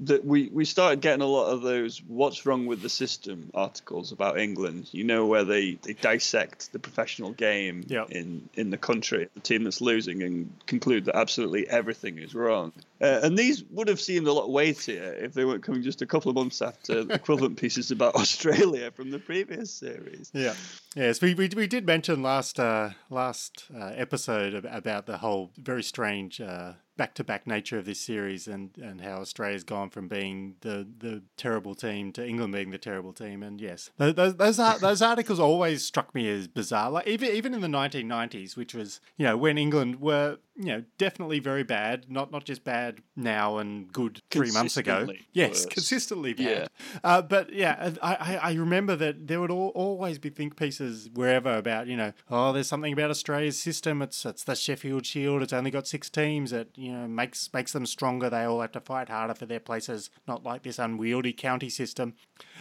that 0.00 0.24
we 0.24 0.48
we 0.48 0.64
started 0.64 1.02
getting 1.02 1.20
a 1.20 1.26
lot 1.26 1.50
of 1.50 1.60
those 1.60 2.02
"What's 2.08 2.46
wrong 2.46 2.64
with 2.64 2.80
the 2.80 2.88
system" 2.88 3.50
articles 3.52 4.10
about 4.10 4.38
England. 4.38 4.88
You 4.92 5.04
know, 5.04 5.26
where 5.26 5.44
they, 5.44 5.74
they 5.82 5.92
dissect 5.92 6.72
the 6.72 6.78
professional 6.78 7.32
game 7.32 7.84
yep. 7.86 8.10
in 8.10 8.48
in 8.54 8.70
the 8.70 8.78
country, 8.78 9.28
the 9.34 9.40
team 9.40 9.64
that's 9.64 9.82
losing, 9.82 10.22
and 10.22 10.50
conclude 10.66 11.04
that 11.04 11.16
absolutely 11.16 11.68
everything 11.68 12.16
is 12.16 12.34
wrong. 12.34 12.72
Uh, 13.00 13.20
and 13.22 13.36
these 13.36 13.62
would 13.70 13.88
have 13.88 14.00
seemed 14.00 14.26
a 14.26 14.32
lot 14.32 14.50
weightier 14.50 15.12
if 15.20 15.34
they 15.34 15.44
weren't 15.44 15.62
coming 15.62 15.82
just 15.82 16.00
a 16.00 16.06
couple 16.06 16.30
of 16.30 16.36
months 16.36 16.62
after 16.62 17.00
equivalent 17.12 17.58
pieces 17.58 17.90
about 17.90 18.14
Australia 18.24 18.90
from 18.90 19.10
the 19.10 19.18
previous 19.18 19.70
series. 19.70 20.30
Yeah. 20.32 20.54
Yes, 20.96 21.20
we, 21.20 21.34
we, 21.34 21.48
we 21.48 21.66
did 21.66 21.84
mention 21.84 22.22
last 22.22 22.58
uh, 22.58 22.90
last 23.10 23.66
uh, 23.76 23.92
episode 23.94 24.64
about 24.64 25.06
the 25.06 25.18
whole 25.18 25.50
very 25.58 25.82
strange 25.82 26.13
uh, 26.40 26.74
back 26.96 27.14
to 27.14 27.24
back 27.24 27.46
nature 27.46 27.78
of 27.78 27.84
this 27.84 28.00
series 28.00 28.46
and, 28.46 28.76
and 28.78 29.00
how 29.00 29.16
Australia's 29.16 29.64
gone 29.64 29.90
from 29.90 30.08
being 30.08 30.56
the, 30.60 30.86
the 30.98 31.22
terrible 31.36 31.74
team 31.74 32.12
to 32.12 32.26
England 32.26 32.52
being 32.52 32.70
the 32.70 32.78
terrible 32.78 33.12
team. 33.12 33.42
And 33.42 33.60
yes, 33.60 33.90
those 33.96 34.36
those, 34.36 34.56
those 34.56 35.02
articles 35.02 35.40
always 35.40 35.84
struck 35.84 36.14
me 36.14 36.28
as 36.28 36.48
bizarre. 36.48 36.90
Like 36.90 37.06
even 37.06 37.30
even 37.30 37.54
in 37.54 37.60
the 37.60 37.68
1990s, 37.68 38.56
which 38.56 38.74
was 38.74 39.00
you 39.16 39.26
know 39.26 39.36
when 39.36 39.58
England 39.58 40.00
were 40.00 40.38
you 40.56 40.66
know 40.66 40.84
definitely 40.98 41.40
very 41.40 41.64
bad, 41.64 42.10
not 42.10 42.30
not 42.30 42.44
just 42.44 42.62
bad 42.64 43.00
now 43.16 43.58
and 43.58 43.92
good 43.92 44.22
three 44.30 44.52
months 44.52 44.76
ago. 44.76 45.08
Yes, 45.32 45.50
worse. 45.50 45.66
consistently 45.66 46.32
bad. 46.32 46.46
Yeah. 46.46 46.66
Uh, 47.02 47.22
but 47.22 47.52
yeah, 47.52 47.90
I, 48.02 48.38
I 48.42 48.52
remember 48.52 48.94
that 48.96 49.26
there 49.26 49.40
would 49.40 49.50
all, 49.50 49.72
always 49.74 50.18
be 50.18 50.30
think 50.30 50.56
pieces 50.56 51.10
wherever 51.12 51.56
about 51.56 51.88
you 51.88 51.96
know 51.96 52.12
oh 52.30 52.52
there's 52.52 52.68
something 52.68 52.92
about 52.92 53.10
Australia's 53.10 53.60
system. 53.60 54.00
It's 54.00 54.24
it's 54.24 54.44
the 54.44 54.54
Sheffield 54.54 55.06
Shield. 55.06 55.42
It's 55.42 55.52
only 55.52 55.70
got 55.70 55.88
six 55.88 56.08
teams. 56.08 56.52
It 56.52 56.70
you 56.76 56.92
know 56.92 57.08
makes 57.08 57.52
makes 57.52 57.72
them 57.72 57.86
stronger. 57.86 58.30
They 58.30 58.44
all 58.44 58.60
have 58.60 58.72
to 58.72 58.80
fight 58.80 59.08
harder 59.08 59.34
for 59.34 59.46
their 59.46 59.60
places, 59.60 60.10
not 60.28 60.44
like 60.44 60.62
this 60.62 60.78
unwieldy 60.78 61.32
county 61.32 61.68
system. 61.68 62.14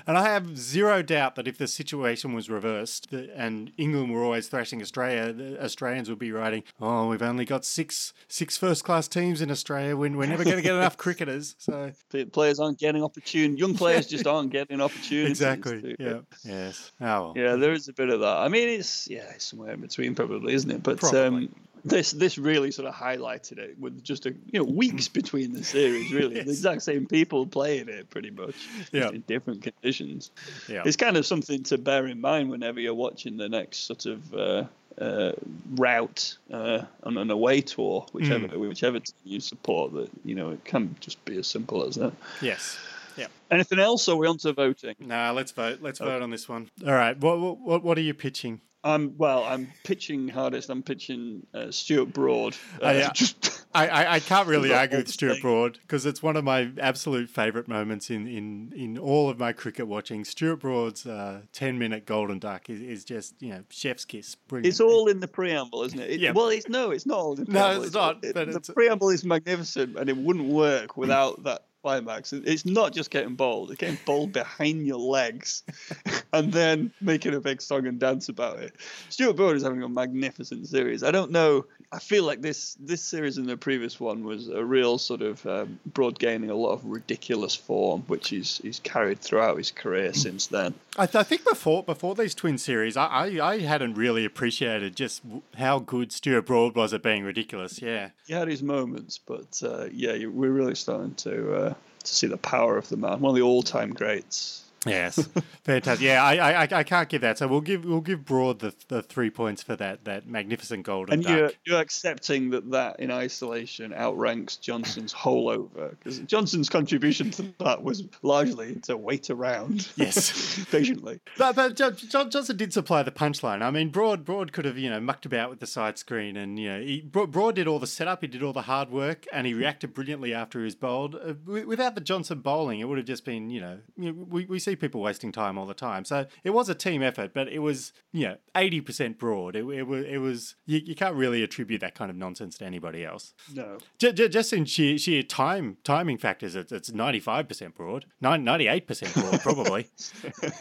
And 0.08 0.18
I 0.18 0.30
have 0.30 0.58
zero 0.58 1.02
doubt 1.04 1.36
that 1.36 1.48
if 1.48 1.58
the 1.58 1.68
situation 1.68 2.34
was 2.34 2.50
reversed 2.50 3.12
and 3.14 3.72
England 3.78 4.12
were 4.12 4.24
always 4.24 4.48
thrashing 4.48 4.82
Australia, 4.82 5.32
the 5.32 5.64
Australians 5.64 6.10
would 6.10 6.20
be 6.20 6.32
writing, 6.32 6.64
"Oh, 6.82 7.08
we've 7.10 7.22
only 7.22 7.46
got 7.46 7.66
six 7.66 7.83
six 7.92 8.58
first 8.58 8.84
class 8.84 9.08
teams 9.08 9.42
in 9.42 9.52
Australia. 9.52 9.96
We're, 9.96 10.16
we're 10.16 10.26
never 10.28 10.44
going 10.44 10.56
to 10.58 10.62
get 10.62 10.76
enough 10.76 10.98
cricketers." 10.98 11.56
So 11.60 11.92
players 12.32 12.60
aren't 12.60 12.80
getting 12.80 13.04
opportunity. 13.04 13.60
Young 13.60 13.76
players 13.76 14.08
just 14.08 14.28
aren't 14.28 14.52
getting 14.52 14.82
opportunities. 14.82 15.42
Exactly. 15.42 15.96
Yeah. 16.00 16.20
Yes. 16.44 16.92
Oh. 17.02 17.34
Yeah, 17.36 17.56
there 17.56 17.74
is 17.74 17.88
a 17.88 17.94
bit 17.94 18.10
of 18.10 18.22
that. 18.22 18.38
I 18.38 18.48
mean, 18.48 18.70
it's 18.70 19.08
yeah, 19.10 19.30
it's 19.36 19.46
somewhere 19.46 19.74
in 19.74 19.82
between, 19.82 20.16
probably, 20.16 20.54
isn't 20.54 20.72
it? 20.72 20.84
But 20.84 21.04
um, 21.14 21.50
this 21.86 22.12
this 22.12 22.38
really 22.38 22.72
sort 22.72 22.88
of 22.88 22.94
highlighted 22.96 23.58
it 23.58 23.78
with 23.78 24.04
just 24.04 24.26
a 24.26 24.30
you 24.52 24.60
know 24.60 24.64
weeks 24.64 25.08
between 25.20 25.54
the 25.54 25.64
series. 25.64 26.12
Really, 26.14 26.36
Yes. 26.36 26.46
the 26.46 26.52
exact 26.52 26.82
same 26.84 27.06
people 27.08 27.46
playing 27.46 27.90
it 27.90 28.10
pretty 28.10 28.30
much, 28.32 28.56
Yeah. 28.92 29.10
in 29.10 29.22
different 29.22 29.64
conditions. 29.64 30.32
Yeah. 30.70 30.84
It's 30.86 30.96
kind 30.98 31.18
of 31.18 31.26
something 31.26 31.64
to 31.64 31.78
bear 31.78 32.08
in 32.08 32.22
mind 32.22 32.50
whenever 32.50 32.80
you're 32.80 32.94
watching 32.94 33.38
the 33.38 33.50
next 33.50 33.80
sort 33.86 34.06
of. 34.06 34.34
Uh, 34.34 34.64
uh, 35.00 35.32
route 35.76 36.38
uh, 36.52 36.84
on 37.04 37.18
an 37.18 37.32
away 37.32 37.62
tour, 37.62 38.06
whichever 38.12 38.48
Mm. 38.48 38.58
whichever 38.70 39.00
team 39.00 39.16
you 39.24 39.40
support, 39.40 39.94
that 39.94 40.10
you 40.26 40.36
know 40.36 40.52
it 40.52 40.64
can 40.66 40.96
just 41.00 41.24
be 41.26 41.38
as 41.38 41.48
simple 41.48 41.86
as 41.86 41.96
that. 41.96 42.14
Yes. 42.42 42.78
Yeah. 43.16 43.28
Anything 43.52 43.80
else? 43.80 44.08
Or 44.08 44.14
are 44.16 44.18
we 44.18 44.28
on 44.28 44.38
to 44.40 44.54
voting? 44.54 44.96
Nah, 45.00 45.32
let's 45.32 45.52
vote. 45.52 45.80
Let's 45.82 46.00
vote 46.00 46.22
on 46.22 46.32
this 46.32 46.50
one. 46.50 46.70
All 46.86 46.94
right. 46.94 47.18
What 47.20 47.40
what 47.40 47.60
what, 47.60 47.84
what 47.84 47.98
are 47.98 48.02
you 48.02 48.14
pitching? 48.14 48.60
I'm 48.84 49.16
well. 49.18 49.44
I'm 49.44 49.72
pitching 49.84 50.28
hardest. 50.28 50.70
I'm 50.70 50.84
pitching 50.84 51.46
uh, 51.54 51.72
Stuart 51.72 52.12
Broad. 52.12 52.56
Uh, 52.82 52.86
Oh, 52.86 52.92
yeah. 52.92 53.12
just- 53.14 53.63
I, 53.74 53.88
I, 53.88 54.14
I 54.16 54.20
can't 54.20 54.48
really 54.48 54.74
argue 54.74 54.98
with 55.00 55.10
Stuart. 55.10 55.42
Broad 55.42 55.80
because 55.82 56.06
it's 56.06 56.22
one 56.22 56.36
of 56.36 56.44
my 56.44 56.70
absolute 56.80 57.30
favourite 57.30 57.68
moments 57.68 58.10
in, 58.10 58.28
in, 58.28 58.72
in 58.76 58.98
all 58.98 59.30
of 59.30 59.40
my 59.40 59.52
cricket 59.54 59.88
watching. 59.88 60.24
Stuart 60.26 60.58
Broad's 60.58 61.06
uh, 61.06 61.42
10 61.54 61.78
minute 61.80 62.06
golden 62.06 62.40
duck 62.40 62.70
is, 62.70 62.82
is 62.82 63.04
just, 63.06 63.42
you 63.42 63.50
know, 63.50 63.64
chef's 63.70 64.06
kiss. 64.06 64.36
Brilliant. 64.36 64.68
It's 64.68 64.80
all 64.80 65.08
in 65.08 65.20
the 65.20 65.28
preamble, 65.28 65.84
isn't 65.84 66.00
it? 66.00 66.10
It- 66.12 66.20
Yeah. 66.20 66.32
Well, 66.32 66.50
it's 66.50 66.68
no, 66.70 66.92
it's 66.92 67.06
not 67.06 67.18
all 67.18 67.34
in 67.34 67.46
the 67.46 67.46
preamble. 67.46 67.60
No, 67.62 67.66
preamble. 67.68 67.84
it's 67.86 67.94
not, 67.96 68.24
it- 68.24 68.34
but 68.36 68.46
the 68.46 68.58
it's- 68.58 68.70
preamble 68.74 69.10
is 69.10 69.24
magnificent, 69.26 69.98
and 69.98 70.10
it 70.10 70.18
wouldn't 70.18 70.48
work 70.50 70.96
without 70.98 71.44
that 71.44 71.66
climax. 71.82 72.32
It- 72.32 72.48
It's 72.48 72.66
not 72.66 72.94
just 72.94 73.10
getting 73.12 73.36
bowled; 73.36 73.72
it's 73.72 73.80
getting 73.80 73.98
bowled 74.06 74.32
behind 74.34 74.86
your 74.88 75.00
legs, 75.00 75.64
and 76.34 76.54
then 76.54 76.92
making 77.02 77.34
a 77.34 77.40
big 77.42 77.62
song 77.62 77.88
and 77.88 78.00
dance 78.00 78.30
about 78.30 78.60
it. 78.60 78.76
Stuart 79.10 79.34
Broad 79.34 79.56
is 79.58 79.64
having 79.64 79.84
a 79.84 79.90
magnificent 79.90 80.68
series. 80.68 81.04
I 81.04 81.12
don't 81.12 81.32
know. 81.32 81.66
I 81.94 82.00
feel 82.00 82.24
like 82.24 82.42
this 82.42 82.76
this 82.80 83.04
series 83.04 83.38
and 83.38 83.48
the 83.48 83.56
previous 83.56 84.00
one 84.00 84.24
was 84.24 84.50
a 84.50 84.66
real 84.66 84.98
sort 84.98 85.22
of 85.22 85.46
um, 85.46 85.80
Broad 85.86 86.18
gaining 86.18 86.50
a 86.50 86.56
lot 86.56 86.72
of 86.72 86.84
ridiculous 86.84 87.54
form, 87.54 88.02
which 88.08 88.30
he's 88.30 88.58
he's 88.58 88.80
carried 88.80 89.20
throughout 89.20 89.58
his 89.58 89.70
career 89.70 90.12
since 90.14 90.48
then. 90.48 90.74
I, 90.98 91.06
th- 91.06 91.16
I 91.16 91.24
think 91.24 91.46
before 91.46 91.84
before 91.84 92.16
these 92.16 92.34
twin 92.34 92.58
series, 92.58 92.98
I, 92.98 93.06
I, 93.06 93.48
I 93.48 93.60
hadn't 93.60 93.94
really 93.94 94.26
appreciated 94.26 94.96
just 94.96 95.22
how 95.56 95.78
good 95.78 96.12
Stuart 96.12 96.48
Broad 96.48 96.76
was 96.76 96.94
at 96.96 97.04
being 97.04 97.24
ridiculous. 97.24 97.80
Yeah. 97.80 98.10
he 98.26 98.34
had 98.34 98.48
his 98.48 98.64
moments, 98.64 99.20
but 99.20 99.62
uh, 99.64 99.86
yeah, 99.92 100.26
we're 100.26 100.52
really 100.52 100.76
starting 100.76 101.14
to 101.16 101.54
uh, 101.54 101.74
to 102.04 102.16
see 102.16 102.28
the 102.28 102.38
power 102.38 102.76
of 102.76 102.90
the 102.90 102.98
man. 102.98 103.20
One 103.20 103.30
of 103.32 103.36
the 103.36 103.44
all-time 103.44 103.94
greats. 103.94 104.64
Yes, 104.86 105.28
fantastic. 105.64 106.06
Yeah, 106.06 106.24
I, 106.24 106.36
I, 106.36 106.64
I- 106.64 106.68
I 106.80 106.84
can't 106.84 107.08
give 107.08 107.22
that. 107.22 107.38
So 107.38 107.48
we'll 107.48 107.62
give 107.62 107.86
we'll 107.86 108.02
give 108.02 108.26
Broad 108.26 108.60
the, 108.60 108.74
the 108.90 109.02
three 109.02 109.30
points 109.30 109.64
for 109.64 109.76
that 109.78 110.04
that 110.06 110.28
magnificent 110.28 110.84
golden 110.86 111.14
And 111.14 111.24
duck. 111.24 111.32
you're, 111.38 111.52
you're 111.66 111.80
accepting 111.80 112.50
that 112.50 112.70
that 112.72 113.00
in 113.00 113.12
isolation 113.12 113.94
outranks 113.94 114.58
Johnson's 114.58 115.14
whole 115.14 115.50
over 115.50 115.90
because 115.90 116.20
Johnson's 116.20 116.70
contribution 116.70 117.32
to 117.32 117.54
that 117.60 117.84
was 117.84 118.04
largely 118.24 118.76
to 118.84 118.98
wait 118.98 119.30
around. 119.30 119.88
Yes. 119.96 120.66
patiently. 120.72 121.20
But, 121.38 121.56
but 121.56 121.76
Jo- 121.76 121.92
Jo- 121.92 122.28
Johnson 122.30 122.58
did 122.58 122.74
supply 122.74 123.04
the 123.04 123.12
punchline. 123.12 123.62
I 123.62 123.72
mean, 123.72 123.90
Broad 123.90 124.26
Broad 124.26 124.52
could 124.52 124.66
have 124.66 124.78
you 124.78 124.90
know 124.90 125.00
mucked 125.00 125.26
about 125.26 125.50
with 125.50 125.60
the 125.60 125.68
side 125.68 125.98
screen, 125.98 126.36
and 126.36 126.60
you 126.60 126.70
know 126.70 126.82
he, 126.82 127.02
Broad, 127.02 127.32
Broad 127.32 127.56
did 127.56 127.68
all 127.68 127.80
the 127.80 127.88
setup, 127.88 128.22
he 128.22 128.28
did 128.28 128.44
all 128.44 128.54
the 128.54 128.64
hard 128.64 128.90
work, 128.92 129.26
and 129.32 129.48
he 129.48 129.54
reacted 129.54 129.94
brilliantly 129.94 130.34
after 130.34 130.60
he 130.60 130.66
was 130.66 130.76
bowled. 130.76 131.16
Uh, 131.16 131.34
wi- 131.46 131.66
without 131.66 131.96
the 131.96 132.02
Johnson 132.02 132.40
bowling, 132.40 132.80
it 132.80 132.86
would 132.90 132.98
have 132.98 133.08
just 133.08 133.24
been 133.24 133.50
you 133.50 133.62
know, 133.62 133.80
you 133.98 134.12
know, 134.12 134.26
we 134.30 134.46
we 134.46 134.60
see 134.60 134.73
people 134.76 135.02
wasting 135.02 135.32
time 135.32 135.58
all 135.58 135.66
the 135.66 135.74
time. 135.74 136.06
So 136.06 136.26
it 136.44 136.52
was 136.52 136.70
a 136.70 136.76
team 136.76 137.02
effort, 137.02 137.34
but 137.34 137.48
it 137.48 137.60
was 137.60 137.94
you 138.12 138.28
know 138.28 138.38
eighty 138.56 138.82
percent 138.82 139.18
Broad. 139.20 139.56
It, 139.56 139.66
it 139.66 139.84
was 139.84 140.06
it 140.06 140.18
was 140.18 140.56
you, 140.66 140.82
you 140.84 140.96
can't 140.96 141.16
really 141.16 141.44
attribute 141.44 141.82
that 141.82 141.96
kind 141.96 142.10
of 142.12 142.18
nonsense 142.18 142.58
to 142.60 142.66
anybody 142.66 143.04
else. 143.06 143.34
No. 143.54 143.78
J- 144.00 144.14
j- 144.14 144.30
just 144.30 144.54
in 144.54 144.66
sheer, 144.66 144.98
sheer 144.98 145.24
time 145.24 145.78
timing 145.84 146.18
factors, 146.18 146.56
it's, 146.56 146.72
it's 146.72 146.90
95% 146.92 147.74
Broad, 147.76 148.06
98% 148.24 149.14
Broad, 149.14 149.42
probably. 149.42 149.88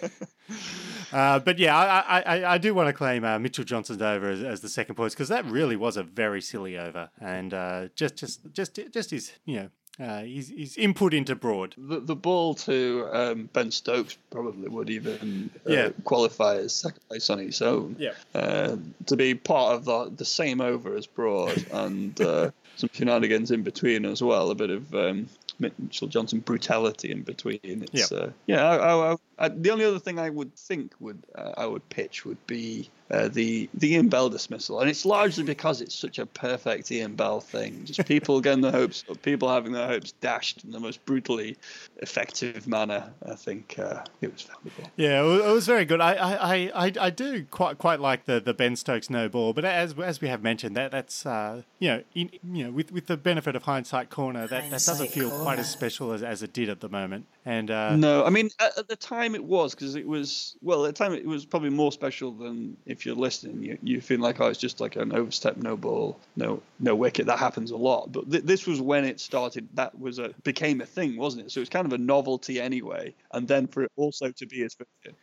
uh, 1.12 1.38
but 1.40 1.58
yeah, 1.58 1.76
I, 1.76 2.20
I, 2.20 2.20
I- 2.38 2.52
I 2.54 2.58
do 2.58 2.74
want 2.74 2.88
to 2.88 2.92
claim 2.92 3.24
uh, 3.24 3.38
Mitchell 3.38 3.64
Johnson's 3.64 4.02
over 4.02 4.28
as, 4.30 4.42
as 4.42 4.60
the 4.60 4.68
second 4.68 4.94
points 4.96 5.14
because 5.14 5.28
that 5.28 5.44
really 5.46 5.76
was 5.76 5.96
a 5.96 6.02
very 6.02 6.40
silly 6.40 6.76
over, 6.78 7.10
and 7.20 7.54
uh, 7.54 7.88
just 7.94 8.16
just 8.16 8.52
just 8.52 8.78
just 8.92 9.10
his 9.10 9.32
you 9.44 9.56
know 9.56 9.68
uh, 10.00 10.22
his, 10.22 10.48
his 10.56 10.76
input 10.76 11.12
into 11.14 11.34
Broad. 11.34 11.74
The, 11.76 12.00
the 12.00 12.16
ball 12.16 12.54
to 12.54 13.08
um, 13.12 13.48
Ben 13.52 13.70
Stokes 13.70 14.16
probably 14.30 14.68
would 14.68 14.90
even 14.90 15.50
uh, 15.66 15.72
Yeah. 15.72 15.88
qualify 16.04 16.56
as 16.56 16.72
second 16.74 17.00
place 17.08 17.28
on 17.30 17.40
its 17.40 17.60
own. 17.62 17.96
Yeah. 17.98 18.12
Uh, 18.34 18.76
to 19.06 19.16
be 19.16 19.34
part 19.34 19.74
of 19.74 19.84
the, 19.84 20.10
the 20.16 20.24
same 20.24 20.60
over 20.60 20.96
as 20.96 21.06
Broad 21.06 21.64
and 21.72 22.18
uh, 22.20 22.50
some 22.76 22.90
shenanigans 22.92 23.50
in 23.50 23.62
between 23.62 24.04
as 24.04 24.22
well, 24.22 24.50
a 24.50 24.54
bit 24.54 24.70
of 24.70 24.94
um, 24.94 25.28
Mitchell 25.58 26.08
Johnson 26.08 26.40
brutality 26.40 27.12
in 27.12 27.22
between. 27.22 27.60
It's, 27.62 28.10
Yeah. 28.10 28.16
uh, 28.18 28.30
yeah. 28.46 28.64
I, 28.68 29.12
I, 29.12 29.16
I, 29.38 29.48
the 29.48 29.70
only 29.70 29.84
other 29.84 29.98
thing 29.98 30.18
I 30.18 30.30
would 30.30 30.54
think 30.56 30.94
would 31.00 31.22
uh, 31.34 31.52
I 31.56 31.66
would 31.66 31.86
pitch 31.90 32.24
would 32.24 32.44
be 32.46 32.88
uh, 33.12 33.28
the 33.28 33.68
the 33.74 33.92
Ian 33.92 34.08
Bell 34.08 34.28
dismissal, 34.30 34.80
and 34.80 34.88
it's 34.88 35.04
largely 35.04 35.44
because 35.44 35.80
it's 35.80 35.94
such 35.94 36.18
a 36.18 36.26
perfect 36.26 36.90
Ian 36.90 37.14
Bell 37.14 37.40
thing. 37.40 37.84
Just 37.84 38.06
people 38.06 38.40
getting 38.40 38.62
their 38.62 38.72
hopes, 38.72 39.04
people 39.22 39.48
having 39.48 39.72
their 39.72 39.86
hopes 39.86 40.12
dashed 40.12 40.64
in 40.64 40.70
the 40.72 40.80
most 40.80 41.04
brutally 41.04 41.56
effective 41.98 42.66
manner. 42.66 43.12
I 43.28 43.34
think 43.34 43.78
uh, 43.78 44.02
it 44.20 44.32
was 44.32 44.42
valuable. 44.42 44.90
Yeah, 44.96 45.22
it 45.22 45.52
was 45.52 45.66
very 45.66 45.84
good. 45.84 46.00
I, 46.00 46.14
I, 46.14 46.32
I, 46.34 46.70
I- 46.86 46.92
I 47.02 47.10
do 47.10 47.44
quite 47.50 47.78
quite 47.78 48.00
like 48.00 48.24
the, 48.26 48.40
the 48.40 48.54
Ben 48.54 48.76
Stokes 48.76 49.10
no 49.10 49.28
ball, 49.28 49.52
but 49.52 49.64
as 49.64 49.94
as 49.98 50.20
we 50.20 50.28
have 50.28 50.42
mentioned, 50.42 50.76
that 50.76 50.90
that's 50.90 51.26
uh, 51.26 51.62
you 51.78 51.88
know 51.88 52.02
in, 52.14 52.30
you 52.52 52.64
know 52.64 52.70
with, 52.70 52.92
with 52.92 53.06
the 53.06 53.16
benefit 53.16 53.56
of 53.56 53.62
hindsight 53.64 54.08
corner, 54.10 54.46
that, 54.46 54.64
that 54.64 54.70
doesn't 54.70 54.96
Hindsight 54.96 55.10
feel 55.10 55.30
quite 55.42 55.58
as 55.58 55.70
special 55.70 56.12
as, 56.12 56.22
as 56.22 56.42
it 56.42 56.52
did 56.52 56.68
at 56.68 56.80
the 56.80 56.88
moment. 56.88 57.26
And 57.44 57.70
uh, 57.70 57.96
No, 57.96 58.24
I 58.24 58.30
mean 58.30 58.50
at, 58.60 58.78
at 58.78 58.88
the 58.88 58.96
time 58.96 59.34
it 59.34 59.42
was 59.44 59.74
because 59.74 59.94
it 59.96 60.06
was 60.06 60.56
well 60.62 60.84
at 60.86 60.94
the 60.94 61.04
time 61.04 61.12
it 61.12 61.26
was 61.26 61.44
probably 61.44 61.70
more 61.70 61.92
special 61.92 62.30
than 62.32 62.76
if 62.86 63.01
you're 63.04 63.14
listening. 63.14 63.62
You 63.62 63.78
you 63.82 64.00
feel 64.00 64.20
like 64.20 64.40
oh 64.40 64.46
it's 64.46 64.58
just 64.58 64.80
like 64.80 64.96
an 64.96 65.12
overstep, 65.12 65.56
no 65.56 65.76
ball, 65.76 66.18
no 66.36 66.62
no 66.80 66.94
wicket. 66.94 67.26
That 67.26 67.38
happens 67.38 67.70
a 67.70 67.76
lot, 67.76 68.12
but 68.12 68.30
th- 68.30 68.44
this 68.44 68.66
was 68.66 68.80
when 68.80 69.04
it 69.04 69.20
started. 69.20 69.68
That 69.74 69.98
was 69.98 70.18
a 70.18 70.30
became 70.42 70.80
a 70.80 70.86
thing, 70.86 71.16
wasn't 71.16 71.46
it? 71.46 71.50
So 71.50 71.60
it's 71.60 71.70
kind 71.70 71.86
of 71.86 71.92
a 71.92 71.98
novelty 71.98 72.60
anyway, 72.60 73.14
and 73.32 73.46
then 73.48 73.66
for 73.66 73.84
it 73.84 73.92
also 73.96 74.30
to 74.30 74.46
be 74.46 74.62
as 74.62 74.76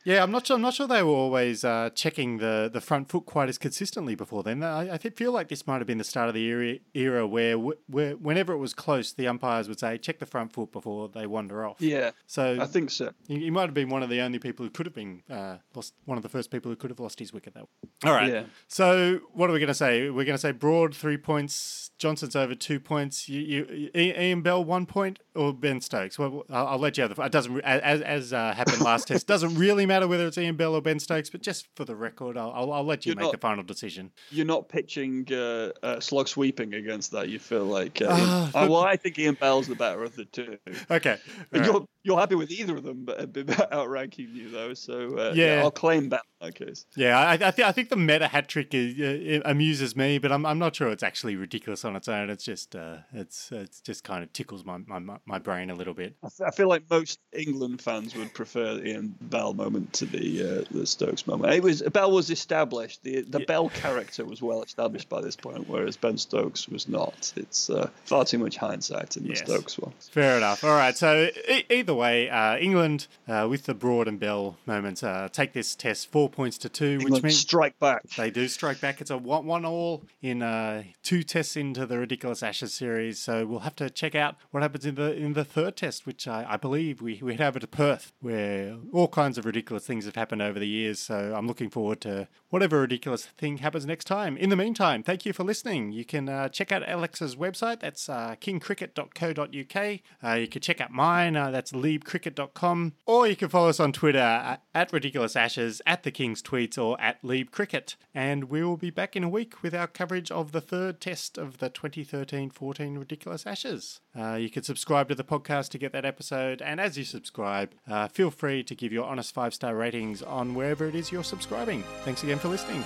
yeah, 0.04 0.24
I'm 0.24 0.32
not 0.32 0.48
sure. 0.48 0.56
I'm 0.56 0.62
not 0.62 0.74
sure 0.74 0.88
they 0.88 1.04
were 1.04 1.12
always 1.12 1.63
uh, 1.63 1.89
checking 1.94 2.38
the, 2.38 2.70
the 2.72 2.82
front 2.82 3.10
foot 3.10 3.26
quite 3.26 3.50
as 3.50 3.58
consistently 3.58 4.15
before 4.15 4.44
then. 4.44 4.63
I, 4.63 4.94
I 4.94 4.98
feel 4.98 5.32
like 5.32 5.50
this 5.50 5.68
might 5.68 5.78
have 5.78 5.88
been 5.88 5.98
the 5.98 6.04
start 6.04 6.30
of 6.30 6.36
the 6.36 6.44
era, 6.44 6.78
era 6.94 7.28
where 7.28 7.58
where 7.58 8.15
whenever 8.15 8.54
it 8.54 8.58
was 8.58 8.74
close, 8.74 9.13
the 9.13 9.28
umpires 9.28 9.68
would 9.68 9.80
say 9.80 9.98
check 9.98 10.20
the 10.20 10.26
front 10.26 10.54
foot 10.54 10.72
before 10.72 11.10
they 11.10 11.26
wander 11.28 11.65
off. 11.65 11.78
yeah. 11.80 12.12
So 12.28 12.58
I 12.60 12.65
think 12.65 12.92
so. 12.92 13.12
He, 13.28 13.39
he 13.39 13.52
might 13.52 13.63
have 13.63 13.74
been 13.74 13.89
one 13.89 14.04
of 14.04 14.10
the 14.10 14.22
only 14.22 14.39
people 14.39 14.65
who 14.65 14.70
could 14.70 14.86
have 14.86 14.96
been 14.96 15.24
uh, 15.30 15.58
lost. 15.76 15.94
One 16.06 16.18
of 16.18 16.24
the 16.24 16.30
first 16.30 16.52
people 16.52 16.72
who 16.72 16.76
could 16.76 16.89
have 16.89 17.00
lost 17.00 17.20
his 17.20 17.34
wicket. 17.34 17.54
That. 17.60 18.08
All 18.10 18.13
right. 18.15 18.32
Yeah. 18.32 18.43
So 18.67 19.19
what 19.34 19.50
are 19.50 19.54
we 19.54 19.60
going 19.60 19.67
to 19.67 19.74
say? 19.74 20.10
We're 20.10 20.24
going 20.26 20.36
to 20.36 20.38
say 20.38 20.52
Broad 20.52 20.95
three 20.95 21.17
points. 21.17 21.91
Johnson's 22.00 22.34
over 22.34 22.56
two 22.56 22.80
points. 22.80 23.28
You, 23.28 23.41
you, 23.41 23.89
Ian 23.93 24.41
Bell 24.41 24.63
one 24.63 24.86
point 24.86 25.19
or 25.36 25.54
Ben 25.54 25.82
Stokes. 25.82 26.17
Well, 26.17 26.45
I'll, 26.50 26.67
I'll 26.67 26.78
let 26.80 26.98
you 26.98 27.04
have 27.04 27.13
the. 27.13 27.22
It 27.22 27.32
doesn't 27.34 27.60
as 27.60 28.02
as 28.02 28.32
uh, 28.32 28.54
happened 28.54 28.80
last 28.80 29.10
test. 29.10 29.28
Doesn't 29.28 29.56
really 29.56 29.86
matter 29.86 30.08
whether 30.08 30.26
it's 30.26 30.38
Ian 30.38 30.56
Bell 30.56 30.76
or 30.76 30.82
Ben 30.82 31.00
Stokes, 31.00 31.30
but 31.30 31.41
just 31.41 31.67
for 31.76 31.84
the 31.84 31.98
record, 31.98 32.38
I'll 32.38 32.52
I'll, 32.52 32.72
I'll 32.72 32.84
let 32.86 33.06
you 33.06 33.10
You're 33.10 33.17
make 33.17 33.24
not- 33.24 33.32
the 33.34 33.38
final 33.39 33.65
decision. 33.65 34.12
You're 34.30 34.45
not 34.45 34.69
pitching 34.69 35.28
uh, 35.30 35.72
uh, 35.84 36.00
slog 36.00 36.30
sweeping 36.30 36.74
against 36.74 37.12
that. 37.12 37.28
You 37.28 37.38
feel 37.38 37.65
like 37.65 38.02
uh, 38.02 38.08
Ah, 38.10 38.45
Ian- 38.45 38.56
uh, 38.56 38.72
well, 38.72 38.84
I 38.86 38.95
think 38.95 39.19
Ian 39.19 39.34
Bell's 39.36 39.67
the 39.67 39.76
better 39.76 40.02
of 40.04 40.15
the 40.15 40.24
two. 40.26 40.58
Okay. 40.89 41.17
And 41.52 41.63
All 41.65 41.67
right. 41.67 41.72
you're 41.74 41.86
you're 42.04 42.17
happy 42.19 42.36
with 42.36 42.50
either 42.50 42.78
of 42.78 42.84
them, 42.84 43.04
but 43.04 43.34
but 43.34 43.74
outranking 43.74 44.30
you 44.34 44.50
though. 44.50 44.74
So 44.74 45.17
uh, 45.17 45.34
Yeah. 45.36 45.56
yeah. 45.58 45.62
I'll 45.63 45.72
claim 45.72 46.10
that 46.10 46.22
in 46.39 46.48
that 46.48 46.56
case. 46.56 46.86
Yeah, 46.95 47.17
I, 47.19 47.34
I, 47.34 47.49
th- 47.52 47.68
I 47.68 47.72
think 47.72 47.90
the 47.90 47.96
meta 47.96 48.28
hat 48.28 48.48
trick 48.48 48.74
is, 48.74 49.00
uh, 49.00 49.42
amuses 49.46 49.96
me, 49.96 50.18
but 50.18 50.32
I'm, 50.32 50.46
I'm 50.46 50.60
not 50.60 50.76
sure 50.76 50.90
it's 50.90 51.04
actually 51.04 51.36
ridiculous 51.36 51.84
on 51.86 51.96
its 51.96 52.08
own. 52.08 52.30
It's 52.30 52.44
just 52.44 52.76
uh, 52.76 52.98
it's 53.14 53.52
it's 53.52 53.82
just 53.82 54.04
kind 54.04 54.24
of 54.24 54.32
tickles 54.34 54.66
my, 54.66 54.78
my, 54.86 55.00
my- 55.26 55.40
brain 55.40 55.70
a 55.70 55.76
little 55.76 55.94
bit. 55.94 56.16
I 56.46 56.52
feel 56.52 56.68
like 56.68 56.84
most 56.90 57.20
England 57.32 57.82
fans 57.82 58.14
would 58.16 58.34
prefer 58.34 58.76
the 58.76 58.88
Ian 58.90 59.16
Bell 59.22 59.54
moment 59.54 59.94
to 59.94 60.06
the 60.06 60.44
uh, 60.44 60.64
the 60.72 60.86
Stokes 60.86 61.26
moment. 61.28 61.54
It 61.54 61.64
was 61.64 61.82
Bell 61.82 62.12
was 62.12 62.30
established. 62.30 63.04
The 63.04 63.22
the 63.22 63.40
Bell 63.42 63.70
character 63.70 64.26
was 64.26 64.42
well 64.42 64.62
established 64.64 65.08
by 65.10 65.22
this 65.22 65.36
point, 65.36 65.68
whereas 65.70 65.96
Ben 65.98 66.18
Stokes 66.18 66.68
was 66.68 66.88
not. 66.90 67.32
It's 67.36 67.70
uh, 67.70 67.90
far 68.06 68.26
too 68.26 68.38
much 68.38 68.58
hindsight 68.58 69.16
in 69.18 69.24
the 69.24 69.30
Yes. 69.30 69.40
Stokes 69.40 69.78
one. 69.80 69.94
Fair 70.12 70.38
enough. 70.38 70.64
All 70.64 70.72
right. 70.76 70.98
So 70.98 71.30
e- 71.50 71.64
either 71.70 71.94
way, 71.94 72.30
uh, 72.30 72.58
England 72.58 73.08
uh, 73.28 73.48
with 73.50 73.64
the 73.66 73.74
Broad 73.74 74.08
and 74.08 74.20
Bell 74.20 74.58
moments 74.66 75.04
uh, 75.04 75.30
take 75.32 75.54
this 75.54 75.76
test 75.76 76.12
four 76.12 76.30
points 76.30 76.58
to 76.60 76.70
two, 76.70 77.00
which 77.00 77.24
means 77.24 77.38
strike 77.39 77.80
back. 77.80 78.04
They 78.17 78.32
do 78.32 78.47
strike 78.47 78.82
back. 78.82 79.02
It's 79.02 79.10
a 79.10 79.17
one, 79.17 79.45
one 79.45 79.65
all 79.65 80.04
in 80.21 80.41
uh, 80.41 80.84
two 81.04 81.23
tests 81.23 81.56
into 81.56 81.86
the 81.86 81.97
Ridiculous 81.97 82.43
Ashes 82.43 82.73
series. 82.73 83.19
So 83.19 83.45
we'll 83.45 83.60
have 83.60 83.75
to 83.78 83.89
check 83.89 84.15
out 84.15 84.36
what 84.52 84.63
happens 84.63 84.86
in 84.86 84.95
the 84.95 85.13
in 85.15 85.34
the 85.34 85.45
third 85.45 85.75
test, 85.75 86.06
which 86.06 86.28
I, 86.28 86.45
I 86.49 86.58
believe 86.58 87.02
we, 87.02 87.19
we 87.21 87.34
head 87.34 87.41
over 87.41 87.60
to 87.60 87.67
Perth, 87.67 88.13
where 88.21 88.78
all 88.93 89.08
kinds 89.08 89.38
of 89.38 89.45
ridiculous 89.45 89.86
things 89.86 90.06
have 90.06 90.15
happened 90.15 90.41
over 90.41 90.60
the 90.60 90.67
years. 90.67 90.99
So 90.99 91.34
I'm 91.36 91.47
looking 91.47 91.69
forward 91.69 92.02
to 92.02 92.28
whatever 92.49 92.82
ridiculous 92.82 93.25
thing 93.25 93.58
happens 93.58 93.86
next 93.86 94.06
time. 94.06 94.38
In 94.38 94.49
the 94.49 94.56
meantime, 94.56 95.04
thank 95.04 95.25
you 95.25 95.34
for 95.34 95.43
listening. 95.43 95.91
You 95.91 96.06
can 96.06 96.30
uh, 96.30 96.49
check 96.49 96.71
out 96.71 96.88
Alex's 96.88 97.36
website. 97.36 97.80
That's 97.80 98.10
uh, 98.10 98.36
kingcricket.co.uk. 98.39 99.99
Uh, 100.23 100.36
you 100.36 100.47
can 100.47 100.62
check 100.62 100.82
out 100.82 100.91
mine. 100.91 101.36
Uh, 101.36 101.52
that's 101.52 101.71
liebcricket.com. 101.71 102.93
Or 103.06 103.28
you 103.28 103.36
can 103.36 103.49
follow 103.49 103.69
us 103.69 103.80
on 103.80 103.93
Twitter 103.93 104.58
at, 104.73 104.93
Ridiculous 104.93 105.36
Ashes, 105.36 105.82
at 105.86 106.04
the 106.04 106.12
King's 106.12 106.41
Tweets, 106.41 106.78
or 106.78 106.99
at 106.99 107.21
Lieb 107.30 107.52
Cricket. 107.52 107.96
And 108.13 108.46
we 108.46 108.63
will 108.63 108.76
be 108.76 108.89
back 108.89 109.15
in 109.15 109.24
a 109.24 109.30
week 109.30 109.62
with 109.62 109.76
our 109.76 109.86
coverage 109.86 110.32
of 110.32 110.52
the 110.52 110.60
third 110.60 111.00
test 111.00 111.38
of 111.38 111.60
the 111.60 111.70
2013 111.70 112.49
14 112.49 112.97
Ridiculous 112.97 113.45
Ashes. 113.45 114.01
Uh, 114.20 114.34
you 114.34 114.49
can 114.49 114.64
subscribe 114.64 115.08
to 115.10 115.16
the 115.16 115.24
podcast 115.24 115.70
to 115.70 115.78
get 115.78 115.91
that 115.93 116.06
episode. 116.06 116.60
And 116.62 116.82
as 116.82 116.97
you 116.97 117.03
subscribe, 117.06 117.72
uh, 117.88 118.08
feel 118.08 118.32
free 118.32 118.64
to 118.64 118.76
give 118.76 118.91
your 118.91 119.06
honest 119.06 119.34
five 119.34 119.53
star 119.53 119.76
ratings 119.76 120.24
on 120.24 120.56
wherever 120.56 120.88
it 120.88 120.95
is 120.95 121.12
you're 121.12 121.24
subscribing. 121.24 121.84
Thanks 122.03 122.24
again 122.24 122.39
for 122.39 122.47
listening. 122.47 122.84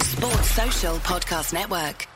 Sports 0.00 0.50
Social 0.52 0.96
Podcast 0.98 1.52
Network. 1.52 2.06